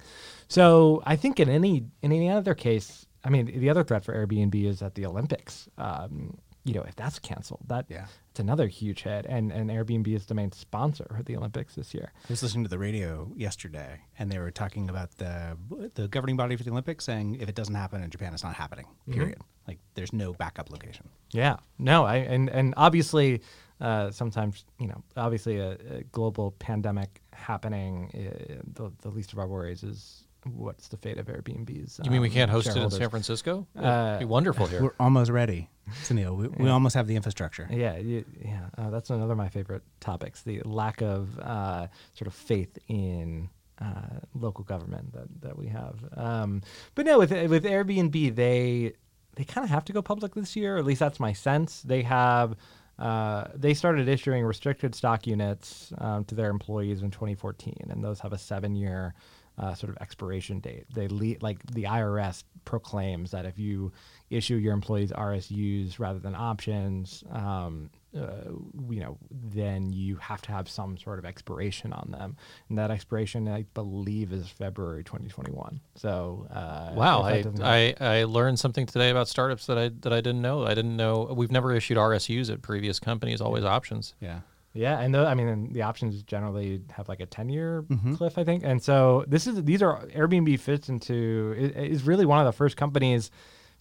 So 0.48 1.02
I 1.06 1.16
think 1.16 1.40
in 1.40 1.48
any 1.48 1.84
in 2.02 2.12
any 2.12 2.30
other 2.30 2.54
case, 2.54 3.06
I 3.26 3.30
mean 3.30 3.46
the 3.46 3.68
other 3.70 3.84
threat 3.84 4.04
for 4.04 4.14
Airbnb 4.14 4.54
is 4.64 4.80
at 4.82 4.94
the 4.94 5.04
Olympics. 5.06 5.68
Um, 5.76 6.38
you 6.64 6.74
know, 6.74 6.82
if 6.82 6.96
that's 6.96 7.20
canceled, 7.20 7.60
that 7.68 7.86
Yeah. 7.88 8.06
it's 8.30 8.40
another 8.40 8.66
huge 8.66 9.02
hit, 9.02 9.24
and 9.28 9.52
and 9.52 9.70
Airbnb 9.70 10.08
is 10.08 10.26
the 10.26 10.34
main 10.34 10.50
sponsor 10.52 11.06
of 11.18 11.24
the 11.26 11.36
Olympics 11.36 11.74
this 11.76 11.94
year. 11.94 12.12
I 12.28 12.32
was 12.32 12.42
listening 12.42 12.64
to 12.64 12.70
the 12.70 12.78
radio 12.78 13.30
yesterday, 13.36 14.00
and 14.18 14.30
they 14.32 14.38
were 14.40 14.50
talking 14.50 14.88
about 14.90 15.10
the 15.18 15.56
the 15.94 16.08
governing 16.08 16.36
body 16.36 16.56
for 16.56 16.64
the 16.64 16.70
Olympics 16.70 17.04
saying 17.04 17.36
if 17.36 17.48
it 17.48 17.54
doesn't 17.54 17.74
happen 17.76 18.02
in 18.02 18.10
Japan, 18.10 18.34
it's 18.34 18.42
not 18.42 18.54
happening. 18.54 18.86
Period. 19.10 19.38
Like 19.68 19.78
there's 19.94 20.12
no 20.12 20.32
backup 20.32 20.70
location. 20.70 21.08
Yeah, 21.30 21.56
no, 21.78 22.04
I 22.04 22.16
and 22.16 22.48
and 22.50 22.74
obviously, 22.76 23.42
uh, 23.80 24.10
sometimes 24.10 24.64
you 24.80 24.88
know, 24.88 25.02
obviously 25.16 25.58
a, 25.58 25.70
a 25.98 26.02
global 26.10 26.50
pandemic 26.58 27.22
happening, 27.32 28.10
uh, 28.12 28.62
the 28.74 28.90
the 29.02 29.10
least 29.10 29.32
of 29.32 29.38
our 29.38 29.46
worries 29.46 29.84
is 29.84 30.25
what's 30.54 30.88
the 30.88 30.96
fate 30.96 31.18
of 31.18 31.26
Airbnb's. 31.26 32.00
You 32.04 32.10
mean 32.10 32.20
we 32.20 32.28
um, 32.28 32.34
can't 32.34 32.50
host 32.50 32.66
it 32.66 32.70
in 32.70 32.74
shareholders. 32.74 32.98
San 32.98 33.10
Francisco? 33.10 33.66
It'd 33.74 33.86
Uh, 33.86 34.18
be 34.18 34.24
wonderful 34.24 34.66
here. 34.66 34.82
We're 34.82 34.94
almost 35.00 35.30
ready, 35.30 35.68
Sunil. 36.02 36.36
We, 36.36 36.48
we 36.64 36.70
almost 36.70 36.94
have 36.94 37.06
the 37.06 37.16
infrastructure. 37.16 37.68
Yeah, 37.70 37.96
you, 37.96 38.24
yeah, 38.44 38.66
uh, 38.78 38.90
that's 38.90 39.10
another 39.10 39.32
of 39.32 39.38
my 39.38 39.48
favorite 39.48 39.82
topics: 40.00 40.42
the 40.42 40.60
lack 40.64 41.02
of 41.02 41.38
uh, 41.40 41.88
sort 42.14 42.26
of 42.28 42.34
faith 42.34 42.78
in 42.88 43.48
uh, 43.80 44.20
local 44.34 44.64
government 44.64 45.12
that, 45.12 45.28
that 45.42 45.58
we 45.58 45.66
have. 45.68 45.96
Um, 46.16 46.62
but 46.94 47.06
no, 47.06 47.18
with 47.18 47.30
with 47.30 47.64
Airbnb, 47.64 48.34
they 48.34 48.92
they 49.34 49.44
kind 49.44 49.64
of 49.64 49.70
have 49.70 49.84
to 49.86 49.92
go 49.92 50.02
public 50.02 50.34
this 50.34 50.56
year. 50.56 50.76
At 50.76 50.84
least 50.84 51.00
that's 51.00 51.20
my 51.20 51.32
sense. 51.32 51.82
They 51.82 52.02
have. 52.02 52.56
Uh, 52.98 53.48
they 53.54 53.74
started 53.74 54.08
issuing 54.08 54.42
restricted 54.42 54.94
stock 54.94 55.26
units 55.26 55.92
um, 55.98 56.24
to 56.24 56.34
their 56.34 56.48
employees 56.48 57.02
in 57.02 57.10
2014, 57.10 57.74
and 57.90 58.02
those 58.02 58.20
have 58.20 58.32
a 58.32 58.38
seven-year 58.38 59.12
uh, 59.58 59.74
sort 59.74 59.90
of 59.90 59.96
expiration 60.00 60.60
date. 60.60 60.84
They 60.94 61.08
le- 61.08 61.38
like 61.40 61.64
the 61.72 61.84
IRS 61.84 62.44
proclaims 62.64 63.30
that 63.30 63.46
if 63.46 63.58
you 63.58 63.92
issue 64.28 64.56
your 64.56 64.74
employees 64.74 65.12
RSUs 65.12 65.98
rather 65.98 66.18
than 66.18 66.34
options, 66.34 67.22
um, 67.30 67.90
uh, 68.16 68.50
you 68.90 69.00
know, 69.00 69.18
then 69.30 69.92
you 69.92 70.16
have 70.16 70.42
to 70.42 70.52
have 70.52 70.68
some 70.68 70.96
sort 70.98 71.18
of 71.18 71.24
expiration 71.24 71.92
on 71.92 72.10
them, 72.10 72.36
and 72.68 72.78
that 72.78 72.90
expiration, 72.90 73.46
I 73.48 73.64
believe, 73.74 74.32
is 74.32 74.48
February 74.48 75.04
2021. 75.04 75.80
So, 75.94 76.46
uh, 76.50 76.92
Wow, 76.94 77.22
I, 77.22 77.44
I, 77.62 77.94
I 78.00 78.24
learned 78.24 78.58
something 78.58 78.86
today 78.86 79.10
about 79.10 79.28
startups 79.28 79.66
that 79.66 79.78
I 79.78 79.90
that 80.00 80.12
I 80.12 80.20
didn't 80.20 80.42
know. 80.42 80.64
I 80.64 80.74
didn't 80.74 80.96
know 80.96 81.32
we've 81.36 81.52
never 81.52 81.72
issued 81.72 81.96
RSUs 81.98 82.50
at 82.50 82.62
previous 82.62 82.98
companies. 82.98 83.40
Always 83.40 83.64
options. 83.64 84.14
Yeah. 84.20 84.40
Yeah, 84.76 84.98
and 85.00 85.14
the, 85.14 85.26
I 85.26 85.34
mean, 85.34 85.72
the 85.72 85.82
options 85.82 86.22
generally 86.22 86.82
have 86.92 87.08
like 87.08 87.20
a 87.20 87.26
ten-year 87.26 87.82
Mm-hmm. 87.88 88.14
cliff, 88.16 88.38
I 88.38 88.44
think. 88.44 88.62
And 88.64 88.82
so 88.82 89.24
this 89.26 89.46
is 89.46 89.64
these 89.64 89.82
are 89.82 90.04
Airbnb 90.08 90.58
fits 90.60 90.88
into 90.88 91.54
is 91.56 92.02
really 92.04 92.26
one 92.26 92.38
of 92.38 92.46
the 92.46 92.52
first 92.52 92.76
companies 92.76 93.30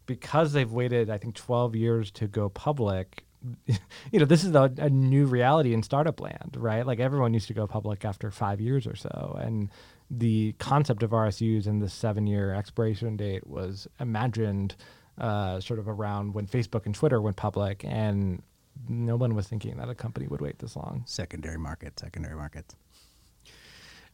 because 0.06 0.54
they've 0.54 0.72
waited, 0.72 1.10
I 1.10 1.18
think, 1.18 1.36
twelve 1.36 1.76
years 1.76 2.12
to 2.12 2.28
go 2.28 2.50
public. 2.50 3.24
You 4.12 4.20
know, 4.20 4.26
this 4.26 4.44
is 4.44 4.56
a, 4.56 4.72
a 4.78 4.90
new 4.90 5.26
reality 5.26 5.74
in 5.74 5.84
startup 5.84 6.20
land, 6.20 6.56
right? 6.58 6.86
Like 6.86 7.00
everyone 7.00 7.34
used 7.34 7.48
to 7.48 7.54
go 7.54 7.68
public 7.68 8.04
after 8.06 8.32
five 8.32 8.60
years 8.62 8.88
or 8.88 8.96
so, 8.96 9.38
and 9.42 9.70
the 10.10 10.54
concept 10.58 11.04
of 11.04 11.12
RSUs 11.12 11.68
and 11.68 11.82
the 11.82 11.90
seven-year 11.90 12.54
expiration 12.54 13.18
date 13.18 13.46
was 13.46 13.88
imagined 14.00 14.76
uh, 15.20 15.60
sort 15.60 15.80
of 15.80 15.88
around 15.88 16.34
when 16.34 16.48
Facebook 16.48 16.86
and 16.86 16.96
Twitter 16.96 17.22
went 17.22 17.36
public, 17.36 17.84
and 17.86 18.42
no 18.88 19.16
one 19.16 19.36
was 19.36 19.48
thinking 19.48 19.78
that 19.78 19.90
a 19.90 19.96
company 19.96 20.28
would 20.28 20.42
wait 20.42 20.60
this 20.60 20.76
long. 20.76 21.04
Secondary 21.06 21.58
market. 21.58 22.00
Secondary 22.00 22.36
markets. 22.36 22.76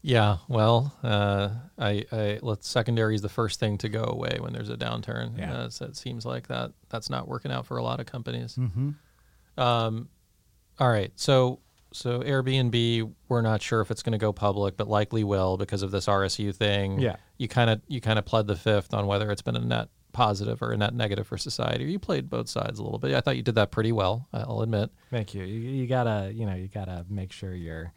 Yeah, 0.03 0.37
well, 0.47 0.95
uh, 1.03 1.49
I, 1.77 2.05
I 2.11 2.39
let 2.41 2.63
secondary 2.63 3.13
is 3.13 3.21
the 3.21 3.29
first 3.29 3.59
thing 3.59 3.77
to 3.79 3.89
go 3.89 4.03
away 4.03 4.37
when 4.39 4.51
there's 4.51 4.69
a 4.69 4.77
downturn. 4.77 5.37
Yeah. 5.37 5.53
Uh, 5.53 5.69
so 5.69 5.85
it 5.85 5.95
seems 5.95 6.25
like 6.25 6.47
that 6.47 6.71
that's 6.89 7.09
not 7.09 7.27
working 7.27 7.51
out 7.51 7.67
for 7.67 7.77
a 7.77 7.83
lot 7.83 7.99
of 7.99 8.07
companies. 8.07 8.55
Mm-hmm. 8.55 9.61
Um, 9.61 10.09
all 10.79 10.89
right, 10.89 11.11
so 11.15 11.59
so 11.93 12.21
Airbnb, 12.21 13.13
we're 13.27 13.41
not 13.41 13.61
sure 13.61 13.81
if 13.81 13.91
it's 13.91 14.01
going 14.01 14.13
to 14.13 14.17
go 14.17 14.33
public, 14.33 14.75
but 14.77 14.87
likely 14.87 15.23
will 15.23 15.57
because 15.57 15.83
of 15.83 15.91
this 15.91 16.07
RSU 16.07 16.55
thing. 16.55 16.99
Yeah. 16.99 17.17
you 17.37 17.47
kind 17.47 17.69
of 17.69 17.81
you 17.87 18.01
kind 18.01 18.17
of 18.17 18.25
pled 18.25 18.47
the 18.47 18.55
fifth 18.55 18.93
on 18.93 19.05
whether 19.05 19.29
it's 19.29 19.41
been 19.41 19.55
a 19.55 19.59
net 19.59 19.89
positive 20.13 20.61
or 20.61 20.71
a 20.71 20.77
net 20.77 20.93
negative 20.93 21.27
for 21.27 21.37
society. 21.37 21.85
You 21.85 21.99
played 21.99 22.29
both 22.29 22.49
sides 22.49 22.79
a 22.79 22.83
little 22.83 22.99
bit. 22.99 23.13
I 23.13 23.21
thought 23.21 23.37
you 23.37 23.43
did 23.43 23.55
that 23.55 23.71
pretty 23.71 23.91
well. 23.91 24.27
I'll 24.33 24.61
admit. 24.61 24.91
Thank 25.09 25.33
you. 25.33 25.43
You, 25.43 25.59
you 25.59 25.87
gotta, 25.87 26.31
you 26.33 26.45
know, 26.45 26.55
you 26.55 26.67
gotta 26.67 27.05
make 27.09 27.31
sure 27.31 27.53
you're 27.53 27.93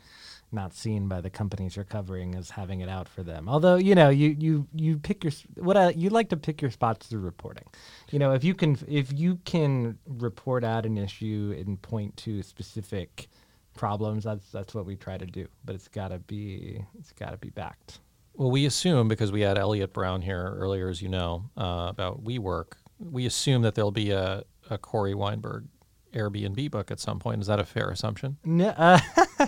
not 0.54 0.72
seen 0.72 1.08
by 1.08 1.20
the 1.20 1.30
companies 1.30 1.76
you're 1.76 1.84
covering 1.84 2.34
as 2.34 2.50
having 2.50 2.80
it 2.80 2.88
out 2.88 3.08
for 3.08 3.22
them. 3.22 3.48
Although, 3.48 3.76
you 3.76 3.94
know, 3.94 4.08
you 4.08 4.36
you 4.38 4.68
you 4.74 4.98
pick 4.98 5.24
your 5.24 5.32
what 5.56 5.76
I, 5.76 5.90
you 5.90 6.10
like 6.10 6.28
to 6.30 6.36
pick 6.36 6.62
your 6.62 6.70
spots 6.70 7.08
through 7.08 7.20
reporting. 7.20 7.64
You 8.10 8.18
know, 8.18 8.32
if 8.32 8.44
you 8.44 8.54
can 8.54 8.78
if 8.88 9.12
you 9.12 9.36
can 9.44 9.98
report 10.06 10.64
out 10.64 10.86
an 10.86 10.96
issue 10.96 11.54
and 11.58 11.80
point 11.82 12.16
to 12.18 12.42
specific 12.42 13.28
problems, 13.74 14.24
that's 14.24 14.50
that's 14.50 14.74
what 14.74 14.86
we 14.86 14.96
try 14.96 15.18
to 15.18 15.26
do. 15.26 15.48
But 15.64 15.74
it's 15.74 15.88
gotta 15.88 16.20
be 16.20 16.84
it's 16.98 17.12
gotta 17.12 17.36
be 17.36 17.50
backed. 17.50 17.98
Well, 18.36 18.50
we 18.50 18.66
assume 18.66 19.08
because 19.08 19.30
we 19.30 19.42
had 19.42 19.58
Eliot 19.58 19.92
Brown 19.92 20.22
here 20.22 20.54
earlier, 20.58 20.88
as 20.88 21.00
you 21.00 21.08
know, 21.08 21.50
uh, 21.56 21.86
about 21.88 22.24
WeWork. 22.24 22.72
We 22.98 23.26
assume 23.26 23.62
that 23.62 23.74
there'll 23.74 23.90
be 23.92 24.10
a, 24.10 24.42
a 24.70 24.78
Corey 24.78 25.14
Weinberg 25.14 25.66
Airbnb 26.12 26.70
book 26.70 26.90
at 26.90 27.00
some 27.00 27.18
point. 27.18 27.40
Is 27.40 27.46
that 27.48 27.60
a 27.60 27.64
fair 27.64 27.90
assumption? 27.90 28.36
No, 28.44 28.68
uh, 28.68 28.98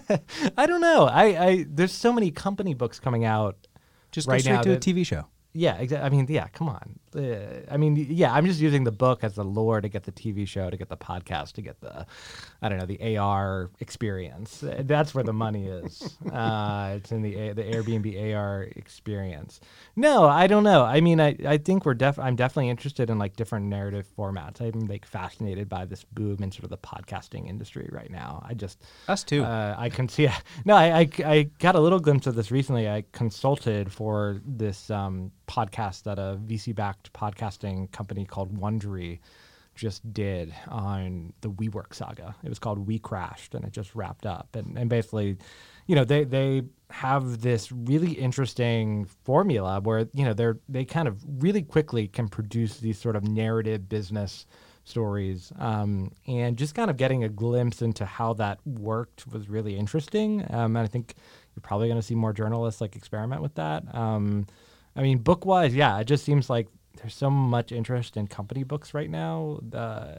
I 0.57 0.67
don't 0.67 0.81
know. 0.81 1.07
I, 1.07 1.25
I 1.25 1.67
there's 1.69 1.93
so 1.93 2.13
many 2.13 2.31
company 2.31 2.75
books 2.75 3.01
coming 3.01 3.25
out 3.25 3.67
Just 4.13 4.29
Right 4.29 4.39
go 4.39 4.43
straight 4.43 4.55
now 4.55 4.63
to 4.63 4.73
a 4.75 4.79
TV 4.79 5.07
show. 5.07 5.27
Yeah, 5.53 5.77
exactly. 5.77 6.07
I 6.07 6.11
mean, 6.11 6.27
yeah, 6.29 6.49
come 6.49 6.69
on. 6.69 6.99
Uh, 7.17 7.63
I 7.71 7.77
mean, 7.77 7.97
yeah, 7.97 8.33
I'm 8.33 8.47
just 8.47 8.61
using 8.61 8.85
the 8.85 8.93
book 8.93 9.25
as 9.25 9.35
the 9.35 9.45
lure 9.45 9.81
to 9.81 9.89
get 9.89 10.05
the 10.05 10.13
TV 10.13 10.47
show, 10.47 10.69
to 10.69 10.77
get 10.77 10.89
the 10.89 10.97
podcast, 10.97 11.53
to 11.53 11.63
get 11.63 11.81
the, 11.81 12.07
I 12.61 12.69
don't 12.69 12.79
know, 12.79 12.87
the 12.87 13.17
AR 13.17 13.71
experience. 13.81 14.63
That's 14.63 15.15
where 15.15 15.25
the 15.25 15.33
money 15.33 15.67
is. 15.67 16.17
uh, 16.33 16.95
it's 16.97 17.13
in 17.13 17.23
the 17.23 17.53
the 17.53 17.63
Airbnb 17.63 18.35
AR 18.35 18.65
experience. 18.77 19.61
No, 19.95 20.25
I 20.25 20.47
don't 20.47 20.65
know. 20.65 20.85
I 20.85 21.01
mean, 21.01 21.21
I, 21.21 21.37
I 21.47 21.59
think 21.59 21.87
we're 21.87 21.95
def 21.95 22.19
I'm 22.19 22.37
definitely 22.37 22.69
interested 22.71 23.09
in 23.11 23.19
like 23.19 23.37
different 23.37 23.67
narrative 23.67 24.07
formats. 24.17 24.61
I'm 24.61 24.87
like 24.87 25.07
fascinated 25.07 25.69
by 25.69 25.85
this 25.87 26.05
boom 26.05 26.43
in 26.43 26.53
sort 26.53 26.65
of 26.65 26.71
the 26.71 26.79
podcasting 26.79 27.49
industry 27.49 27.89
right 27.93 28.11
now. 28.11 28.45
I 28.47 28.55
just 28.55 28.83
Us 29.09 29.25
too. 29.25 29.43
uh, 29.45 29.75
I 29.79 29.89
can 29.89 30.09
see. 30.09 30.29
No, 30.65 30.75
I, 30.75 31.01
I 31.01 31.09
I 31.25 31.43
got 31.61 31.75
a 31.77 31.81
little 31.81 32.01
glimpse 32.01 32.27
of 32.27 32.35
this 32.35 32.51
recently. 32.51 32.89
I 32.89 33.05
consulted 33.13 33.93
for 33.93 34.41
this 34.45 34.91
um, 34.91 35.31
podcast 35.47 36.03
that 36.05 36.19
a 36.19 36.37
Podcasting 37.13 37.91
company 37.93 38.25
called 38.25 38.59
Wondery 38.59 39.21
just 39.75 40.13
did 40.13 40.55
on 40.69 41.33
the 41.43 41.51
WeWork 41.51 41.95
saga. 41.95 42.35
It 42.43 42.49
was 42.49 42.59
called 42.59 42.87
We 42.87 42.99
Crashed, 42.99 43.55
and 43.55 43.65
it 43.65 43.73
just 43.73 43.95
wrapped 43.95 44.27
up. 44.27 44.57
And 44.57 44.77
and 44.79 44.89
basically, 44.91 45.37
you 45.87 45.95
know, 45.95 46.05
they 46.05 46.25
they 46.25 46.63
have 46.91 47.41
this 47.41 47.71
really 47.71 48.13
interesting 48.13 49.07
formula 49.25 49.81
where 49.81 50.09
you 50.13 50.25
know 50.25 50.33
they're 50.33 50.59
they 50.69 50.85
kind 50.85 51.09
of 51.09 51.23
really 51.43 51.63
quickly 51.63 52.09
can 52.09 52.29
produce 52.29 52.79
these 52.79 52.99
sort 52.99 53.17
of 53.17 53.27
narrative 53.27 53.89
business 53.89 54.47
stories 54.85 55.53
um, 55.59 56.13
and 56.29 56.57
just 56.57 56.77
kind 56.77 56.91
of 56.91 56.97
getting 56.97 57.25
a 57.25 57.29
glimpse 57.29 57.83
into 57.83 58.05
how 58.05 58.33
that 58.33 58.65
worked 58.65 59.27
was 59.27 59.49
really 59.49 59.77
interesting 59.77 60.43
um, 60.51 60.77
and 60.77 60.79
i 60.79 60.87
think 60.87 61.15
you're 61.55 61.61
probably 61.61 61.89
going 61.89 62.01
to 62.01 62.07
see 62.07 62.15
more 62.15 62.33
journalists 62.33 62.81
like 62.81 62.95
experiment 62.95 63.43
with 63.43 63.53
that 63.57 63.83
um, 63.97 64.47
i 64.95 65.03
mean 65.03 65.19
book 65.19 65.45
wise 65.45 65.75
yeah 65.75 65.99
it 65.99 66.05
just 66.05 66.25
seems 66.25 66.49
like 66.49 66.69
there's 66.97 67.15
so 67.15 67.31
much 67.31 67.73
interest 67.73 68.17
in 68.17 68.27
company 68.27 68.63
books 68.65 68.95
right 68.95 69.09
now. 69.11 69.61
Uh, 69.73 70.13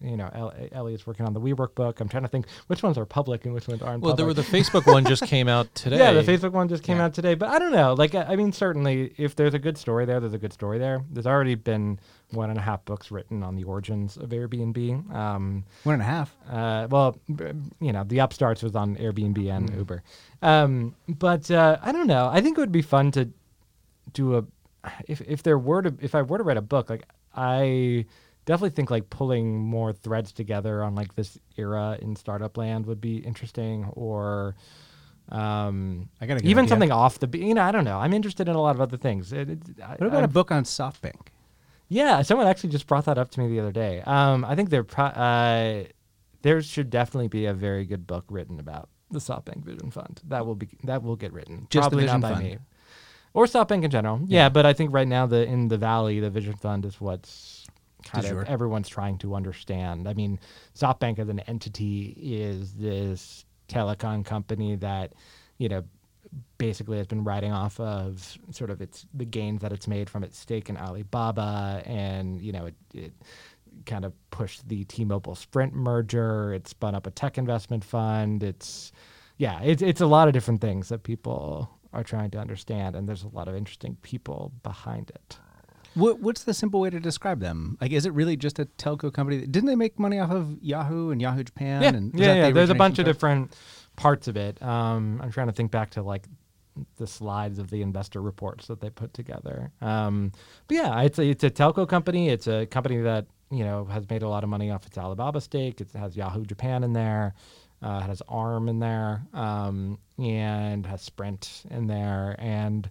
you 0.00 0.16
know, 0.16 0.30
El- 0.32 0.54
Eliot's 0.72 1.06
working 1.06 1.26
on 1.26 1.32
the 1.34 1.40
WeWork 1.40 1.74
book. 1.74 2.00
I'm 2.00 2.08
trying 2.08 2.22
to 2.22 2.28
think 2.28 2.46
which 2.68 2.82
ones 2.82 2.96
are 2.98 3.04
public 3.04 3.44
and 3.44 3.54
which 3.54 3.66
ones 3.68 3.82
aren't. 3.82 4.02
Well, 4.02 4.14
there 4.14 4.26
were 4.26 4.34
the 4.34 4.42
Facebook 4.42 4.86
one 4.90 5.04
just 5.04 5.24
came 5.24 5.48
out 5.48 5.74
today. 5.74 5.98
Yeah, 5.98 6.12
the 6.12 6.22
Facebook 6.22 6.52
one 6.52 6.68
just 6.68 6.82
came 6.82 6.98
Yeah. 6.98 7.04
out 7.06 7.14
today. 7.14 7.34
But 7.34 7.48
I 7.50 7.58
don't 7.58 7.72
know. 7.72 7.94
Like, 7.94 8.14
I 8.14 8.22
I 8.24 8.36
mean, 8.36 8.52
certainly, 8.52 9.12
if 9.16 9.34
there's 9.36 9.54
a 9.54 9.58
good 9.58 9.76
story 9.78 10.04
there, 10.04 10.20
there's 10.20 10.34
a 10.34 10.38
good 10.38 10.52
story 10.52 10.78
there. 10.78 11.02
There's 11.10 11.26
already 11.26 11.54
been 11.54 11.98
one 12.30 12.50
and 12.50 12.58
a 12.58 12.62
half 12.62 12.84
books 12.84 13.10
written 13.10 13.42
on 13.42 13.56
the 13.56 13.64
origins 13.64 14.16
of 14.18 14.28
Airbnb. 14.30 15.14
Um, 15.14 15.64
One 15.84 15.94
and 15.94 16.02
a 16.02 16.04
half. 16.04 16.36
uh, 16.50 16.86
well, 16.90 17.18
you 17.80 17.92
know, 17.92 18.04
the 18.04 18.20
upstarts 18.20 18.62
was 18.62 18.76
on 18.76 18.96
Airbnb 18.96 19.50
and 19.50 19.74
Uber. 19.74 20.02
Um, 20.42 20.94
but 21.08 21.50
uh, 21.50 21.78
I 21.82 21.90
don't 21.92 22.06
know. 22.06 22.28
I 22.30 22.40
think 22.42 22.58
it 22.58 22.60
would 22.60 22.70
be 22.72 22.82
fun 22.82 23.10
to 23.12 23.30
do 24.12 24.36
a 24.36 24.44
if 25.06 25.20
if 25.22 25.42
there 25.42 25.58
were 25.58 25.82
to 25.82 25.94
if 26.00 26.14
I 26.14 26.22
were 26.22 26.38
to 26.38 26.44
write 26.44 26.56
a 26.56 26.62
book, 26.62 26.88
like 26.90 27.04
I 27.34 28.06
definitely 28.46 28.70
think 28.70 28.90
like 28.90 29.10
pulling 29.10 29.58
more 29.58 29.92
threads 29.92 30.32
together 30.32 30.82
on 30.82 30.94
like 30.94 31.14
this 31.14 31.38
era 31.56 31.98
in 32.00 32.16
startup 32.16 32.56
land 32.56 32.86
would 32.86 33.00
be 33.00 33.18
interesting 33.18 33.84
or 33.92 34.54
Um, 35.30 36.08
I 36.20 36.26
got 36.26 36.42
even 36.42 36.60
idea. 36.64 36.68
something 36.70 36.90
off 36.92 37.18
the, 37.18 37.28
you 37.38 37.52
know, 37.52 37.60
I 37.62 37.70
don't 37.70 37.84
know. 37.84 37.98
I'm 37.98 38.14
interested 38.14 38.48
in 38.48 38.54
a 38.54 38.60
lot 38.62 38.74
of 38.74 38.80
other 38.80 38.96
things. 38.96 39.30
It, 39.32 39.50
it, 39.50 39.58
I, 39.84 39.90
What 39.96 40.06
about 40.06 40.24
a 40.24 40.28
book 40.28 40.50
on 40.50 40.64
SoftBank? 40.64 41.28
Yeah, 41.88 42.22
someone 42.22 42.46
actually 42.46 42.70
just 42.70 42.86
brought 42.86 43.04
that 43.04 43.18
up 43.18 43.30
to 43.32 43.40
me 43.40 43.48
the 43.48 43.60
other 43.60 43.72
day. 43.72 44.00
Um, 44.06 44.44
I 44.44 44.54
think 44.54 44.70
there 44.70 44.84
pro- 44.84 45.04
uh, 45.06 45.84
there 46.42 46.62
should 46.62 46.88
definitely 46.88 47.28
be 47.28 47.44
a 47.46 47.52
very 47.52 47.84
good 47.84 48.06
book 48.06 48.24
written 48.30 48.58
about 48.58 48.88
the 49.10 49.18
SoftBank 49.18 49.64
Vision 49.64 49.90
Fund. 49.90 50.20
That 50.28 50.46
will 50.46 50.54
be 50.54 50.68
that 50.84 51.02
will 51.02 51.16
get 51.16 51.32
written. 51.34 51.66
Just 51.70 51.90
the 51.90 51.96
Probably 51.96 52.04
Vision 52.04 52.20
not 52.20 52.28
by 52.30 52.34
Fund? 52.34 52.44
me. 52.46 52.58
Or 53.34 53.46
SoftBank 53.46 53.84
in 53.84 53.90
general. 53.90 54.20
Yeah. 54.26 54.48
but 54.48 54.66
I 54.66 54.72
think 54.72 54.92
right 54.92 55.08
now 55.08 55.26
the 55.26 55.44
in 55.44 55.68
the 55.68 55.78
valley, 55.78 56.20
the 56.20 56.30
Vision 56.30 56.54
Fund 56.54 56.84
is 56.84 57.00
what's 57.00 57.66
kind 58.04 58.26
of 58.26 58.44
everyone's 58.44 58.88
trying 58.88 59.18
to 59.18 59.34
understand. 59.34 60.08
I 60.08 60.14
mean, 60.14 60.38
SoftBank 60.76 61.18
as 61.18 61.28
an 61.28 61.40
entity 61.40 62.16
is 62.18 62.74
this 62.74 63.44
telecom 63.68 64.24
company 64.24 64.76
that, 64.76 65.12
you 65.58 65.68
know, 65.68 65.84
basically 66.58 66.98
has 66.98 67.06
been 67.06 67.24
riding 67.24 67.52
off 67.52 67.78
of 67.80 68.38
sort 68.50 68.70
of 68.70 68.80
its 68.80 69.06
the 69.14 69.24
gains 69.24 69.62
that 69.62 69.72
it's 69.72 69.88
made 69.88 70.10
from 70.10 70.22
its 70.22 70.38
stake 70.38 70.68
in 70.68 70.76
Alibaba, 70.76 71.82
and 71.86 72.40
you 72.40 72.52
know 72.52 72.66
it, 72.66 72.74
it 72.94 73.12
kind 73.86 74.04
of 74.04 74.12
pushed 74.30 74.68
the 74.68 74.84
T-Mobile 74.84 75.34
Sprint 75.34 75.72
merger. 75.74 76.52
It 76.52 76.68
spun 76.68 76.94
up 76.94 77.06
a 77.06 77.10
tech 77.10 77.38
investment 77.38 77.84
fund. 77.84 78.42
It's 78.42 78.92
yeah, 79.38 79.60
it's 79.62 79.82
it's 79.82 80.00
a 80.00 80.06
lot 80.06 80.28
of 80.28 80.34
different 80.34 80.60
things 80.60 80.88
that 80.88 81.02
people 81.02 81.70
are 81.92 82.04
trying 82.04 82.30
to 82.30 82.38
understand, 82.38 82.94
and 82.96 83.08
there's 83.08 83.24
a 83.24 83.28
lot 83.28 83.48
of 83.48 83.54
interesting 83.54 83.96
people 84.02 84.52
behind 84.62 85.10
it. 85.10 85.38
What, 85.94 86.20
what's 86.20 86.44
the 86.44 86.54
simple 86.54 86.80
way 86.80 86.90
to 86.90 87.00
describe 87.00 87.40
them? 87.40 87.76
Like, 87.80 87.92
is 87.92 88.06
it 88.06 88.12
really 88.12 88.36
just 88.36 88.58
a 88.58 88.66
telco 88.66 89.12
company? 89.12 89.46
Didn't 89.46 89.66
they 89.66 89.76
make 89.76 89.98
money 89.98 90.18
off 90.18 90.30
of 90.30 90.62
Yahoo 90.62 91.10
and 91.10 91.20
Yahoo 91.20 91.42
Japan? 91.42 91.82
Yeah, 91.82 91.88
and 91.88 92.14
yeah, 92.14 92.34
yeah. 92.34 92.46
the 92.48 92.52
There's 92.52 92.70
a 92.70 92.74
bunch 92.74 92.98
of 92.98 93.04
different 93.04 93.56
parts 93.96 94.28
of 94.28 94.36
it. 94.36 94.62
Um, 94.62 95.20
I'm 95.22 95.32
trying 95.32 95.48
to 95.48 95.52
think 95.52 95.70
back 95.70 95.90
to 95.90 96.02
like 96.02 96.26
the 96.96 97.06
slides 97.06 97.58
of 97.58 97.70
the 97.70 97.82
investor 97.82 98.22
reports 98.22 98.66
that 98.68 98.80
they 98.80 98.90
put 98.90 99.12
together. 99.12 99.72
Um, 99.80 100.32
but 100.68 100.76
yeah, 100.76 101.00
it's 101.02 101.18
a, 101.18 101.22
it's 101.24 101.42
a 101.44 101.50
telco 101.50 101.88
company. 101.88 102.28
It's 102.28 102.46
a 102.46 102.66
company 102.66 102.98
that 102.98 103.26
you 103.50 103.64
know 103.64 103.86
has 103.86 104.08
made 104.08 104.22
a 104.22 104.28
lot 104.28 104.44
of 104.44 104.50
money 104.50 104.70
off 104.70 104.86
its 104.86 104.98
Alibaba 104.98 105.40
stake. 105.40 105.80
It 105.80 105.88
has 105.92 106.16
Yahoo 106.16 106.44
Japan 106.44 106.84
in 106.84 106.92
there. 106.92 107.34
Uh, 107.80 108.00
has 108.00 108.20
ARM 108.28 108.68
in 108.68 108.80
there, 108.80 109.22
um, 109.32 109.98
and 110.18 110.84
has 110.84 111.00
Sprint 111.00 111.62
in 111.70 111.86
there, 111.86 112.34
and 112.38 112.90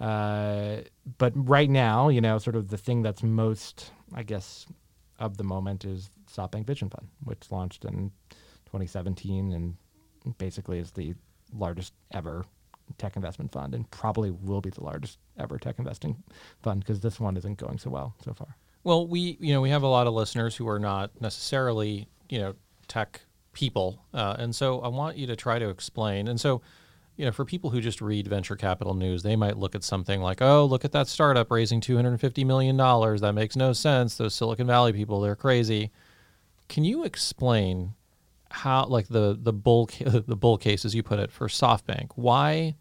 uh, 0.00 0.78
but 1.18 1.32
right 1.34 1.70
now, 1.70 2.08
you 2.08 2.20
know, 2.20 2.38
sort 2.38 2.56
of 2.56 2.68
the 2.68 2.76
thing 2.76 3.02
that's 3.02 3.22
most, 3.22 3.92
I 4.14 4.22
guess, 4.22 4.66
of 5.18 5.36
the 5.36 5.44
moment 5.44 5.84
is 5.84 6.10
SoftBank 6.30 6.66
Vision 6.66 6.90
Fund, 6.90 7.08
which 7.24 7.50
launched 7.50 7.84
in 7.84 8.10
2017 8.66 9.52
and 9.52 9.76
basically 10.38 10.78
is 10.78 10.90
the 10.90 11.14
largest 11.54 11.92
ever 12.12 12.44
tech 12.98 13.16
investment 13.16 13.50
fund 13.50 13.74
and 13.74 13.90
probably 13.90 14.30
will 14.30 14.60
be 14.60 14.70
the 14.70 14.82
largest 14.82 15.18
ever 15.38 15.58
tech 15.58 15.78
investing 15.78 16.22
fund 16.62 16.80
because 16.80 17.00
this 17.00 17.18
one 17.18 17.36
isn't 17.36 17.58
going 17.58 17.78
so 17.78 17.90
well 17.90 18.14
so 18.24 18.32
far. 18.32 18.56
Well, 18.84 19.06
we 19.06 19.36
you 19.40 19.52
know 19.52 19.60
we 19.60 19.70
have 19.70 19.82
a 19.82 19.88
lot 19.88 20.06
of 20.06 20.14
listeners 20.14 20.54
who 20.54 20.68
are 20.68 20.78
not 20.78 21.10
necessarily 21.20 22.08
you 22.28 22.38
know 22.38 22.54
tech 22.86 23.20
people, 23.56 24.04
uh, 24.12 24.36
and 24.38 24.54
so 24.54 24.80
I 24.80 24.88
want 24.88 25.16
you 25.16 25.26
to 25.28 25.34
try 25.34 25.58
to 25.58 25.70
explain. 25.70 26.28
And 26.28 26.38
so, 26.38 26.60
you 27.16 27.24
know, 27.24 27.32
for 27.32 27.46
people 27.46 27.70
who 27.70 27.80
just 27.80 28.02
read 28.02 28.28
venture 28.28 28.54
capital 28.54 28.92
news, 28.92 29.22
they 29.22 29.34
might 29.34 29.56
look 29.56 29.74
at 29.74 29.82
something 29.82 30.20
like, 30.20 30.42
"Oh, 30.42 30.66
look 30.66 30.84
at 30.84 30.92
that 30.92 31.08
startup 31.08 31.50
raising 31.50 31.80
two 31.80 31.96
hundred 31.96 32.10
and 32.10 32.20
fifty 32.20 32.44
million 32.44 32.76
dollars. 32.76 33.22
That 33.22 33.32
makes 33.32 33.56
no 33.56 33.72
sense. 33.72 34.16
Those 34.16 34.34
Silicon 34.34 34.66
Valley 34.66 34.92
people, 34.92 35.20
they're 35.20 35.34
crazy." 35.34 35.90
Can 36.68 36.84
you 36.84 37.04
explain 37.04 37.94
how, 38.50 38.84
like 38.84 39.08
the 39.08 39.38
the 39.40 39.54
bull 39.54 39.86
the 40.00 40.36
bull 40.36 40.58
case, 40.58 40.84
as 40.84 40.94
you 40.94 41.02
put 41.02 41.18
it, 41.18 41.32
for 41.32 41.48
SoftBank? 41.48 42.10
Why 42.14 42.76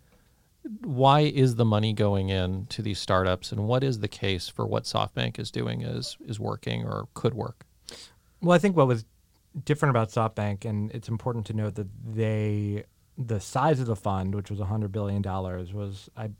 why 0.81 1.21
is 1.21 1.55
the 1.55 1.65
money 1.65 1.93
going 1.93 2.29
in 2.29 2.65
to 2.67 2.81
these 2.81 2.99
startups, 2.99 3.51
and 3.53 3.67
what 3.67 3.83
is 3.83 3.99
the 3.99 4.07
case 4.07 4.49
for 4.49 4.65
what 4.65 4.83
SoftBank 4.83 5.39
is 5.39 5.51
doing 5.51 5.81
is 5.81 6.17
is 6.27 6.39
working 6.39 6.83
or 6.83 7.07
could 7.13 7.33
work? 7.33 7.65
Well, 8.41 8.51
I 8.53 8.59
think 8.59 8.75
what 8.75 8.87
was 8.87 9.05
different 9.63 9.91
about 9.91 10.09
SoftBank, 10.09 10.65
and 10.65 10.91
it's 10.91 11.07
important 11.07 11.45
to 11.47 11.53
note 11.53 11.75
that 11.75 11.87
they, 12.05 12.83
the 13.17 13.39
size 13.39 13.79
of 13.79 13.87
the 13.87 13.95
fund, 13.95 14.35
which 14.35 14.49
was 14.49 14.59
hundred 14.59 14.91
billion 14.91 15.21
dollars, 15.21 15.73
was 15.73 16.09
I, 16.17 16.31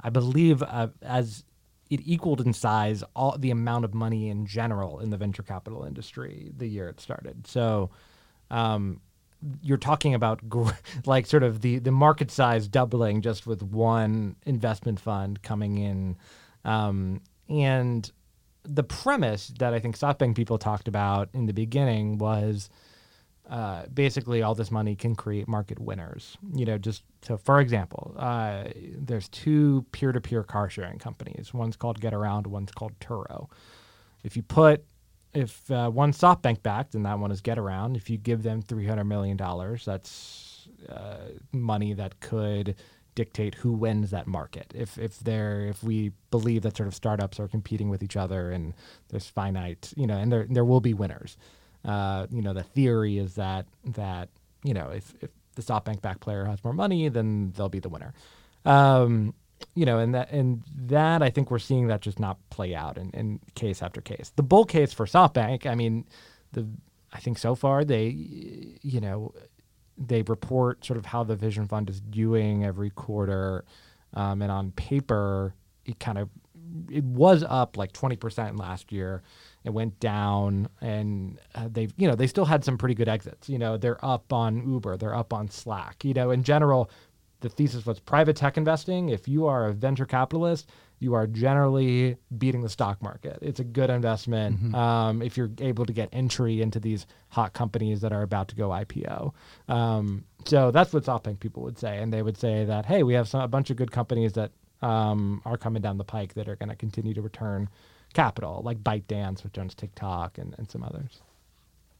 I 0.00 0.10
believe 0.10 0.62
uh, 0.62 0.88
as 1.02 1.44
it 1.88 2.00
equaled 2.04 2.40
in 2.40 2.52
size 2.52 3.02
all 3.16 3.36
the 3.36 3.50
amount 3.50 3.84
of 3.84 3.94
money 3.94 4.28
in 4.28 4.46
general 4.46 5.00
in 5.00 5.10
the 5.10 5.16
venture 5.16 5.42
capital 5.42 5.84
industry 5.84 6.52
the 6.56 6.66
year 6.66 6.88
it 6.88 7.00
started. 7.00 7.46
So, 7.46 7.90
um, 8.50 9.00
you're 9.62 9.78
talking 9.78 10.14
about 10.14 10.40
like 11.06 11.26
sort 11.26 11.42
of 11.42 11.60
the 11.62 11.78
the 11.78 11.90
market 11.90 12.30
size 12.30 12.68
doubling 12.68 13.22
just 13.22 13.46
with 13.46 13.62
one 13.62 14.36
investment 14.46 15.00
fund 15.00 15.42
coming 15.42 15.78
in, 15.78 16.16
um, 16.64 17.20
and 17.48 18.10
the 18.62 18.82
premise 18.82 19.48
that 19.58 19.74
I 19.74 19.80
think 19.80 19.96
SoftBank 19.98 20.34
people 20.34 20.58
talked 20.58 20.88
about 20.88 21.28
in 21.32 21.46
the 21.46 21.52
beginning 21.52 22.18
was 22.18 22.70
uh, 23.48 23.86
basically 23.92 24.42
all 24.42 24.54
this 24.54 24.70
money 24.70 24.94
can 24.94 25.16
create 25.16 25.48
market 25.48 25.78
winners. 25.78 26.36
You 26.54 26.66
know, 26.66 26.78
just 26.78 27.02
so 27.22 27.36
for 27.36 27.60
example, 27.60 28.14
uh, 28.18 28.64
there's 28.96 29.28
two 29.28 29.84
peer-to-peer 29.92 30.44
car 30.44 30.70
sharing 30.70 30.98
companies. 30.98 31.52
One's 31.52 31.76
called 31.76 32.00
Getaround, 32.00 32.46
one's 32.46 32.70
called 32.70 32.98
Turo. 33.00 33.48
If 34.22 34.36
you 34.36 34.42
put 34.42 34.84
if 35.32 35.70
uh, 35.70 35.90
one's 35.92 36.18
SoftBank 36.18 36.62
backed 36.62 36.94
and 36.94 37.06
that 37.06 37.18
one 37.18 37.30
is 37.30 37.40
Getaround, 37.40 37.96
if 37.96 38.10
you 38.10 38.18
give 38.18 38.42
them 38.42 38.62
three 38.62 38.86
hundred 38.86 39.04
million 39.04 39.36
dollars, 39.36 39.84
that's 39.84 40.68
uh, 40.88 41.30
money 41.52 41.92
that 41.94 42.20
could 42.20 42.76
dictate 43.20 43.56
who 43.56 43.70
wins 43.70 44.10
that 44.10 44.26
market. 44.26 44.72
If 44.74 44.96
if 44.96 45.18
they're 45.18 45.66
if 45.66 45.84
we 45.84 46.12
believe 46.30 46.62
that 46.62 46.74
sort 46.74 46.86
of 46.86 46.94
startups 46.94 47.38
are 47.38 47.48
competing 47.48 47.90
with 47.90 48.02
each 48.02 48.16
other 48.16 48.50
and 48.50 48.72
there's 49.10 49.28
finite, 49.28 49.92
you 49.94 50.06
know, 50.06 50.16
and 50.16 50.32
there 50.32 50.46
there 50.48 50.64
will 50.64 50.80
be 50.80 50.94
winners. 50.94 51.36
Uh, 51.84 52.26
you 52.30 52.40
know, 52.40 52.54
the 52.54 52.62
theory 52.62 53.18
is 53.18 53.34
that 53.34 53.66
that 53.84 54.30
you 54.64 54.72
know 54.72 54.88
if 54.88 55.12
if 55.20 55.28
the 55.54 55.62
SoftBank 55.62 56.00
back 56.00 56.20
player 56.20 56.46
has 56.46 56.64
more 56.64 56.72
money, 56.72 57.10
then 57.10 57.52
they'll 57.54 57.68
be 57.68 57.78
the 57.78 57.90
winner. 57.90 58.14
Um, 58.64 59.34
you 59.74 59.84
know, 59.84 59.98
and 59.98 60.14
that 60.14 60.30
and 60.30 60.62
that 60.74 61.22
I 61.22 61.28
think 61.28 61.50
we're 61.50 61.58
seeing 61.58 61.88
that 61.88 62.00
just 62.00 62.18
not 62.18 62.38
play 62.48 62.74
out 62.74 62.96
in, 62.96 63.10
in 63.10 63.40
case 63.54 63.82
after 63.82 64.00
case. 64.00 64.32
The 64.34 64.42
bull 64.42 64.64
case 64.64 64.94
for 64.94 65.04
SoftBank, 65.04 65.66
I 65.66 65.74
mean, 65.74 66.06
the 66.52 66.66
I 67.12 67.18
think 67.18 67.36
so 67.36 67.54
far 67.54 67.84
they, 67.84 68.06
you 68.82 69.00
know, 69.00 69.34
they 70.00 70.22
report 70.22 70.84
sort 70.84 70.98
of 70.98 71.06
how 71.06 71.22
the 71.22 71.36
Vision 71.36 71.68
Fund 71.68 71.90
is 71.90 72.00
doing 72.00 72.64
every 72.64 72.90
quarter, 72.90 73.64
um, 74.14 74.40
and 74.42 74.50
on 74.50 74.72
paper, 74.72 75.54
it 75.84 76.00
kind 76.00 76.18
of 76.18 76.28
it 76.90 77.04
was 77.04 77.44
up 77.46 77.76
like 77.76 77.92
twenty 77.92 78.16
percent 78.16 78.56
last 78.56 78.90
year. 78.90 79.22
It 79.64 79.70
went 79.70 80.00
down, 80.00 80.68
and 80.80 81.38
uh, 81.54 81.68
they've 81.70 81.92
you 81.98 82.08
know 82.08 82.14
they 82.14 82.26
still 82.26 82.46
had 82.46 82.64
some 82.64 82.78
pretty 82.78 82.94
good 82.94 83.08
exits. 83.08 83.48
You 83.48 83.58
know, 83.58 83.76
they're 83.76 84.02
up 84.04 84.32
on 84.32 84.68
Uber, 84.68 84.96
they're 84.96 85.14
up 85.14 85.32
on 85.32 85.50
Slack. 85.50 86.04
You 86.04 86.14
know, 86.14 86.30
in 86.30 86.42
general, 86.42 86.90
the 87.40 87.50
thesis 87.50 87.84
was 87.84 88.00
private 88.00 88.36
tech 88.36 88.56
investing. 88.56 89.10
If 89.10 89.28
you 89.28 89.46
are 89.46 89.66
a 89.66 89.72
venture 89.72 90.06
capitalist, 90.06 90.70
you 91.00 91.14
are 91.14 91.26
generally 91.26 92.16
beating 92.36 92.60
the 92.60 92.68
stock 92.68 93.02
market. 93.02 93.38
It's 93.40 93.58
a 93.58 93.64
good 93.64 93.90
investment 93.90 94.74
um, 94.74 95.22
if 95.22 95.36
you're 95.36 95.50
able 95.58 95.86
to 95.86 95.92
get 95.92 96.10
entry 96.12 96.60
into 96.60 96.78
these 96.78 97.06
hot 97.30 97.54
companies 97.54 98.02
that 98.02 98.12
are 98.12 98.22
about 98.22 98.48
to 98.48 98.54
go 98.54 98.68
IPO. 98.68 99.32
Um, 99.68 100.24
so 100.44 100.70
that's 100.70 100.92
what 100.92 101.04
SoftBank 101.04 101.40
people 101.40 101.62
would 101.62 101.78
say, 101.78 101.98
and 101.98 102.12
they 102.12 102.22
would 102.22 102.36
say 102.36 102.64
that 102.66 102.86
hey, 102.86 103.02
we 103.02 103.14
have 103.14 103.28
some, 103.28 103.40
a 103.40 103.48
bunch 103.48 103.70
of 103.70 103.76
good 103.76 103.90
companies 103.90 104.34
that 104.34 104.52
um, 104.82 105.42
are 105.44 105.56
coming 105.56 105.82
down 105.82 105.98
the 105.98 106.04
pike 106.04 106.34
that 106.34 106.48
are 106.48 106.56
going 106.56 106.68
to 106.68 106.76
continue 106.76 107.14
to 107.14 107.22
return 107.22 107.68
capital, 108.12 108.60
like 108.64 108.78
ByteDance, 108.82 109.42
which 109.42 109.58
owns 109.58 109.74
TikTok, 109.74 110.38
and, 110.38 110.54
and 110.58 110.70
some 110.70 110.82
others. 110.82 111.22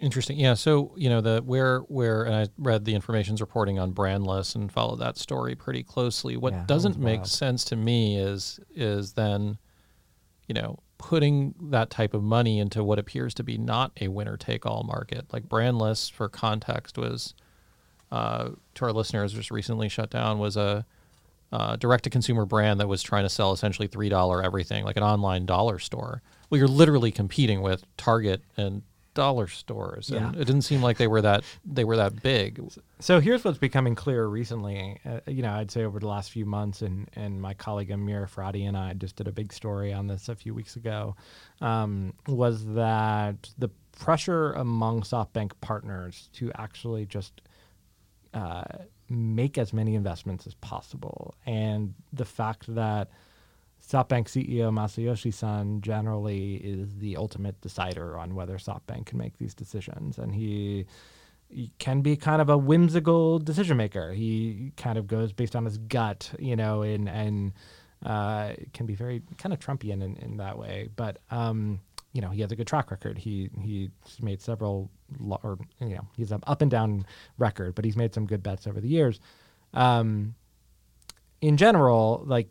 Interesting. 0.01 0.39
Yeah. 0.39 0.55
So 0.55 0.95
you 0.97 1.11
know 1.11 1.21
the 1.21 1.43
where 1.45 1.81
where 1.81 2.25
and 2.25 2.35
I 2.35 2.49
read 2.57 2.87
the 2.87 2.95
information's 2.95 3.41
reporting 3.41 3.79
on 3.79 3.93
Brandless 3.93 4.55
and 4.55 4.73
followed 4.73 4.97
that 5.01 5.19
story 5.19 5.55
pretty 5.55 5.83
closely. 5.83 6.37
What 6.39 6.55
Yeah, 6.55 6.65
doesn't 6.67 6.99
make 6.99 7.19
wild. 7.21 7.29
sense 7.29 7.65
to 7.67 7.77
me 7.77 8.17
is 8.17 8.59
is 8.75 9.13
then, 9.13 9.59
you 10.49 10.55
know, 10.55 10.79
putting 10.97 11.55
that 11.71 11.91
type 11.91 12.15
of 12.15 12.23
money 12.23 12.59
into 12.59 12.83
what 12.83 12.99
appears 12.99 13.35
to 13.35 13.43
be 13.43 13.59
not 13.59 13.93
a 14.01 14.09
winner 14.09 14.39
take 14.39 14.65
all 14.65 14.85
market. 14.85 15.31
Like 15.33 15.49
Brandless, 15.49 16.11
for 16.11 16.29
context, 16.31 16.97
was 16.97 17.35
uh, 18.11 18.51
to 18.75 18.85
our 18.87 18.93
listeners 18.93 19.35
just 19.35 19.51
recently 19.51 19.89
shut 19.91 20.11
down 20.11 20.39
was 20.39 20.57
a 20.57 20.87
uh, 21.53 21.77
direct 21.77 22.05
to 22.05 22.11
consumer 22.11 22.47
brand 22.47 22.81
that 22.81 22.89
was 22.89 23.03
trying 23.03 23.25
to 23.25 23.29
sell 23.29 23.53
essentially 23.53 23.89
three 23.89 24.09
dollar 24.09 24.43
everything, 24.43 24.85
like 24.85 24.97
an 24.97 25.03
online 25.03 25.45
dollar 25.47 25.79
store. 25.79 26.23
Well, 26.49 26.59
you're 26.59 26.69
literally 26.69 27.11
competing 27.13 27.61
with 27.61 27.85
Target 27.97 28.43
and 28.57 28.83
dollar 29.15 29.49
stores, 29.49 30.11
and 30.11 30.35
Yeah. 30.35 30.41
it 30.41 30.45
didn't 30.45 30.63
seem 30.63 30.83
like 30.83 30.97
they 30.97 31.09
were 31.09 31.23
that 31.23 31.45
they 31.65 31.85
were 31.85 31.97
that 31.97 32.23
big. 32.23 32.61
So 33.01 33.21
here's 33.21 33.45
what's 33.45 33.59
becoming 33.59 33.95
clear 33.95 34.27
recently. 34.27 35.01
Uh, 35.05 35.21
you 35.27 35.43
know, 35.43 35.53
I'd 35.53 35.71
say 35.71 35.85
over 35.85 35.99
the 35.99 36.07
last 36.07 36.31
few 36.31 36.47
months, 36.47 36.81
and 36.83 37.09
and 37.15 37.41
my 37.41 37.55
colleague 37.55 37.91
Amir 37.91 38.27
Efrati 38.27 38.67
and 38.67 38.77
I 38.77 38.93
just 38.95 39.17
did 39.17 39.27
a 39.29 39.33
big 39.33 39.53
story 39.53 39.93
on 39.93 40.07
this 40.07 40.29
a 40.29 40.35
few 40.37 40.55
weeks 40.55 40.77
ago. 40.77 41.17
Um, 41.61 42.15
was 42.29 42.65
that 42.75 43.51
the 43.59 43.71
pressure 43.99 44.53
among 44.53 45.03
SoftBank 45.03 45.53
partners 45.61 46.31
to 46.35 46.51
actually 46.55 47.05
just 47.07 47.43
uh, 48.33 48.63
make 49.09 49.59
as 49.59 49.73
many 49.73 49.95
investments 49.97 50.47
as 50.47 50.55
possible. 50.55 51.35
And 51.45 51.95
the 52.13 52.25
fact 52.25 52.73
that 52.75 53.11
SoftBank 53.91 54.27
CEO 54.27 54.73
Masayoshi 54.73 55.35
Son 55.35 55.81
generally 55.81 56.55
is 56.57 56.97
the 56.99 57.17
ultimate 57.17 57.61
decider 57.61 58.17
on 58.17 58.37
whether 58.37 58.57
SoftBank 58.57 59.07
can 59.07 59.19
make 59.19 59.39
these 59.39 59.53
decisions. 59.53 60.17
And 60.17 60.33
he, 60.33 60.87
he 61.49 61.73
can 61.81 62.01
be 62.01 62.17
kind 62.17 62.41
of 62.41 62.49
a 62.49 62.57
whimsical 62.57 63.41
decision 63.41 63.77
maker. 63.77 64.13
He 64.13 64.73
kind 64.77 64.97
of 64.97 65.09
goes 65.09 65.33
based 65.33 65.57
on 65.57 65.65
his 65.65 65.77
gut, 65.77 66.31
you 66.39 66.55
know, 66.55 66.83
and, 66.83 67.09
and 67.09 67.53
uh, 68.07 68.53
can 68.73 68.87
be 68.87 68.95
very 68.95 69.23
kind 69.39 69.53
of 69.53 69.59
Trumpian 69.59 70.05
in, 70.05 70.17
in 70.19 70.37
that 70.37 70.57
way. 70.57 70.89
But, 70.95 71.19
um, 71.33 71.81
you 72.13 72.21
know, 72.21 72.31
he 72.31 72.43
has 72.43 72.53
a 72.53 72.57
good 72.57 72.69
track 72.69 72.93
record. 72.93 73.19
He 73.19 73.51
he's 73.61 73.91
made 74.21 74.41
several, 74.41 74.91
or 75.29 75.59
you 75.81 75.95
know, 75.95 76.07
he's 76.17 76.33
an 76.33 76.43
up 76.47 76.61
and 76.61 76.71
down 76.71 77.07
record, 77.39 77.77
but 77.77 77.85
he's 77.85 77.97
made 77.97 78.15
some 78.15 78.27
good 78.27 78.43
bets 78.43 78.67
over 78.67 78.81
the 78.81 78.89
years. 78.89 79.21
Um, 79.75 80.35
in 81.41 81.57
general, 81.57 82.25
like 82.27 82.49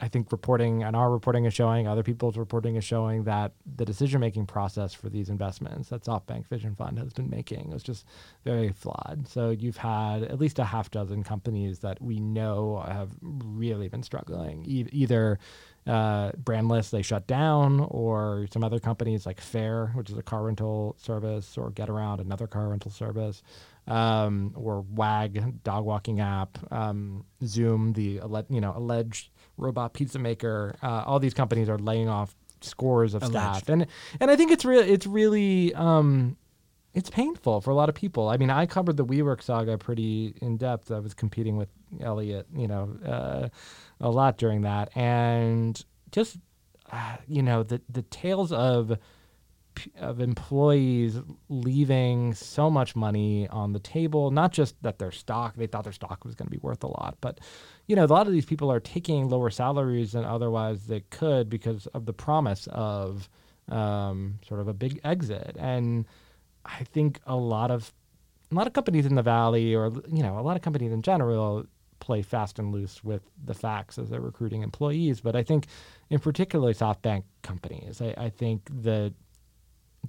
I 0.00 0.08
think 0.08 0.32
reporting 0.32 0.82
and 0.82 0.96
our 0.96 1.10
reporting 1.10 1.44
is 1.44 1.52
showing, 1.52 1.86
other 1.86 2.02
people's 2.02 2.38
reporting 2.38 2.76
is 2.76 2.84
showing 2.84 3.24
that 3.24 3.52
the 3.76 3.84
decision 3.84 4.20
making 4.20 4.46
process 4.46 4.94
for 4.94 5.08
these 5.08 5.28
investments 5.28 5.90
that 5.90 6.04
SoftBank 6.04 6.46
Vision 6.46 6.74
Fund 6.74 6.98
has 6.98 7.12
been 7.12 7.28
making 7.28 7.72
is 7.72 7.82
just 7.82 8.06
very 8.44 8.70
flawed. 8.70 9.28
So 9.28 9.50
you've 9.50 9.76
had 9.76 10.22
at 10.22 10.38
least 10.38 10.58
a 10.58 10.64
half 10.64 10.90
dozen 10.90 11.22
companies 11.22 11.80
that 11.80 12.00
we 12.00 12.18
know 12.18 12.82
have 12.86 13.10
really 13.22 13.88
been 13.88 14.02
struggling, 14.02 14.64
e- 14.66 14.88
either 14.90 15.38
uh, 15.86 16.32
brandless, 16.32 16.90
they 16.90 17.02
shut 17.02 17.26
down, 17.26 17.80
or 17.90 18.46
some 18.52 18.62
other 18.64 18.78
companies 18.78 19.26
like 19.26 19.40
Fair, 19.40 19.88
which 19.94 20.10
is 20.10 20.16
a 20.16 20.22
car 20.22 20.44
rental 20.44 20.94
service, 20.98 21.56
or 21.58 21.70
Getaround, 21.70 22.20
another 22.20 22.46
car 22.46 22.68
rental 22.68 22.90
service, 22.90 23.42
um, 23.86 24.52
or 24.54 24.82
Wag, 24.82 25.62
dog 25.64 25.84
walking 25.84 26.20
app, 26.20 26.58
um, 26.72 27.24
Zume, 27.42 27.94
the 27.94 28.20
you 28.50 28.60
know 28.60 28.72
alleged 28.76 29.30
robot 29.60 29.92
pizza 29.92 30.18
maker. 30.18 30.76
Uh, 30.82 31.04
all 31.06 31.18
these 31.18 31.34
companies 31.34 31.68
are 31.68 31.78
laying 31.78 32.08
off 32.08 32.34
scores 32.60 33.14
of 33.14 33.22
staff, 33.24 33.68
and 33.68 33.86
and 34.20 34.30
I 34.30 34.36
think 34.36 34.50
it's 34.50 34.64
real. 34.64 34.80
It's 34.80 35.06
really 35.06 35.74
um, 35.74 36.36
it's 36.94 37.10
painful 37.10 37.60
for 37.60 37.70
a 37.70 37.74
lot 37.74 37.88
of 37.88 37.94
people. 37.94 38.28
I 38.28 38.36
mean, 38.36 38.50
I 38.50 38.66
covered 38.66 38.96
the 38.96 39.04
WeWork 39.04 39.42
saga 39.42 39.78
pretty 39.78 40.34
in 40.40 40.56
depth. 40.56 40.90
I 40.90 40.98
was 40.98 41.14
competing 41.14 41.56
with 41.56 41.68
Eliot, 42.00 42.46
you 42.54 42.66
know, 42.66 42.96
uh, 43.06 43.48
a 44.00 44.10
lot 44.10 44.38
during 44.38 44.62
that, 44.62 44.90
and 44.96 45.82
just 46.10 46.38
uh, 46.92 47.16
you 47.28 47.42
know 47.42 47.62
the 47.62 47.80
the 47.88 48.02
tales 48.02 48.52
of 48.52 48.96
of 49.98 50.20
employees 50.20 51.18
leaving 51.48 52.34
so 52.34 52.70
much 52.70 52.94
money 52.94 53.48
on 53.48 53.72
the 53.72 53.78
table. 53.78 54.30
Not 54.30 54.52
just 54.52 54.80
that 54.82 54.98
their 54.98 55.10
stock, 55.10 55.56
they 55.56 55.66
thought 55.66 55.84
their 55.84 55.92
stock 55.92 56.24
was 56.24 56.34
going 56.34 56.46
to 56.46 56.50
be 56.50 56.60
worth 56.62 56.82
a 56.82 56.88
lot, 56.88 57.16
but 57.20 57.40
you 57.86 57.96
know, 57.96 58.04
a 58.04 58.06
lot 58.06 58.26
of 58.26 58.32
these 58.32 58.44
people 58.44 58.70
are 58.70 58.80
taking 58.80 59.28
lower 59.28 59.50
salaries 59.50 60.12
than 60.12 60.24
otherwise 60.24 60.86
they 60.86 61.00
could 61.10 61.48
because 61.48 61.86
of 61.88 62.06
the 62.06 62.12
promise 62.12 62.68
of 62.70 63.28
um, 63.68 64.38
sort 64.46 64.60
of 64.60 64.68
a 64.68 64.74
big 64.74 65.00
exit. 65.04 65.56
And 65.58 66.06
I 66.64 66.84
think 66.84 67.20
a 67.26 67.36
lot 67.36 67.70
of 67.70 67.92
a 68.50 68.54
lot 68.54 68.66
of 68.66 68.72
companies 68.72 69.06
in 69.06 69.14
the 69.14 69.22
valley, 69.22 69.74
or 69.74 69.92
you 70.08 70.22
know, 70.22 70.38
a 70.38 70.42
lot 70.42 70.56
of 70.56 70.62
companies 70.62 70.92
in 70.92 71.02
general, 71.02 71.66
play 72.00 72.22
fast 72.22 72.58
and 72.58 72.72
loose 72.72 73.04
with 73.04 73.22
the 73.44 73.54
facts 73.54 73.98
as 73.98 74.10
they're 74.10 74.20
recruiting 74.20 74.62
employees. 74.62 75.20
But 75.20 75.36
I 75.36 75.42
think, 75.42 75.66
in 76.08 76.18
particular, 76.18 76.72
SoftBank 76.72 77.22
companies, 77.42 78.00
I, 78.00 78.14
I 78.16 78.30
think 78.30 78.68
the 78.82 79.14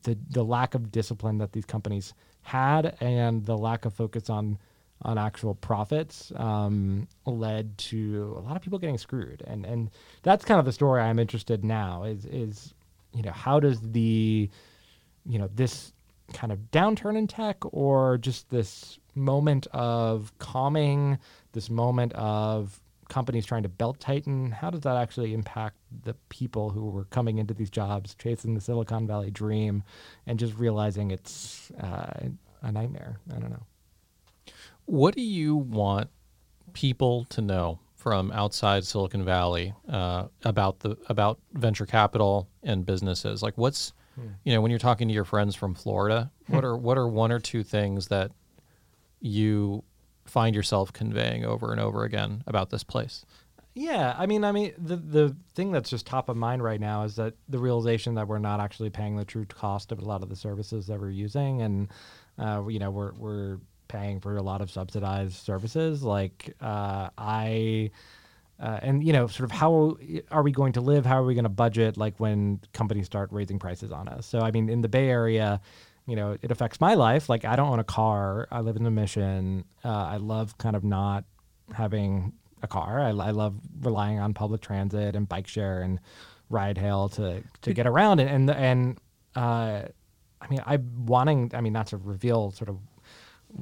the 0.04 0.18
the 0.30 0.44
lack 0.44 0.76
of 0.76 0.92
discipline 0.92 1.38
that 1.40 1.52
these 1.52 1.66
companies 1.66 2.14
had 2.44 2.96
and 3.00 3.46
the 3.46 3.58
lack 3.58 3.86
of 3.86 3.94
focus 3.94 4.30
on 4.30 4.58
on 5.04 5.18
actual 5.18 5.56
profits 5.56 6.32
um, 6.36 7.08
led 7.26 7.76
to 7.78 8.36
a 8.38 8.42
lot 8.42 8.56
of 8.56 8.62
people 8.62 8.78
getting 8.78 8.98
screwed. 8.98 9.44
And 9.46 9.66
and 9.66 9.90
that's 10.24 10.46
kind 10.46 10.60
of 10.60 10.66
the 10.66 10.72
story 10.72 11.02
I'm 11.02 11.20
interested 11.20 11.64
now 11.64 12.04
is 12.04 12.26
is 12.26 12.74
you 13.14 13.24
know 13.24 13.32
how 13.32 13.60
does 13.60 13.82
the 13.82 14.50
you 15.26 15.40
know 15.40 15.50
this 15.54 15.94
kind 16.34 16.52
of 16.52 16.60
downturn 16.72 17.18
in 17.18 17.28
tech 17.28 17.58
or 17.74 18.18
just 18.18 18.50
this 18.50 19.00
moment 19.16 19.68
of 19.72 20.32
calming 20.40 21.18
this 21.52 21.70
moment 21.70 22.14
of 22.14 22.80
companies 23.10 23.46
trying 23.46 23.64
to 23.64 23.70
belt 23.70 24.00
tighten 24.00 24.50
how 24.52 24.70
does 24.70 24.80
that 24.82 24.96
actually 24.96 25.34
impact 25.34 25.76
the 26.04 26.14
people 26.30 26.70
who 26.70 26.90
were 26.90 27.06
coming 27.06 27.38
into 27.38 27.54
these 27.54 27.70
jobs 27.70 28.16
chasing 28.16 28.54
the 28.54 28.62
silicon 28.62 29.06
valley 29.08 29.32
dream 29.32 29.84
and 30.26 30.40
just 30.40 30.56
realizing 30.58 31.12
it's 31.12 31.72
uh, 31.82 32.28
a 32.62 32.72
nightmare 32.72 33.18
i 33.36 33.40
don't 33.40 33.50
know 33.52 33.66
What 34.86 35.16
do 35.16 35.22
you 35.22 35.56
want 35.56 36.10
people 36.74 37.26
to 37.30 37.42
know 37.42 37.80
from 37.96 38.32
outside 38.32 38.84
Silicon 38.84 39.24
Valley 39.24 39.74
uh, 39.88 40.26
about 40.44 40.80
the 40.80 40.98
about 41.08 41.40
venture 41.54 41.86
capital 41.86 42.48
and 42.64 42.86
businesses? 42.86 43.42
Like, 43.44 43.58
what's 43.58 43.94
you 44.44 44.54
know 44.54 44.62
when 44.62 44.72
you're 44.72 44.80
talking 44.80 45.08
to 45.08 45.14
your 45.14 45.24
friends 45.26 45.56
from 45.56 45.76
Florida, 45.76 46.32
what 46.48 46.66
are 46.66 46.76
what 46.76 46.98
are 46.98 47.08
one 47.08 47.32
or 47.32 47.40
two 47.40 47.64
things 47.64 48.08
that 48.08 48.32
you 49.20 49.84
find 50.26 50.56
yourself 50.56 50.92
conveying 50.92 51.46
over 51.46 51.72
and 51.72 51.80
over 51.80 52.04
again 52.04 52.44
about 52.48 52.70
this 52.70 52.84
place? 52.84 53.26
Yeah, 53.74 54.14
I 54.18 54.26
mean, 54.26 54.44
I 54.44 54.52
mean, 54.52 54.74
the 54.78 54.98
the 54.98 55.36
thing 55.56 55.72
that's 55.72 55.90
just 55.90 56.06
top 56.06 56.28
of 56.28 56.36
mind 56.36 56.62
right 56.62 56.80
now 56.80 57.04
is 57.04 57.16
that 57.16 57.36
the 57.48 57.58
realization 57.58 58.16
that 58.16 58.28
we're 58.28 58.38
not 58.40 58.60
actually 58.60 58.90
paying 58.90 59.16
the 59.16 59.24
true 59.24 59.46
cost 59.46 59.94
of 59.94 60.00
a 60.00 60.06
lot 60.06 60.24
of 60.24 60.30
the 60.30 60.36
services 60.36 60.88
that 60.88 61.00
we're 61.00 61.10
using, 61.10 61.62
and 61.62 61.88
uh, 62.38 62.64
you 62.68 62.80
know, 62.80 62.92
we're 62.92 63.14
we're 63.14 63.60
paying 63.88 64.20
for 64.20 64.36
a 64.36 64.42
lot 64.44 64.62
of 64.62 64.70
subsidized 64.70 65.36
services. 65.36 66.04
Like 66.04 66.54
uh, 66.60 67.10
I, 67.18 67.92
uh, 68.60 68.80
and 68.82 69.06
you 69.06 69.14
know, 69.14 69.28
sort 69.28 69.50
of 69.50 69.52
how 69.52 69.98
are 70.32 70.44
we 70.44 70.52
going 70.52 70.74
to 70.74 70.82
live? 70.82 71.06
How 71.06 71.22
are 71.22 71.26
we 71.26 71.34
going 71.34 71.44
to 71.44 71.50
budget? 71.50 71.96
Like 71.96 72.20
when 72.20 72.60
companies 72.74 73.06
start 73.06 73.32
raising 73.32 73.58
prices 73.58 73.92
on 73.94 74.10
us. 74.10 74.26
So 74.26 74.42
I 74.42 74.52
mean, 74.52 74.70
in 74.70 74.82
the 74.82 74.90
Bay 74.90 75.10
Area. 75.10 75.62
You 76.08 76.16
know, 76.16 76.36
it 76.42 76.50
affects 76.50 76.82
my 76.82 76.96
life. 76.96 77.30
Like, 77.30 77.46
I 77.46 77.56
don't 77.56 77.70
own 77.70 77.80
a 77.80 77.84
car. 77.84 78.48
I 78.52 78.62
live 78.62 78.76
in 78.76 78.84
the 78.84 78.90
mission. 78.92 79.66
Uh, 79.86 79.90
I 79.90 80.18
love 80.18 80.58
kind 80.58 80.76
of 80.76 80.84
not 80.84 81.26
having 81.74 82.34
a 82.62 82.68
car. 82.68 83.00
I, 83.00 83.10
I 83.10 83.32
love 83.32 83.56
relying 83.82 84.20
on 84.20 84.34
public 84.34 84.62
transit 84.62 85.16
and 85.16 85.28
bike 85.28 85.48
share 85.48 85.82
and 85.82 86.00
ride 86.50 86.78
hail 86.78 87.10
to 87.10 87.44
to 87.62 87.74
get 87.74 87.88
around. 87.88 88.20
And 88.20 88.30
and 88.30 88.50
and 88.50 88.98
uh, 89.36 89.88
I 90.42 90.48
mean, 90.50 90.60
I'm 90.66 91.06
wanting. 91.06 91.52
I 91.54 91.62
mean, 91.62 91.74
not 91.74 91.88
to 91.88 91.98
reveal 91.98 92.52
sort 92.52 92.70
of 92.70 92.78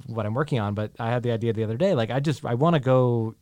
what 0.05 0.25
I'm 0.25 0.33
working 0.33 0.59
on, 0.59 0.73
but 0.75 0.91
I 0.99 1.09
had 1.09 1.23
the 1.23 1.31
idea 1.31 1.53
the 1.53 1.63
other 1.63 1.77
day. 1.77 1.95
Like, 1.95 2.11
I 2.11 2.19
just 2.19 2.45
I 2.45 2.55
want 2.55 2.75
to 2.75 2.79
go 2.79 3.35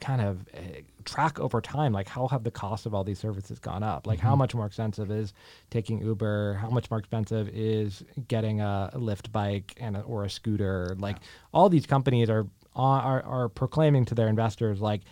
kind 0.00 0.22
of 0.22 0.46
uh, 0.54 0.60
track 1.04 1.38
over 1.38 1.60
time 1.60 1.92
like 1.92 2.08
how 2.08 2.26
have 2.26 2.42
the 2.42 2.50
cost 2.50 2.86
of 2.86 2.94
all 2.94 3.04
these 3.04 3.18
services 3.18 3.58
gone 3.58 3.82
up 3.82 4.06
like 4.06 4.18
how 4.18 4.34
much 4.34 4.54
more 4.54 4.66
expensive 4.66 5.10
is 5.10 5.32
taking 5.70 6.00
uber 6.00 6.54
how 6.54 6.70
much 6.70 6.90
more 6.90 6.98
expensive 6.98 7.48
is 7.50 8.02
getting 8.26 8.60
a, 8.60 8.90
lyft 8.94 9.30
bike 9.30 9.74
and 9.78 9.96
a, 9.96 10.00
or 10.00 10.24
a 10.24 10.30
scooter 10.30 10.96
like 10.98 11.18
all 11.52 11.68
these 11.68 11.86
companies 11.86 12.30
are, 12.30 12.46
are 12.74 13.22
are 13.22 13.48
proclaiming 13.48 14.04
to 14.06 14.14
their 14.14 14.28
investors 14.28 14.80
like 14.80 15.02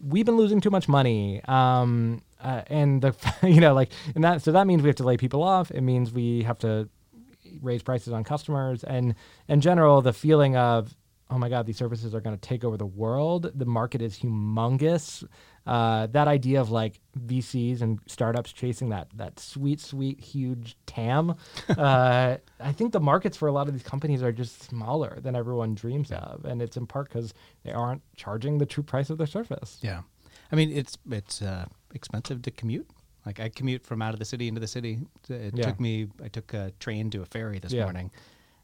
we've 0.00 0.26
been 0.26 0.36
losing 0.36 0.60
too 0.60 0.70
much 0.70 0.88
money. 0.88 1.42
Um 1.44 2.22
uh, 2.38 2.62
and 2.66 3.00
the 3.00 3.14
you 3.42 3.60
know 3.60 3.74
like 3.74 3.90
and 4.14 4.22
that 4.22 4.42
so 4.42 4.52
that 4.52 4.66
means 4.66 4.82
we 4.82 4.88
have 4.88 4.96
to 4.96 5.04
lay 5.04 5.16
people 5.16 5.42
off. 5.42 5.70
It 5.70 5.80
means 5.80 6.12
we 6.12 6.42
have 6.42 6.58
to 6.60 6.88
raise 7.62 7.82
prices 7.82 8.12
on 8.12 8.24
customers. 8.24 8.84
And 8.84 9.14
in 9.48 9.60
general 9.60 10.02
the 10.02 10.12
feeling 10.12 10.56
of 10.56 10.94
oh 11.30 11.38
my 11.38 11.48
god 11.48 11.66
these 11.66 11.76
services 11.76 12.14
are 12.14 12.20
going 12.20 12.36
to 12.36 12.40
take 12.48 12.62
over 12.64 12.76
the 12.76 12.86
world 12.86 13.50
the 13.54 13.64
market 13.66 14.00
is 14.00 14.18
humongous 14.18 15.26
uh, 15.66 16.06
that 16.08 16.28
idea 16.28 16.60
of 16.60 16.70
like 16.70 17.00
vcs 17.18 17.80
and 17.82 17.98
startups 18.06 18.52
chasing 18.52 18.88
that 18.90 19.08
that 19.14 19.38
sweet 19.40 19.80
sweet 19.80 20.20
huge 20.20 20.76
tam 20.86 21.34
uh, 21.76 22.36
i 22.60 22.72
think 22.72 22.92
the 22.92 23.00
markets 23.00 23.36
for 23.36 23.48
a 23.48 23.52
lot 23.52 23.66
of 23.66 23.74
these 23.74 23.82
companies 23.82 24.22
are 24.22 24.32
just 24.32 24.62
smaller 24.62 25.18
than 25.20 25.34
everyone 25.34 25.74
dreams 25.74 26.12
of 26.12 26.44
and 26.44 26.62
it's 26.62 26.76
in 26.76 26.86
part 26.86 27.08
because 27.08 27.34
they 27.64 27.72
aren't 27.72 28.02
charging 28.16 28.58
the 28.58 28.66
true 28.66 28.84
price 28.84 29.10
of 29.10 29.18
their 29.18 29.26
service 29.26 29.78
Yeah, 29.82 30.02
I 30.52 30.56
mean 30.56 30.70
it's 30.70 30.96
it's 31.10 31.42
uh, 31.42 31.66
expensive 31.94 32.42
to 32.42 32.50
commute. 32.52 32.88
Like 33.24 33.40
I 33.40 33.48
commute 33.48 33.84
from 33.84 34.00
out 34.02 34.12
of 34.14 34.20
the 34.20 34.24
city 34.24 34.46
into 34.46 34.60
the 34.60 34.68
city. 34.68 35.00
It 35.28 35.54
Yeah. 35.58 35.64
took 35.66 35.80
me. 35.80 36.06
I 36.22 36.28
took 36.28 36.54
a 36.54 36.70
train 36.78 37.10
to 37.10 37.22
a 37.22 37.26
ferry 37.26 37.58
this 37.58 37.72
Yeah. 37.72 37.82
morning. 37.82 38.12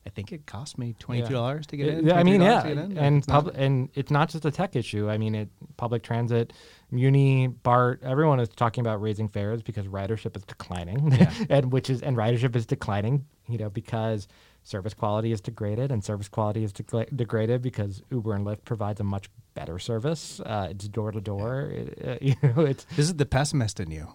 I 0.05 0.11
think 0.11 0.33
it 0.33 0.47
cost 0.47 0.79
me 0.79 0.95
twenty 0.99 1.23
two 1.23 1.33
dollars 1.35 1.67
to 1.69 1.77
get 1.77 1.87
in. 1.89 2.11
I 2.11 2.23
mean, 2.25 2.41
yeah, 2.43 2.63
to 2.63 2.69
get 2.75 2.79
in. 2.79 2.99
and 2.99 3.19
It's 3.19 3.29
not- 3.29 3.45
pub- 3.45 3.55
and 3.57 3.89
it's 3.95 4.11
not 4.11 4.29
just 4.31 4.45
a 4.45 4.51
tech 4.51 4.75
issue. 4.75 5.09
I 5.09 5.17
mean, 5.17 5.35
it 5.35 5.49
public 5.77 6.03
transit, 6.03 6.53
Muni, 6.91 7.47
BART, 7.47 8.03
everyone 8.03 8.41
is 8.41 8.49
talking 8.49 8.83
about 8.83 9.01
raising 9.01 9.29
fares 9.29 9.63
because 9.63 9.87
ridership 9.87 10.37
is 10.37 10.43
declining, 10.45 11.17
and 11.49 11.73
which 11.73 11.89
is 11.89 12.03
and 12.03 12.17
ridership 12.17 12.57
is 12.57 12.67
declining. 12.67 13.27
You 13.49 13.59
know, 13.59 13.71
because 13.71 14.27
service 14.65 14.95
quality 14.95 15.31
is 15.33 15.41
degraded, 15.41 15.91
and 15.93 16.03
service 16.05 16.29
quality 16.29 16.65
is 16.65 16.73
degla- 16.73 17.15
degraded 17.17 17.63
because 17.63 18.03
Uber 18.11 18.35
and 18.35 18.45
Lyft 18.47 18.65
provides 18.65 19.01
a 19.01 19.05
much 19.05 19.29
better 19.55 19.79
service. 19.79 20.41
Uh, 20.41 20.69
it's 20.71 20.89
door 20.89 21.13
to 21.13 21.21
door. 21.21 21.73
You 22.21 22.35
know, 22.43 22.63
it's 22.65 22.85
this 22.97 23.07
is 23.07 23.15
the 23.15 23.27
pessimist 23.27 23.79
in 23.81 23.91
you. 23.93 24.09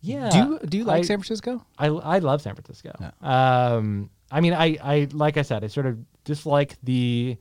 yeah. 0.00 0.30
Do 0.30 0.38
you 0.38 0.58
do 0.66 0.78
you 0.78 0.84
like 0.84 1.00
I- 1.00 1.06
San 1.06 1.18
Francisco? 1.18 1.64
I, 1.78 1.86
I 1.88 2.18
love 2.20 2.42
San 2.42 2.54
Francisco. 2.54 2.92
Um, 3.20 4.10
I 4.32 4.40
mean, 4.40 4.54
I, 4.54 4.78
I 4.82 5.08
like 5.12 5.36
I 5.36 5.42
said, 5.42 5.62
I 5.62 5.66
sort 5.66 5.86
of 5.86 5.98
dislike 6.24 6.76
the. 6.82 7.36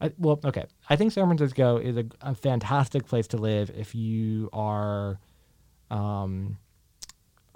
I, 0.00 0.12
well, 0.18 0.38
okay. 0.44 0.66
I 0.90 0.96
think 0.96 1.12
San 1.12 1.24
Francisco 1.26 1.78
is 1.78 1.96
a, 1.96 2.04
a 2.20 2.34
fantastic 2.34 3.06
place 3.06 3.26
to 3.28 3.38
live 3.38 3.70
if 3.74 3.94
you 3.94 4.50
are, 4.52 5.18
um, 5.90 6.58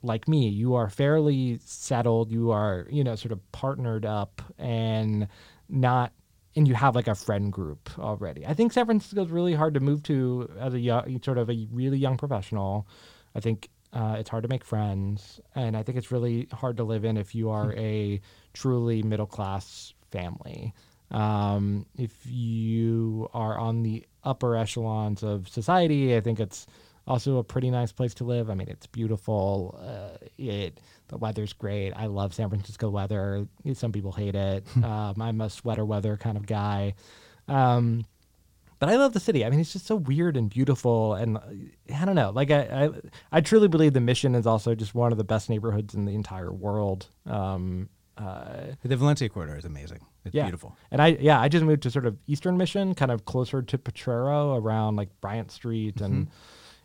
like 0.03 0.27
me. 0.29 0.49
You 0.49 0.77
are 0.77 0.89
fairly 0.89 1.61
settled. 1.63 2.33
You 2.33 2.51
are, 2.53 2.87
you 2.91 3.05
know, 3.05 3.17
sort 3.17 3.33
of 3.33 3.53
partnered 3.53 4.07
up 4.07 4.41
and 4.57 5.29
not, 5.69 6.13
and 6.57 6.67
you 6.67 6.75
have 6.75 6.95
like 6.95 7.09
a 7.09 7.15
friend 7.15 7.53
group 7.53 7.91
already. 7.99 8.47
I 8.47 8.55
think 8.55 8.73
San 8.73 8.87
Francisco 8.87 9.23
is 9.25 9.31
really 9.31 9.55
hard 9.55 9.75
to 9.75 9.81
move 9.81 10.03
to 10.05 10.51
as 10.59 10.73
a 10.73 10.81
young, 10.81 11.21
sort 11.23 11.37
of 11.37 11.51
a 11.51 11.69
really 11.71 11.99
young 11.99 12.17
professional. 12.17 12.87
I 13.35 13.41
think 13.41 13.69
uh, 13.93 14.17
it's 14.19 14.29
hard 14.29 14.43
to 14.43 14.49
make 14.49 14.65
friends, 14.65 15.41
and 15.55 15.77
I 15.77 15.83
think 15.83 15.99
it's 15.99 16.11
really 16.11 16.49
hard 16.53 16.77
to 16.79 16.85
live 16.85 17.05
in 17.05 17.17
if 17.17 17.35
you 17.35 17.51
are 17.51 17.73
a 17.75 18.21
truly 18.53 19.03
middle 19.03 19.27
class 19.27 19.95
family. 20.11 20.75
Um, 21.11 21.87
if 21.97 22.13
you 22.27 23.31
are 23.33 23.59
on 23.59 23.83
the 23.83 24.07
upper 24.25 24.57
echelons 24.57 25.23
of 25.23 25.49
society, 25.49 26.15
I 26.17 26.21
think 26.21 26.39
it's 26.39 26.67
also 27.07 27.39
a 27.39 27.45
pretty 27.45 27.71
nice 27.71 27.91
place 27.93 28.13
to 28.15 28.25
live. 28.25 28.51
I 28.51 28.55
mean, 28.55 28.69
it's 28.69 28.87
beautiful. 28.87 29.81
Uh, 29.83 30.27
it 30.37 30.81
the 31.09 31.17
weather's 31.17 31.55
great. 31.55 31.93
I 31.93 32.07
love 32.07 32.35
San 32.35 32.51
Francisco 32.51 32.91
weather. 32.91 33.47
Some 33.73 33.93
people 33.93 34.13
hate 34.13 34.35
it. 34.35 34.67
um, 34.85 35.15
I'm 35.21 35.41
a 35.41 35.49
sweater 35.49 35.87
weather 35.87 36.17
kind 36.19 36.37
of 36.37 36.47
guy. 36.47 36.95
Um, 37.49 38.05
but 38.79 38.89
I 38.89 38.97
love 38.97 39.13
the 39.13 39.21
city. 39.21 39.45
I 39.45 39.51
mean, 39.51 39.61
it's 39.61 39.73
just 39.73 39.87
so 39.87 39.97
weird 39.97 40.37
and 40.37 40.49
beautiful, 40.49 41.15
and 41.15 41.37
uh, 41.37 41.41
I 41.95 42.05
don't 42.05 42.15
know. 42.15 42.31
Like 42.31 42.51
I, 42.51 42.87
I, 42.87 42.91
I 43.33 43.41
truly 43.41 43.69
believe 43.69 43.93
the 43.93 44.01
Mission 44.01 44.35
is 44.35 44.47
also 44.47 44.75
just 44.75 44.95
one 44.95 45.13
of 45.13 45.19
the 45.19 45.25
best 45.25 45.51
neighborhoods 45.51 45.95
in 45.95 46.05
the 46.05 46.15
entire 46.15 46.53
world. 46.53 47.09
Um, 47.27 47.89
uh, 48.17 48.75
The 48.83 48.97
Valencia 48.97 49.29
corridor 49.29 49.57
is 49.57 49.65
amazing. 49.65 50.01
It's 50.25 50.35
yeah. 50.35 50.45
beautiful. 50.45 50.77
And 50.91 51.01
I, 51.01 51.09
yeah, 51.21 51.41
I 51.41 51.49
just 51.49 51.65
moved 51.65 51.83
to 51.85 51.91
sort 51.91 52.07
of 52.07 52.17
Eastern 52.27 52.57
Mission, 52.57 52.95
kind 52.95 53.11
of 53.11 53.25
closer 53.25 53.63
to 53.63 53.79
Potrero, 53.79 54.55
around 54.57 54.97
like 54.97 55.09
Bryant 55.21 55.51
Street, 55.51 56.01
and 56.01 56.29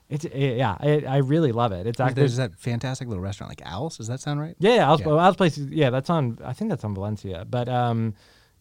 it's 0.10 0.26
it, 0.26 0.58
yeah, 0.58 0.78
it, 0.84 1.06
I 1.08 1.18
really 1.18 1.52
love 1.52 1.72
it. 1.72 1.88
It's 1.88 2.00
actually 2.00 2.16
There's 2.16 2.38
that 2.38 2.56
fantastic 2.56 3.08
little 3.08 3.24
restaurant 3.24 3.50
like 3.50 3.62
Owl's. 3.66 3.98
Does 3.98 4.08
that 4.08 4.20
sound 4.20 4.40
right? 4.40 4.56
Yeah, 4.60 4.76
yeah, 4.76 4.88
Al's, 4.88 5.00
Yeah. 5.02 5.08
well, 5.08 5.20
Al's 5.20 5.36
place. 5.36 5.58
Yeah, 5.58 5.90
that's 5.90 6.10
on. 6.10 6.38
I 6.44 6.54
think 6.54 6.70
that's 6.70 6.84
on 6.84 6.94
Valencia. 6.94 7.46
But 7.50 7.68
um, 7.68 8.14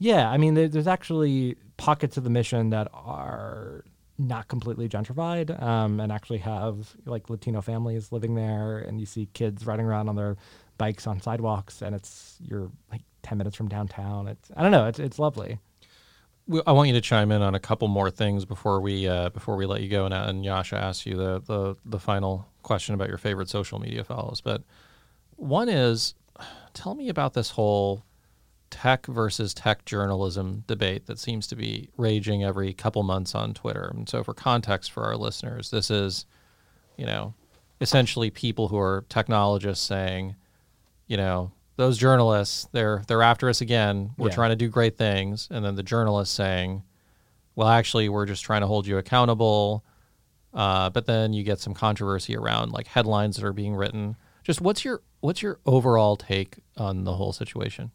yeah, 0.02 0.28
I 0.28 0.36
mean, 0.36 0.54
there, 0.54 0.66
there's 0.66 0.88
actually 0.88 1.54
pockets 1.76 2.16
of 2.16 2.24
the 2.24 2.30
mission 2.30 2.70
that 2.70 2.88
are 2.92 3.84
not 4.18 4.48
completely 4.48 4.88
gentrified, 4.88 5.62
um, 5.62 6.00
and 6.00 6.10
actually 6.10 6.38
have 6.38 6.96
like 7.06 7.30
Latino 7.30 7.60
families 7.60 8.10
living 8.10 8.34
there, 8.34 8.78
and 8.78 8.98
you 8.98 9.06
see 9.06 9.28
kids 9.32 9.64
riding 9.64 9.86
around 9.86 10.08
on 10.08 10.16
their 10.16 10.36
bikes 10.76 11.06
on 11.06 11.20
sidewalks, 11.20 11.82
and 11.82 11.94
it's 11.94 12.36
you're 12.40 12.68
like 12.90 13.02
ten 13.22 13.38
minutes 13.38 13.56
from 13.56 13.68
downtown. 13.68 14.26
It's 14.26 14.50
I 14.56 14.62
don't 14.62 14.72
know. 14.72 14.88
It's 14.88 14.98
it's 14.98 15.20
lovely. 15.20 15.60
I 16.66 16.72
want 16.72 16.88
you 16.88 16.94
to 16.94 17.00
chime 17.00 17.30
in 17.30 17.40
on 17.40 17.54
a 17.54 17.60
couple 17.60 17.86
more 17.86 18.10
things 18.10 18.44
before 18.44 18.80
we 18.80 19.06
uh, 19.06 19.30
before 19.30 19.54
we 19.54 19.66
let 19.66 19.82
you 19.82 19.88
go, 19.88 20.04
and, 20.04 20.12
and 20.12 20.44
Jascha 20.44 20.78
asks 20.78 21.06
you 21.06 21.16
the, 21.16 21.40
the 21.46 21.76
the 21.84 22.00
final 22.00 22.48
question 22.64 22.96
about 22.96 23.08
your 23.08 23.18
favorite 23.18 23.48
social 23.48 23.78
media 23.78 24.02
follows. 24.02 24.40
But 24.40 24.64
one 25.36 25.68
is, 25.68 26.14
tell 26.74 26.96
me 26.96 27.08
about 27.08 27.34
this 27.34 27.50
whole 27.50 28.02
tech 28.72 29.06
versus 29.06 29.54
tech 29.54 29.84
journalism 29.84 30.64
debate 30.66 31.06
that 31.06 31.18
seems 31.20 31.46
to 31.46 31.54
be 31.56 31.90
raging 31.96 32.42
every 32.42 32.72
couple 32.72 33.02
months 33.04 33.34
on 33.36 33.54
Twitter. 33.54 33.92
And 33.94 34.08
so, 34.08 34.24
for 34.24 34.34
context 34.34 34.90
for 34.90 35.04
our 35.04 35.16
listeners, 35.16 35.70
this 35.70 35.90
is, 35.90 36.26
you 36.96 37.06
know, 37.06 37.34
essentially 37.80 38.30
people 38.30 38.66
who 38.68 38.78
are 38.78 39.04
technologists 39.08 39.86
saying, 39.86 40.34
you 41.06 41.16
know, 41.16 41.52
those 41.76 41.96
journalists, 41.98 42.66
they're 42.72 43.02
they're 43.06 43.22
after 43.22 43.48
us 43.48 43.60
again. 43.60 44.10
We're 44.18 44.28
Yeah. 44.30 44.34
trying 44.34 44.50
to 44.50 44.56
do 44.56 44.68
great 44.68 44.96
things, 44.98 45.46
and 45.50 45.64
then 45.64 45.74
the 45.76 45.82
journalists 45.82 46.34
saying, 46.34 46.82
well, 47.54 47.68
actually, 47.68 48.08
we're 48.08 48.26
just 48.26 48.42
trying 48.44 48.62
to 48.62 48.66
hold 48.66 48.86
you 48.86 48.98
accountable. 48.98 49.84
Uh, 50.54 50.90
but 50.90 51.06
then 51.06 51.32
you 51.32 51.42
get 51.44 51.60
some 51.60 51.72
controversy 51.74 52.36
around 52.36 52.72
like 52.72 52.86
headlines 52.86 53.36
that 53.36 53.44
are 53.44 53.52
being 53.54 53.74
written. 53.74 54.16
Just 54.42 54.60
what's 54.60 54.84
your 54.84 55.02
what's 55.20 55.40
your 55.42 55.60
overall 55.64 56.16
take 56.16 56.56
on 56.76 57.04
the 57.04 57.14
whole 57.14 57.32
situation? 57.32 57.90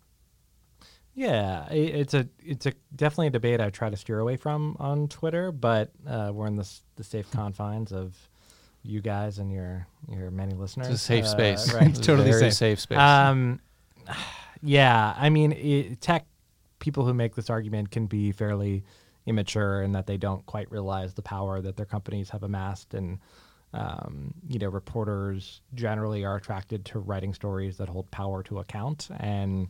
Yeah, 1.17 1.65
it's 1.71 2.13
a 2.13 2.27
it's 2.45 2.67
a 2.67 2.73
definitely 2.95 3.27
a 3.27 3.32
debate 3.32 3.60
I 3.60 3.71
try 3.71 3.89
to 3.89 3.97
steer 3.97 4.19
away 4.19 4.38
from 4.38 4.77
on 4.80 5.08
Twitter, 5.08 5.51
but 5.51 5.89
uh, 6.08 6.30
we're 6.32 6.45
in 6.45 6.58
the 6.58 6.69
the 6.95 7.03
safe 7.03 7.32
confines 7.32 7.91
of 7.91 8.15
you 8.84 9.01
guys 9.01 9.39
and 9.39 9.51
your 9.51 9.88
your 10.08 10.30
many 10.30 10.53
listeners. 10.53 10.89
It's 10.89 11.01
a 11.01 11.03
safe 11.03 11.25
Uh, 11.25 11.27
space, 11.30 11.73
right? 11.73 11.88
It's 11.89 11.99
Totally 11.99 12.32
safe. 12.34 12.53
safe 12.53 12.80
space. 12.80 12.99
Um, 12.99 13.60
yeah, 14.62 15.15
I 15.17 15.30
mean, 15.32 15.53
it, 15.53 16.01
tech 16.01 16.27
people 16.77 17.03
who 17.03 17.15
make 17.15 17.34
this 17.34 17.49
argument 17.49 17.89
can 17.89 18.06
be 18.06 18.32
fairly 18.32 18.84
immature 19.25 19.82
in 19.82 19.93
that 19.93 20.06
they 20.06 20.17
don't 20.17 20.45
quite 20.45 20.69
realize 20.71 21.15
the 21.15 21.23
power 21.23 21.62
that 21.62 21.77
their 21.77 21.88
companies 21.88 22.30
have 22.30 22.43
amassed, 22.43 22.93
and 22.93 23.17
um, 23.73 24.36
you 24.47 24.60
know, 24.60 24.69
reporters 24.69 25.62
generally 25.73 26.23
are 26.23 26.36
attracted 26.36 26.86
to 26.86 26.99
writing 26.99 27.34
stories 27.34 27.77
that 27.77 27.89
hold 27.89 28.10
power 28.12 28.43
to 28.43 28.60
account, 28.60 29.08
and 29.19 29.67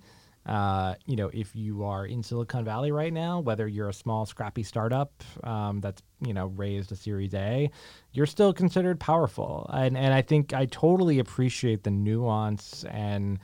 uh, 0.47 0.95
you 1.05 1.17
know, 1.17 1.29
if 1.33 1.55
you 1.55 1.83
are 1.83 2.05
in 2.05 2.23
Silicon 2.23 2.63
Valley 2.63 2.91
right 2.91 3.11
now, 3.11 3.41
whether 3.41 3.67
you're 3.67 3.89
a 3.89 3.93
small, 3.93 4.25
scrappy 4.25 4.63
startup 4.63 5.11
um, 5.43 5.81
that's 5.81 6.01
you 6.21 6.33
know 6.33 6.47
raised 6.47 6.91
a 6.91 6.95
Series 6.95 7.33
A, 7.33 7.69
you're 8.13 8.25
still 8.25 8.53
considered 8.53 8.99
powerful. 8.99 9.69
And 9.73 9.97
and 9.97 10.13
I 10.13 10.21
think 10.21 10.53
I 10.53 10.65
totally 10.65 11.19
appreciate 11.19 11.83
the 11.83 11.91
nuance 11.91 12.85
and 12.85 13.39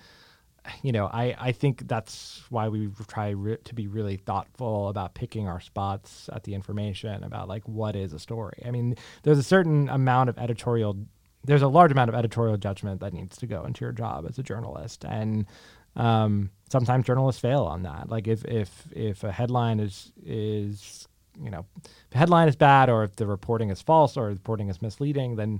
you 0.82 0.94
know 0.94 1.08
I 1.08 1.36
I 1.38 1.52
think 1.52 1.90
that's 1.90 2.42
why 2.50 2.70
we 2.70 2.90
try 3.10 3.32
re- 3.32 3.58
to 3.66 3.76
be 3.76 3.88
really 3.88 4.16
thoughtful 4.16 4.88
about 4.88 5.14
picking 5.14 5.46
our 5.46 5.60
spots 5.60 6.30
at 6.32 6.46
the 6.46 6.56
information 6.56 7.26
about 7.26 7.50
like 7.50 7.68
what 7.68 7.98
is 7.98 8.14
a 8.14 8.20
story. 8.20 8.64
I 8.66 8.72
mean, 8.72 8.96
there's 9.24 9.40
a 9.40 9.44
certain 9.44 9.90
amount 9.90 10.30
of 10.30 10.38
editorial 10.38 10.98
there's 11.46 11.62
a 11.62 11.68
large 11.68 11.92
amount 11.92 12.08
of 12.08 12.16
editorial 12.16 12.56
judgment 12.56 13.02
that 13.02 13.14
needs 13.14 13.36
to 13.36 13.46
go 13.46 13.66
into 13.66 13.84
your 13.84 13.92
job 13.92 14.26
as 14.30 14.40
a 14.40 14.44
journalist 14.44 15.04
and 15.04 15.46
um, 15.96 16.50
sometimes 16.70 17.06
journalists 17.06 17.42
fail 17.42 17.64
on 17.64 17.84
that. 17.84 18.10
Like 18.10 18.28
if 18.28 18.44
if 18.46 18.88
if 18.92 19.24
a 19.24 19.32
headline 19.32 19.80
is 19.80 20.12
is 20.24 21.08
you 21.42 21.50
know 21.50 21.66
the 22.12 22.18
headline 22.18 22.48
is 22.48 22.56
bad 22.56 22.90
or 22.90 23.04
if 23.04 23.16
the 23.16 23.26
reporting 23.26 23.70
is 23.70 23.82
false 23.82 24.18
or 24.18 24.26
the 24.30 24.36
reporting 24.36 24.70
is 24.70 24.84
misleading 24.84 25.36
then 25.36 25.60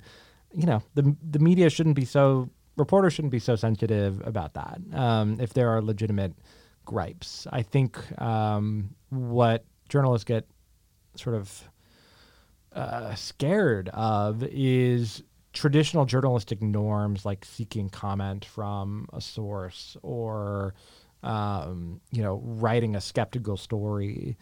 you 0.54 0.68
know 0.68 0.84
the 0.94 1.16
the 1.32 1.40
media 1.40 1.68
shouldn't 1.68 1.96
be 1.96 2.06
so 2.06 2.48
reporters 2.78 3.14
shouldn't 3.14 3.32
be 3.32 3.40
so 3.40 3.56
sensitive 3.56 4.22
about 4.26 4.54
that 4.54 4.80
um, 4.94 5.38
if 5.40 5.54
there 5.54 5.70
are 5.70 5.82
legitimate 5.82 6.34
gripes. 6.86 7.48
I 7.52 7.62
think 7.62 8.00
um, 8.22 8.96
what 9.10 9.66
journalists 9.90 10.26
get 10.26 10.48
sort 11.16 11.36
of 11.36 11.64
uh, 12.74 13.14
scared 13.16 13.90
of 13.90 14.44
is 14.44 15.24
traditional 15.54 16.06
journalistic 16.06 16.62
norms 16.62 17.26
like 17.26 17.46
seeking 17.46 17.90
comment 17.90 18.44
from 18.44 19.08
a 19.14 19.22
source 19.22 19.96
or 20.02 20.74
um, 21.22 22.02
you 22.12 22.22
know 22.22 22.42
writing 22.44 22.96
a 22.96 23.02
skeptical 23.02 23.56
story 23.56 24.36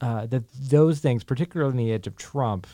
uh, 0.00 0.26
that 0.26 0.44
those 0.70 1.00
things 1.00 1.24
particularly 1.24 1.70
in 1.70 1.76
the 1.76 1.90
age 1.90 2.06
of 2.06 2.16
trump 2.16 2.66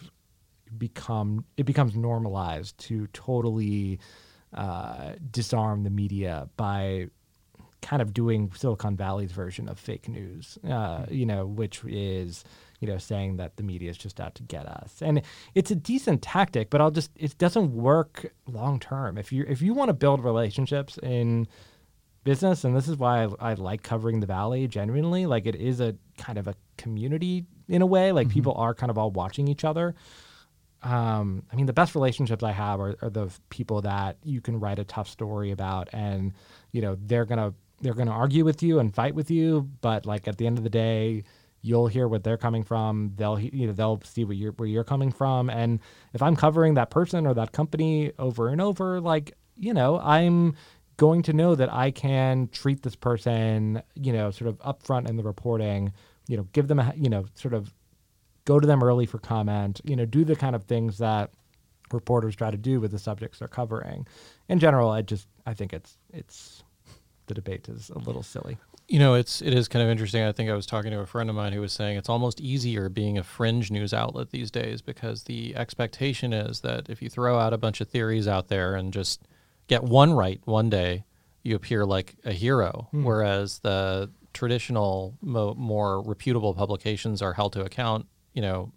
become 0.77 1.45
it 1.57 1.65
becomes 1.65 1.97
normalized 1.97 2.77
to 2.79 3.07
totally 3.09 3.99
uh, 4.53 5.13
disarm 5.31 5.85
the 5.85 5.91
media 5.91 6.49
by 6.57 7.07
kind 7.83 8.03
of 8.03 8.13
doing 8.13 8.51
Silicon 8.55 8.97
Valley's 8.97 9.33
version 9.33 9.69
of 9.69 9.79
fake 9.79 10.09
news, 10.09 10.59
uh, 10.69 11.07
you 11.11 11.25
know, 11.25 11.47
which 11.47 11.83
is, 11.85 12.45
you 12.81 12.89
know, 12.89 12.99
saying 12.99 13.37
that 13.37 13.57
the 13.57 13.63
media 13.63 13.91
is 13.91 13.99
just 13.99 14.21
out 14.21 14.35
to 14.37 14.43
get 14.43 14.67
us. 14.67 15.01
And 15.01 15.23
it's 15.55 15.71
a 15.71 15.75
decent 15.75 16.23
tactic, 16.23 16.71
but 16.71 16.81
I'll 16.81 16.91
just 16.91 17.11
it 17.17 17.37
doesn't 17.39 17.73
work 17.73 18.33
long 18.47 18.81
term. 18.81 19.19
If 19.19 19.33
you 19.33 19.45
if 19.49 19.63
you 19.63 19.75
want 19.75 19.89
to 19.89 19.95
build 19.95 20.25
relationships 20.25 20.99
in 21.03 21.47
business, 22.25 22.65
and 22.65 22.77
this 22.77 22.89
is 22.89 22.97
why 22.97 23.25
I, 23.25 23.51
I 23.51 23.55
like 23.55 23.83
covering 23.83 24.21
the 24.21 24.27
valley 24.27 24.67
genuinely, 24.67 25.27
like 25.27 25.47
it 25.47 25.55
is 25.55 25.81
a 25.81 25.95
kind 26.19 26.39
of 26.39 26.49
a 26.49 26.55
community 26.77 27.45
in 27.69 27.83
a 27.83 27.87
way, 27.87 28.13
like 28.13 28.29
people 28.29 28.55
are 28.55 28.75
kind 28.75 28.91
of 28.91 28.99
all 28.99 29.11
watching 29.11 29.47
each 29.47 29.65
other 29.65 29.95
um, 30.83 31.43
I 31.53 31.57
mean, 31.57 31.67
the 31.67 31.73
best 31.73 31.95
relationships 31.95 32.43
I 32.43 32.53
have 32.53 32.81
are, 32.81 32.97
are 33.03 33.11
the 33.11 33.31
people 33.51 33.83
that 33.83 34.17
you 34.23 34.41
can 34.41 34.59
write 34.59 34.79
a 34.79 34.85
tough 34.85 35.09
story 35.09 35.51
about, 35.51 35.89
and 35.93 36.33
you 36.73 36.81
know 36.81 36.97
they're 37.01 37.27
gonna 37.27 37.53
they're 37.81 37.95
gonna 37.95 38.13
argue 38.13 38.45
with 38.45 38.63
you 38.63 38.79
and 38.79 38.95
fight 38.95 39.15
with 39.15 39.31
you, 39.31 39.69
but 39.83 40.07
like 40.07 40.27
at 40.27 40.39
the 40.39 40.47
end 40.47 40.59
of 40.59 40.65
the 40.65 40.71
day, 40.71 41.25
you'll 41.63 41.87
hear 41.87 42.09
what 42.09 42.25
they're 42.25 42.37
coming 42.37 42.63
from. 42.63 43.13
They'll 43.17 43.39
you 43.39 43.67
know 43.67 43.73
they'll 43.73 44.01
see 44.05 44.23
you're 44.23 44.53
where 44.53 44.69
you're 44.69 44.85
coming 44.85 45.13
from, 45.13 45.51
and 45.51 45.81
if 46.13 46.23
I'm 46.23 46.37
covering 46.37 46.75
that 46.75 46.91
person 46.91 47.27
or 47.27 47.35
that 47.35 47.53
company 47.53 48.13
over 48.19 48.49
and 48.49 48.61
over, 48.61 49.01
like 49.01 49.37
you 49.57 49.75
know 49.75 49.99
I'm 50.01 50.55
going 50.97 51.23
to 51.23 51.33
know 51.33 51.55
that 51.55 51.73
I 51.73 51.91
can 51.91 52.49
treat 52.49 52.83
this 52.83 52.95
person, 52.95 53.83
you 53.95 54.13
know, 54.13 54.31
sort 54.31 54.49
of 54.49 54.59
upfront 54.59 55.09
in 55.09 55.17
the 55.17 55.23
reporting, 55.23 55.93
you 56.29 56.37
know, 56.37 56.47
give 56.53 56.69
them 56.69 56.79
a 56.79 56.93
you 56.97 57.09
know 57.09 57.25
sort 57.35 57.55
of 57.55 57.73
go 58.45 58.61
to 58.61 58.67
them 58.67 58.83
early 58.83 59.07
for 59.07 59.19
comment, 59.19 59.81
you 59.85 59.97
know, 59.97 60.05
do 60.05 60.25
the 60.25 60.37
kind 60.37 60.57
of 60.57 60.65
things 60.65 60.99
that 60.99 61.31
reporters 61.93 62.37
try 62.37 62.51
to 62.51 62.57
do 62.57 62.81
with 62.81 62.91
the 62.91 62.99
subjects 62.99 63.39
they're 63.39 63.49
covering. 63.49 64.07
In 64.49 64.59
general, 64.59 64.91
I 64.91 65.03
just 65.03 65.27
I 65.47 65.55
think 65.55 65.73
it's 65.73 65.99
it's 66.13 66.63
the 67.27 67.35
debate 67.35 67.69
is 67.69 67.91
a 67.91 67.99
little 67.99 68.23
silly. 68.23 68.59
You 68.91 68.99
know, 68.99 69.15
it's 69.15 69.41
it 69.41 69.55
is 69.55 69.69
kind 69.69 69.85
of 69.85 69.89
interesting. 69.89 70.25
I 70.25 70.33
think 70.33 70.51
I 70.51 70.55
was 70.55 70.67
talking 70.67 70.91
to 70.91 70.99
a 70.99 71.07
friend 71.07 71.31
of 71.31 71.37
mine 71.37 71.53
who 71.53 71.61
was 71.61 71.73
saying 71.73 71.97
it's 71.97 72.09
almost 72.09 72.41
easier 72.41 72.89
being 72.89 73.19
a 73.19 73.23
fringe 73.23 73.71
news 73.71 73.95
outlet 73.95 74.31
these 74.31 74.51
days 74.51 74.83
because 74.83 75.23
the 75.23 75.55
expectation 75.55 76.33
is 76.33 76.61
that 76.63 76.91
if 76.91 77.01
you 77.01 77.09
throw 77.09 77.39
out 77.39 77.53
a 77.53 77.59
bunch 77.59 77.81
of 77.81 77.89
theories 77.89 78.27
out 78.27 78.49
there 78.49 78.75
and 78.75 78.93
just 78.93 79.23
get 79.69 79.85
one 79.85 80.13
right 80.13 80.41
one 80.45 80.69
day, 80.69 81.05
you 81.45 81.55
appear 81.55 81.87
like 81.87 82.17
a 82.25 82.33
hero. 82.33 82.89
Hmm. 82.91 83.05
Whereas 83.05 83.61
the 83.61 84.11
traditional, 84.33 85.17
mo- 85.23 85.55
more 85.55 86.03
reputable 86.03 86.53
publications 86.53 87.23
are 87.23 87.35
held 87.35 87.53
to 87.53 87.63
account, 87.63 88.07
you 88.35 88.43
know, 88.43 88.73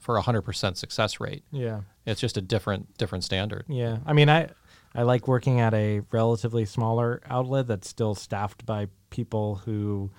for 0.00 0.16
a 0.16 0.22
hundred 0.22 0.42
percent 0.42 0.76
success 0.76 1.20
rate. 1.20 1.44
Yeah. 1.52 1.82
It's 2.04 2.20
just 2.20 2.36
a 2.36 2.42
different 2.42 2.98
different 2.98 3.22
standard. 3.22 3.64
Yeah, 3.68 3.98
I 4.04 4.12
mean, 4.12 4.28
I 4.28 4.48
I 4.94 5.02
like 5.02 5.28
working 5.28 5.60
at 5.60 5.74
a 5.74 6.02
relatively 6.10 6.64
smaller 6.64 7.22
outlet 7.28 7.66
that's 7.66 7.88
still 7.88 8.14
staffed 8.14 8.66
by 8.66 8.88
people 9.10 9.56
who, 9.56 10.10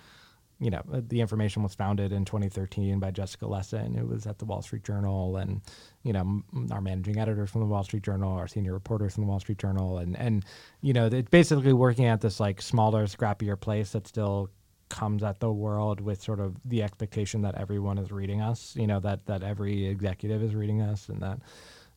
you 0.59 0.71
know, 0.71 0.82
uh, 0.91 1.01
the 1.07 1.21
information 1.21 1.63
was 1.63 1.76
founded 1.76 2.11
in 2.11 2.26
2013 2.26 2.99
by 2.99 3.11
Jessica 3.11 3.45
Lessin, 3.45 3.97
who 3.97 4.07
was 4.07 4.26
at 4.26 4.39
the 4.39 4.45
Wall 4.45 4.61
Street 4.61 4.84
Journal, 4.84 5.38
and 5.38 5.61
you 6.03 6.13
know, 6.13 6.41
our 6.71 6.82
managing 6.82 7.19
editor 7.19 7.45
from 7.45 7.61
the 7.61 7.67
Wall 7.67 7.84
Street 7.84 8.03
Journal, 8.03 8.34
our 8.34 8.47
senior 8.47 8.74
reporters 8.74 9.15
from 9.15 9.24
the 9.24 9.30
Wall 9.30 9.39
Street 9.39 9.57
Journal, 9.57 9.97
and 9.97 10.17
and 10.17 10.45
you 10.82 10.93
know, 10.93 11.07
it's 11.07 11.30
basically 11.30 11.74
working 11.74 12.05
at 12.05 12.21
this 12.21 12.39
like 12.39 12.61
smaller, 12.61 13.05
scrappier 13.05 13.59
place 13.59 13.91
that 13.91 14.07
still 14.07 14.49
comes 14.89 15.24
at 15.24 15.39
the 15.39 15.51
world 15.51 15.99
with 15.99 16.21
sort 16.21 16.39
of 16.39 16.55
the 16.65 16.84
expectation 16.84 17.41
that 17.41 17.55
everyone 17.55 17.97
is 17.97 18.11
reading 18.11 18.41
us, 18.41 18.76
you 18.76 18.86
know, 18.86 18.99
that 18.99 19.26
that 19.26 19.43
every 19.43 19.88
executive 19.88 20.43
is 20.43 20.53
reading 20.53 20.82
us 20.82 21.09
and 21.09 21.21
that 21.21 21.39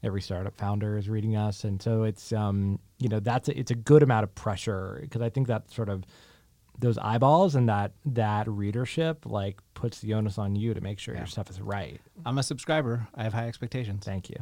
every 0.06 0.22
startup 0.22 0.56
founder 0.56 0.96
is 0.96 1.08
reading 1.08 1.36
us 1.36 1.64
and 1.64 1.82
so 1.82 2.04
it's 2.04 2.32
um 2.32 2.78
you 2.98 3.08
know 3.08 3.20
that's 3.20 3.48
a, 3.48 3.58
it's 3.58 3.70
a 3.70 3.74
good 3.74 4.02
amount 4.02 4.22
of 4.24 4.34
pressure 4.34 4.98
because 5.02 5.20
i 5.20 5.28
think 5.28 5.46
that 5.48 5.70
sort 5.70 5.88
of 5.88 6.04
those 6.78 6.96
eyeballs 6.98 7.54
and 7.54 7.68
that 7.68 7.92
that 8.04 8.46
readership 8.48 9.24
like 9.26 9.58
puts 9.74 10.00
the 10.00 10.14
onus 10.14 10.38
on 10.38 10.54
you 10.54 10.72
to 10.74 10.80
make 10.80 10.98
sure 10.98 11.14
Yeah. 11.14 11.20
your 11.20 11.26
stuff 11.26 11.50
is 11.50 11.60
right 11.60 12.00
I'm 12.24 12.38
a 12.38 12.42
subscriber. 12.42 13.06
I 13.14 13.22
have 13.24 13.32
high 13.32 13.48
expectations. 13.48 14.04
thank 14.04 14.30
you 14.30 14.36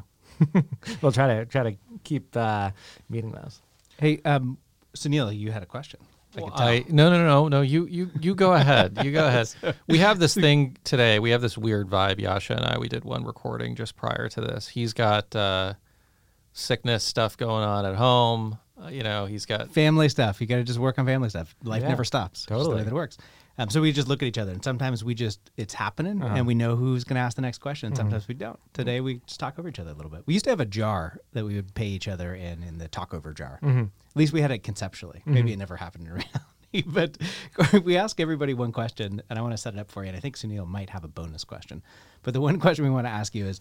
we'll 1.02 1.12
try 1.12 1.28
to 1.28 1.46
try 1.46 1.62
to 1.70 1.76
keep 2.04 2.36
uh 2.36 2.70
meeting 3.08 3.30
those 3.32 3.60
Hey, 3.98 4.20
um, 4.24 4.58
Sunil, 4.96 5.36
you 5.38 5.52
had 5.52 5.62
a 5.62 5.66
question. 5.66 6.00
I 6.36 6.40
Well, 6.40 6.50
could 6.50 6.56
tell. 6.58 6.66
I 6.68 6.84
no 6.88 7.10
no 7.10 7.18
no 7.18 7.26
no 7.26 7.48
no 7.48 7.60
you 7.62 7.86
you 7.86 8.10
you 8.20 8.34
go 8.34 8.52
ahead 8.54 8.98
you 9.04 9.12
go 9.12 9.26
ahead. 9.26 9.48
We 9.88 9.98
have 9.98 10.18
this 10.18 10.34
thing 10.34 10.76
today. 10.84 11.18
We 11.18 11.30
have 11.30 11.40
this 11.42 11.56
weird 11.58 11.88
vibe. 11.88 12.20
Jascha 12.20 12.56
and 12.56 12.64
I 12.64 12.78
we 12.78 12.88
did 12.88 13.04
one 13.04 13.24
recording 13.24 13.74
just 13.76 13.96
prior 13.96 14.28
to 14.30 14.40
this. 14.40 14.68
He's 14.68 14.92
got 14.92 15.34
uh, 15.36 15.74
sickness 16.52 17.04
stuff 17.04 17.36
going 17.36 17.64
on 17.64 17.84
at 17.86 17.94
home. 17.96 18.58
Uh, 18.82 18.88
you 18.88 19.02
know 19.02 19.26
he's 19.26 19.46
got 19.46 19.70
family 19.72 20.08
stuff. 20.08 20.40
You 20.40 20.46
got 20.46 20.56
to 20.56 20.64
just 20.64 20.78
work 20.78 20.98
on 20.98 21.06
family 21.06 21.28
stuff. 21.28 21.54
Life 21.62 21.82
Yeah, 21.82 21.88
never 21.88 22.04
stops. 22.04 22.40
It's 22.40 22.46
just 22.46 22.48
the 22.48 22.54
totally. 22.56 22.76
way 22.76 22.82
that 22.82 22.90
it 22.90 22.94
works. 22.94 23.18
Um, 23.56 23.70
so 23.70 23.80
we 23.80 23.92
just 23.92 24.08
look 24.08 24.20
at 24.20 24.26
each 24.26 24.36
other, 24.38 24.50
and 24.50 24.64
sometimes 24.64 25.04
we 25.04 25.14
just 25.14 25.38
it's 25.56 25.74
happening, 25.74 26.20
Uh-huh. 26.20 26.34
and 26.34 26.44
we 26.44 26.54
know 26.56 26.74
who's 26.74 27.04
going 27.04 27.14
to 27.14 27.20
ask 27.20 27.36
the 27.36 27.42
next 27.42 27.58
question. 27.58 27.90
Mm-hmm. 27.90 27.96
Sometimes 27.96 28.26
we 28.26 28.34
don't. 28.34 28.58
Today 28.72 29.00
we 29.00 29.20
just 29.28 29.38
talk 29.38 29.60
over 29.60 29.68
each 29.68 29.78
other 29.78 29.92
a 29.92 29.94
little 29.94 30.10
bit. 30.10 30.22
We 30.26 30.34
used 30.34 30.44
to 30.46 30.50
have 30.50 30.58
a 30.58 30.64
jar 30.66 31.18
that 31.34 31.44
we 31.44 31.54
would 31.54 31.72
pay 31.74 31.86
each 31.86 32.08
other 32.08 32.34
in 32.34 32.64
in 32.64 32.78
the 32.78 32.88
talk 32.88 33.14
over 33.14 33.32
jar. 33.32 33.60
Mm-hmm. 33.62 33.84
At 34.14 34.18
least 34.18 34.32
we 34.32 34.40
had 34.40 34.50
it 34.50 34.62
conceptually. 34.62 35.22
Maybe 35.26 35.52
it 35.52 35.58
never 35.58 35.76
happened 35.76 36.06
in 36.06 36.12
reality. 36.12 36.28
But 36.86 37.18
we 37.84 37.96
ask 37.96 38.18
everybody 38.18 38.52
one 38.52 38.72
question, 38.72 39.22
and 39.30 39.38
I 39.38 39.42
want 39.42 39.52
to 39.54 39.56
set 39.56 39.74
it 39.74 39.78
up 39.80 39.92
for 39.92 40.02
you. 40.02 40.08
And 40.08 40.16
I 40.16 40.20
think 40.20 40.36
Sunil 40.36 40.66
might 40.66 40.90
have 40.90 41.04
a 41.04 41.08
bonus 41.08 41.44
question. 41.44 41.84
But 42.24 42.34
the 42.34 42.40
one 42.40 42.58
question 42.64 42.84
we 42.84 42.90
want 42.90 43.06
to 43.06 43.12
ask 43.12 43.32
you 43.32 43.46
is 43.46 43.60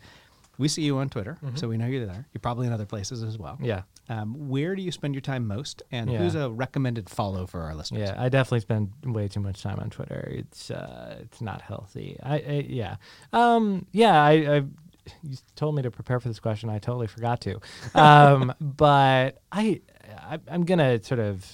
we 0.57 0.67
see 0.67 0.81
you 0.81 0.97
on 0.97 1.09
Twitter, 1.09 1.37
so 1.53 1.67
we 1.67 1.77
know 1.77 1.85
you're 1.85 2.07
there. 2.07 2.25
You're 2.33 2.39
probably 2.39 2.65
in 2.65 2.73
other 2.73 2.87
places 2.87 3.21
as 3.21 3.37
well. 3.37 3.53
Mm-hmm. 3.53 3.65
yeah 3.65 3.81
Um, 4.09 4.49
where 4.49 4.75
do 4.75 4.81
you 4.81 4.91
spend 4.91 5.13
your 5.13 5.21
time 5.21 5.45
most, 5.47 5.83
and 5.91 6.11
Yeah. 6.11 6.17
who's 6.19 6.33
a 6.33 6.49
recommended 6.49 7.07
follow 7.07 7.45
for 7.45 7.61
our 7.61 7.75
listeners? 7.75 8.09
Yeah, 8.09 8.15
I 8.17 8.29
definitely 8.29 8.61
spend 8.61 8.91
way 9.05 9.27
too 9.27 9.41
much 9.41 9.61
time 9.61 9.79
on 9.79 9.91
Twitter. 9.91 10.27
It's 10.31 10.71
uh, 10.71 11.17
it's 11.21 11.39
not 11.41 11.61
healthy. 11.61 12.17
I, 12.23 12.35
I 12.37 12.65
yeah, 12.67 12.95
um, 13.31 13.85
yeah. 13.91 14.23
I, 14.23 14.31
I 14.31 14.63
you 15.21 15.37
told 15.55 15.75
me 15.75 15.81
to 15.83 15.91
prepare 15.91 16.19
for 16.19 16.29
this 16.29 16.39
question. 16.39 16.69
I 16.69 16.79
totally 16.79 17.07
forgot 17.07 17.41
to. 17.41 17.59
Um, 17.93 18.53
but 18.61 19.41
I, 19.51 19.81
I 20.19 20.39
I'm 20.49 20.65
gonna 20.65 21.01
sort 21.03 21.19
of, 21.19 21.45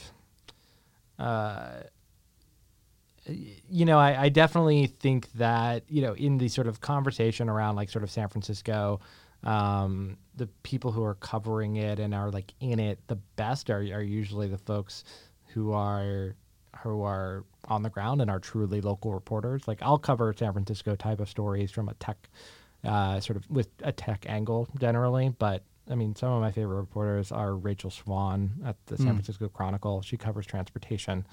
uh, 1.18 1.82
you 3.26 3.86
know, 3.86 4.00
I, 4.00 4.24
I 4.24 4.30
definitely 4.30 4.88
think 4.88 5.32
that 5.34 5.84
you 5.88 6.02
know 6.02 6.14
in 6.14 6.38
the 6.38 6.48
sort 6.48 6.68
of 6.68 6.82
conversation 6.82 7.50
around 7.50 7.76
like 7.76 7.90
sort 7.90 8.04
of 8.04 8.12
San 8.12 8.28
Francisco, 8.30 9.00
um, 9.44 10.18
the 10.36 10.48
people 10.64 10.92
who 10.92 11.04
are 11.04 11.16
covering 11.16 11.78
it 11.78 12.00
and 12.00 12.14
are 12.14 12.32
like 12.32 12.54
in 12.60 12.80
it 12.80 13.00
the 13.08 13.16
best 13.36 13.70
are 13.70 13.80
are 13.80 14.04
usually 14.04 14.48
the 14.48 14.58
folks 14.58 15.04
who 15.54 15.74
are 15.74 16.36
who 16.84 17.02
are 17.04 17.44
on 17.66 17.84
the 17.84 17.90
ground 17.90 18.22
and 18.22 18.30
are 18.30 18.40
truly 18.40 18.82
local 18.82 19.14
reporters. 19.14 19.68
Like 19.68 19.80
I'll 19.82 19.98
cover 19.98 20.34
San 20.38 20.54
Francisco 20.54 20.96
type 20.96 21.20
of 21.20 21.30
stories 21.30 21.72
from 21.72 21.90
a 21.90 21.94
tech 21.96 22.30
uh, 22.84 23.20
sort 23.20 23.38
of 23.38 23.50
with 23.50 23.68
a 23.84 23.92
tech 23.92 24.26
angle 24.28 24.68
generally, 24.80 25.30
but 25.38 25.64
I 25.90 25.96
mean, 25.96 26.16
some 26.16 26.32
of 26.32 26.42
my 26.42 26.52
favorite 26.52 26.76
reporters 26.76 27.32
are 27.32 27.56
Rachel 27.56 27.90
Swan 27.90 28.52
at 28.66 28.76
the 28.86 28.98
San 28.98 29.14
Francisco 29.14 29.48
Chronicle. 29.50 30.02
She 30.02 30.18
covers 30.18 30.46
transportation, 30.46 31.26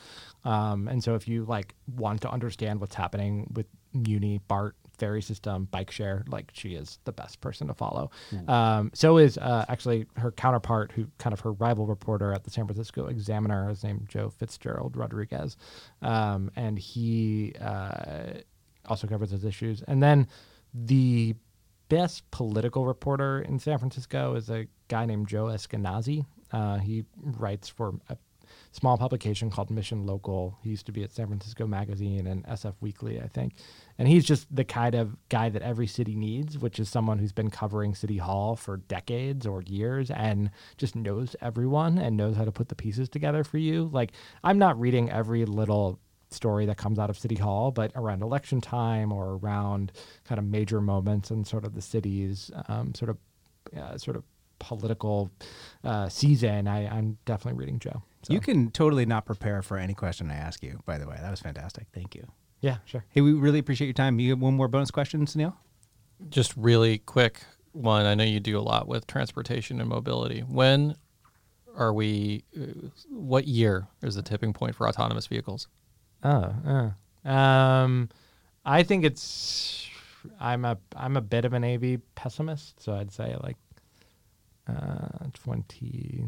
um, 0.44 0.88
and 0.88 1.02
so 1.04 1.14
if 1.14 1.28
you 1.28 1.44
like 1.44 1.74
want 1.96 2.22
to 2.22 2.30
understand 2.30 2.80
what's 2.80 2.94
happening 2.94 3.50
with 3.54 3.66
Muni, 3.92 4.40
BART, 4.48 4.76
ferry 4.98 5.20
system, 5.20 5.68
bike 5.70 5.90
share, 5.90 6.24
like 6.28 6.50
she 6.54 6.74
is 6.74 6.98
the 7.04 7.12
best 7.12 7.40
person 7.40 7.66
to 7.66 7.74
follow. 7.74 8.10
Um, 8.48 8.90
so 8.94 9.18
is 9.18 9.36
uh, 9.38 9.64
actually 9.68 10.06
her 10.16 10.32
counterpart, 10.32 10.92
who 10.92 11.06
kind 11.18 11.34
of 11.34 11.40
her 11.40 11.52
rival 11.52 11.86
reporter 11.86 12.32
at 12.32 12.44
the 12.44 12.50
San 12.50 12.66
Francisco 12.66 13.06
Examiner, 13.06 13.70
is 13.70 13.84
named 13.84 14.06
Joe 14.08 14.30
Fitzgerald 14.30 14.96
Rodriguez, 14.96 15.56
um, 16.02 16.50
and 16.56 16.78
he 16.78 17.54
uh, 17.60 18.40
also 18.86 19.06
covers 19.06 19.30
those 19.32 19.44
issues. 19.44 19.82
And 19.82 20.02
then 20.02 20.28
the 20.74 21.34
best 21.88 22.30
political 22.30 22.86
reporter 22.86 23.40
in 23.40 23.58
San 23.58 23.78
Francisco 23.78 24.34
is 24.34 24.50
a 24.50 24.66
guy 24.88 25.06
named 25.06 25.28
Joe 25.28 25.46
Eskenazi. 25.46 26.26
Uh, 26.52 26.78
he 26.78 27.04
writes 27.22 27.68
for 27.68 27.94
a 28.08 28.16
small 28.72 28.98
publication 28.98 29.50
called 29.50 29.70
Mission 29.70 30.06
Local. 30.06 30.58
He 30.62 30.70
used 30.70 30.86
to 30.86 30.92
be 30.92 31.02
at 31.02 31.10
San 31.10 31.26
Francisco 31.26 31.66
Magazine 31.66 32.26
and 32.26 32.44
SF 32.46 32.74
Weekly, 32.80 33.20
I 33.20 33.28
think. 33.28 33.54
And 33.98 34.06
he's 34.06 34.24
just 34.24 34.54
the 34.54 34.64
kind 34.64 34.94
of 34.94 35.16
guy 35.28 35.48
that 35.48 35.62
every 35.62 35.86
city 35.86 36.14
needs, 36.14 36.58
which 36.58 36.78
is 36.78 36.88
someone 36.88 37.18
who's 37.18 37.32
been 37.32 37.50
covering 37.50 37.94
City 37.94 38.18
Hall 38.18 38.56
for 38.56 38.76
decades 38.76 39.46
or 39.46 39.62
years 39.62 40.10
and 40.10 40.50
just 40.76 40.94
knows 40.94 41.34
everyone 41.40 41.98
and 41.98 42.16
knows 42.16 42.36
how 42.36 42.44
to 42.44 42.52
put 42.52 42.68
the 42.68 42.74
pieces 42.74 43.08
together 43.08 43.44
for 43.44 43.58
you. 43.58 43.88
Like, 43.92 44.12
I'm 44.44 44.58
not 44.58 44.78
reading 44.78 45.10
every 45.10 45.44
little 45.44 45.98
story 46.30 46.66
that 46.66 46.76
comes 46.76 46.98
out 46.98 47.10
of 47.10 47.18
City 47.18 47.36
Hall, 47.36 47.70
but 47.70 47.92
around 47.94 48.22
election 48.22 48.60
time 48.60 49.12
or 49.12 49.36
around 49.36 49.92
kind 50.24 50.38
of 50.38 50.44
major 50.44 50.80
moments 50.80 51.30
in 51.30 51.44
sort 51.44 51.64
of 51.64 51.74
the 51.74 51.82
city's 51.82 52.50
um, 52.68 52.94
sort 52.94 53.10
of 53.10 53.18
uh, 53.76 53.96
sort 53.98 54.16
of 54.16 54.24
political 54.58 55.30
uh, 55.84 56.08
season, 56.08 56.66
I, 56.66 56.86
I'm 56.88 57.18
definitely 57.26 57.58
reading 57.58 57.78
Joe. 57.78 58.02
So, 58.22 58.32
You 58.32 58.40
can 58.40 58.70
totally 58.70 59.06
not 59.06 59.26
prepare 59.26 59.62
for 59.62 59.76
any 59.76 59.94
question 59.94 60.30
I 60.30 60.34
ask 60.34 60.62
you. 60.62 60.80
By 60.86 60.98
the 60.98 61.06
way, 61.06 61.16
that 61.20 61.30
was 61.30 61.40
fantastic. 61.40 61.86
Thank 61.92 62.14
you. 62.14 62.26
yeah, 62.60 62.78
sure. 62.86 63.04
Hey, 63.10 63.20
we 63.20 63.32
really 63.32 63.58
appreciate 63.58 63.86
your 63.86 63.94
time. 63.94 64.18
You 64.18 64.30
have 64.30 64.40
one 64.40 64.54
more 64.54 64.68
bonus 64.68 64.90
question, 64.90 65.26
Sunil? 65.26 65.54
just 66.30 66.56
really 66.56 66.98
quick 66.98 67.42
one. 67.72 68.06
I 68.06 68.14
know 68.14 68.24
you 68.24 68.40
do 68.40 68.58
a 68.58 68.60
lot 68.62 68.88
with 68.88 69.06
transportation 69.06 69.80
and 69.80 69.88
mobility. 69.88 70.40
When 70.40 70.96
are 71.76 71.92
we? 71.92 72.44
Uh, 72.58 72.88
what 73.10 73.46
year 73.46 73.88
is 74.02 74.14
the 74.14 74.22
tipping 74.22 74.52
point 74.54 74.74
for 74.74 74.88
autonomous 74.88 75.26
vehicles? 75.26 75.68
Oh, 76.26 76.92
uh. 77.24 77.28
um, 77.28 78.08
I 78.64 78.82
think 78.82 79.04
it's. 79.04 79.88
I'm 80.40 80.64
a 80.64 80.76
I'm 80.96 81.16
a 81.16 81.20
bit 81.20 81.44
of 81.44 81.52
an 81.52 81.64
AV 81.64 82.00
pessimist, 82.16 82.82
so 82.82 82.94
I'd 82.94 83.12
say 83.12 83.36
like 83.42 83.56
uh, 84.68 85.26
twenty 85.34 86.24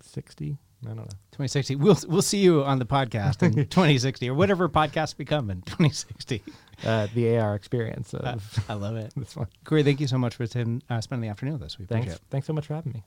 sixty. 0.00 0.58
I 0.84 0.88
don't 0.88 0.98
know. 0.98 1.04
2060. 1.32 1.76
We'll 1.76 1.96
we'll 2.06 2.22
see 2.22 2.38
you 2.38 2.62
on 2.62 2.78
the 2.78 2.84
podcast 2.84 3.42
in 3.42 3.52
2060 3.54 4.28
or 4.28 4.34
whatever 4.34 4.68
podcasts 4.68 5.16
become 5.16 5.50
in 5.50 5.62
2060. 5.62 6.42
Uh, 6.84 7.08
the 7.14 7.38
AR 7.38 7.54
experience 7.54 8.12
of 8.14 8.60
I 8.68 8.74
love 8.74 8.96
it. 8.96 9.12
this 9.16 9.34
one. 9.34 9.48
Corey, 9.64 9.82
thank 9.82 10.00
you 10.00 10.06
so 10.06 10.18
much 10.18 10.36
for 10.36 10.44
uh, 10.44 11.00
spending 11.00 11.22
the 11.22 11.28
afternoon 11.28 11.54
with 11.54 11.62
us. 11.62 11.78
We 11.78 11.86
appreciate 11.86 12.04
Thanks. 12.04 12.16
it. 12.16 12.22
Thanks 12.30 12.46
so 12.46 12.52
much 12.52 12.66
for 12.66 12.74
having 12.74 12.92
me. 12.92 13.04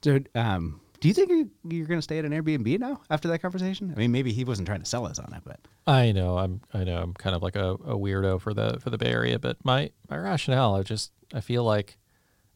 Dude, 0.00 0.28
um, 0.34 0.80
do 1.04 1.08
you 1.08 1.12
think 1.12 1.28
you're, 1.28 1.44
you're 1.70 1.86
going 1.86 1.98
to 1.98 2.02
stay 2.02 2.16
at 2.16 2.24
an 2.24 2.32
Airbnb 2.32 2.80
now 2.80 2.98
after 3.10 3.28
that 3.28 3.40
conversation? 3.40 3.92
I 3.94 3.98
mean, 3.98 4.10
maybe 4.10 4.32
he 4.32 4.42
wasn't 4.42 4.66
trying 4.66 4.80
to 4.80 4.86
sell 4.86 5.04
us 5.04 5.18
on 5.18 5.34
it, 5.34 5.42
but 5.44 5.60
I 5.86 6.12
know 6.12 6.38
I'm 6.38 6.62
I 6.72 6.82
know 6.82 6.96
I'm 6.96 7.12
kind 7.12 7.36
of 7.36 7.42
like 7.42 7.56
a, 7.56 7.72
a 7.72 7.94
weirdo 7.94 8.40
for 8.40 8.54
the 8.54 8.78
for 8.80 8.88
the 8.88 8.96
Bay 8.96 9.10
Area, 9.10 9.38
but 9.38 9.62
my 9.62 9.90
my 10.08 10.16
rationale, 10.16 10.74
I 10.76 10.82
just 10.82 11.12
I 11.34 11.42
feel 11.42 11.62
like 11.62 11.98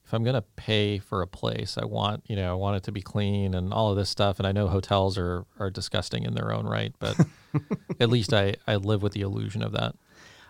if 0.07 0.15
I'm 0.15 0.25
gonna 0.25 0.47
pay 0.57 0.99
for 0.99 1.21
a 1.21 1.27
place, 1.27 1.77
I 1.77 1.85
want 1.85 2.25
you 2.27 2.37
know 2.37 2.51
I 2.51 2.55
want 2.55 2.79
it 2.79 2.85
to 2.85 2.93
be 2.93 3.03
clean 3.03 3.53
and 3.53 3.71
all 3.71 3.91
of 3.91 3.99
this 3.99 4.09
stuff. 4.09 4.39
And 4.39 4.47
I 4.47 4.53
know 4.53 4.69
hotels 4.69 5.19
are 5.19 5.45
are 5.59 5.69
disgusting 5.69 6.25
in 6.25 6.33
their 6.33 6.51
own 6.51 6.67
right, 6.67 6.95
but 6.99 7.21
at 8.01 8.09
least 8.09 8.33
I 8.33 8.55
I 8.67 8.77
live 8.77 9.03
with 9.03 9.13
the 9.13 9.21
illusion 9.21 9.63
of 9.63 9.73
that. 9.73 9.95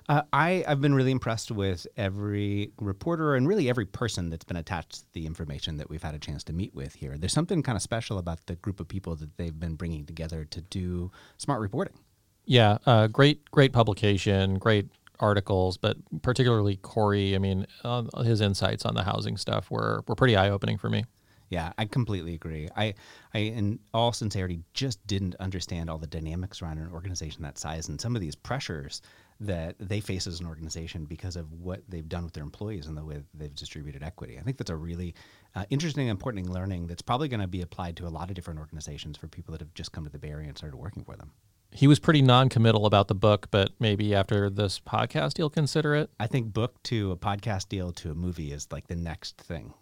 Uh, 0.09 0.23
I, 0.33 0.65
I've 0.67 0.81
been 0.81 0.95
really 0.95 1.11
impressed 1.11 1.51
with 1.51 1.87
every 1.97 2.73
reporter 2.81 3.35
and 3.35 3.47
really 3.47 3.69
every 3.69 3.85
person 3.85 4.31
that's 4.31 4.45
been 4.45 4.57
attached 4.57 4.93
to 4.93 5.05
the 5.13 5.27
information 5.27 5.77
that 5.77 5.91
we've 5.91 6.03
had 6.03 6.15
a 6.15 6.19
chance 6.19 6.43
to 6.45 6.55
meet 6.55 6.75
with 6.75 6.95
here. 6.95 7.19
There's 7.19 7.35
something 7.35 7.63
kind 7.63 7.77
of 7.77 7.83
special 7.83 8.17
about 8.17 8.47
the 8.47 8.57
group 8.57 8.81
of 8.81 8.89
people 8.89 9.17
that 9.17 9.37
they've 9.37 9.59
been 9.59 9.75
bringing 9.75 10.07
together 10.07 10.47
to 10.47 10.61
do 10.63 11.11
smart 11.37 11.61
reporting. 11.61 11.99
Yeah, 12.47 12.79
uh, 12.87 13.09
great, 13.09 13.51
great 13.51 13.75
publication, 13.75 14.59
great 14.59 14.87
articles, 15.21 15.77
but 15.77 15.99
particularly 16.23 16.77
Corey. 16.77 17.35
I 17.35 17.39
mean, 17.39 17.67
uh, 17.85 18.05
his 18.23 18.41
insights 18.41 18.87
on 18.87 18.95
the 18.95 19.03
housing 19.03 19.37
stuff 19.37 19.71
were 19.71 20.03
were 20.07 20.15
pretty 20.15 20.37
eye 20.37 20.49
opening 20.49 20.79
for 20.79 20.89
me. 20.89 21.05
Yeah, 21.51 21.73
I 21.79 21.87
completely 21.87 22.35
agree. 22.35 22.69
I, 22.77 22.95
I, 23.33 23.39
in 23.39 23.79
all 23.95 24.13
sincerity, 24.13 24.61
just 24.75 25.07
didn't 25.07 25.35
understand 25.41 25.89
all 25.89 25.97
the 25.97 26.07
dynamics 26.07 26.61
around 26.61 26.79
an 26.79 26.91
organization 26.93 27.43
that 27.43 27.57
size 27.57 27.89
and 27.89 27.99
some 27.99 28.15
of 28.15 28.21
these 28.21 28.35
pressures 28.35 29.01
that 29.41 29.77
they 29.79 30.01
face 30.01 30.27
as 30.27 30.41
an 30.41 30.47
organization 30.47 31.05
because 31.05 31.37
of 31.37 31.53
what 31.53 31.83
they've 31.89 32.09
done 32.09 32.25
with 32.25 32.33
their 32.33 32.43
employees 32.43 32.87
and 32.87 32.97
the 32.97 33.05
way 33.05 33.23
they've 33.35 33.55
distributed 33.55 34.03
equity. 34.03 34.37
I 34.39 34.43
think 34.43 34.57
that's 34.57 34.71
a 34.71 34.77
really 34.77 35.15
uh, 35.55 35.65
interesting, 35.71 36.09
important 36.09 36.51
learning 36.51 36.89
that's 36.89 37.03
probably 37.03 37.29
going 37.29 37.41
to 37.41 37.47
be 37.47 37.63
applied 37.63 37.97
to 37.99 38.07
a 38.07 38.11
lot 38.11 38.31
of 38.31 38.35
different 38.35 38.59
organizations 38.59 39.17
for 39.17 39.29
people 39.29 39.53
that 39.53 39.61
have 39.61 39.73
just 39.75 39.93
come 39.93 40.05
to 40.05 40.11
the 40.11 40.19
Bay 40.19 40.31
Area 40.31 40.49
and 40.49 40.59
started 40.59 40.77
working 40.77 41.05
for 41.05 41.17
them. 41.17 41.31
He 41.71 41.87
was 41.87 41.99
pretty 41.99 42.23
non-committal 42.23 42.87
about 42.87 43.09
the 43.09 43.15
book, 43.15 43.49
but 43.51 43.73
maybe 43.79 44.15
after 44.15 44.49
this 44.51 44.81
podcast, 44.81 45.37
he'll 45.37 45.51
consider 45.51 45.95
it. 45.95 46.11
I 46.19 46.27
think 46.27 46.53
book 46.53 46.83
to 46.85 47.13
a 47.13 47.17
podcast 47.17 47.69
deal 47.69 47.93
to 47.93 48.11
a 48.11 48.15
movie 48.15 48.53
is 48.53 48.67
like 48.73 48.89
the 48.89 48.97
next 48.97 49.37
thing. 49.37 49.75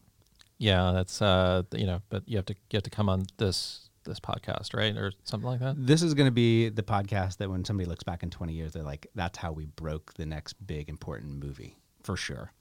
Yeah, 0.59 0.93
that's 0.93 1.23
uh, 1.23 1.63
you 1.73 1.87
know, 1.87 2.03
but 2.09 2.23
you 2.27 2.37
have 2.39 2.47
to 2.47 2.55
you 2.55 2.77
have 2.77 2.83
to 2.83 2.91
come 2.91 3.09
on 3.09 3.27
this 3.37 3.86
this 4.07 4.21
podcast, 4.21 4.75
right, 4.75 4.97
or 4.97 5.13
something 5.25 5.49
like 5.49 5.61
that. 5.61 5.75
This 5.79 6.03
is 6.03 6.15
going 6.15 6.27
to 6.27 6.33
be 6.33 6.69
the 6.69 6.83
podcast 6.83 7.39
that 7.39 7.51
when 7.51 7.65
somebody 7.65 7.89
looks 7.89 8.03
back 8.03 8.23
in 8.23 8.31
20 8.31 8.53
years, 8.53 8.73
they're 8.73 8.83
like, 8.83 9.07
that's 9.15 9.39
how 9.39 9.53
we 9.53 9.67
broke 9.67 10.15
the 10.15 10.27
next 10.27 10.55
big 10.67 10.89
important 10.89 11.45
movie 11.45 11.77
for 12.03 12.17
sure. 12.17 12.53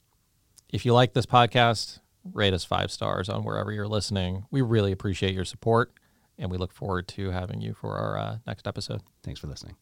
If 0.69 0.85
you 0.85 0.93
like 0.93 1.13
this 1.13 1.25
podcast, 1.25 1.99
rate 2.33 2.53
us 2.53 2.65
five 2.65 2.91
stars 2.91 3.29
on 3.29 3.43
wherever 3.43 3.71
you're 3.71 3.87
listening. 3.87 4.45
We 4.51 4.61
really 4.61 4.91
appreciate 4.91 5.33
your 5.33 5.45
support, 5.45 5.93
and 6.37 6.51
we 6.51 6.57
look 6.57 6.73
forward 6.73 7.07
to 7.09 7.31
having 7.31 7.61
you 7.61 7.73
for 7.73 7.95
our 7.95 8.17
uh, 8.17 8.37
next 8.47 8.67
episode. 8.67 9.01
Thanks 9.23 9.39
for 9.39 9.47
listening. 9.47 9.75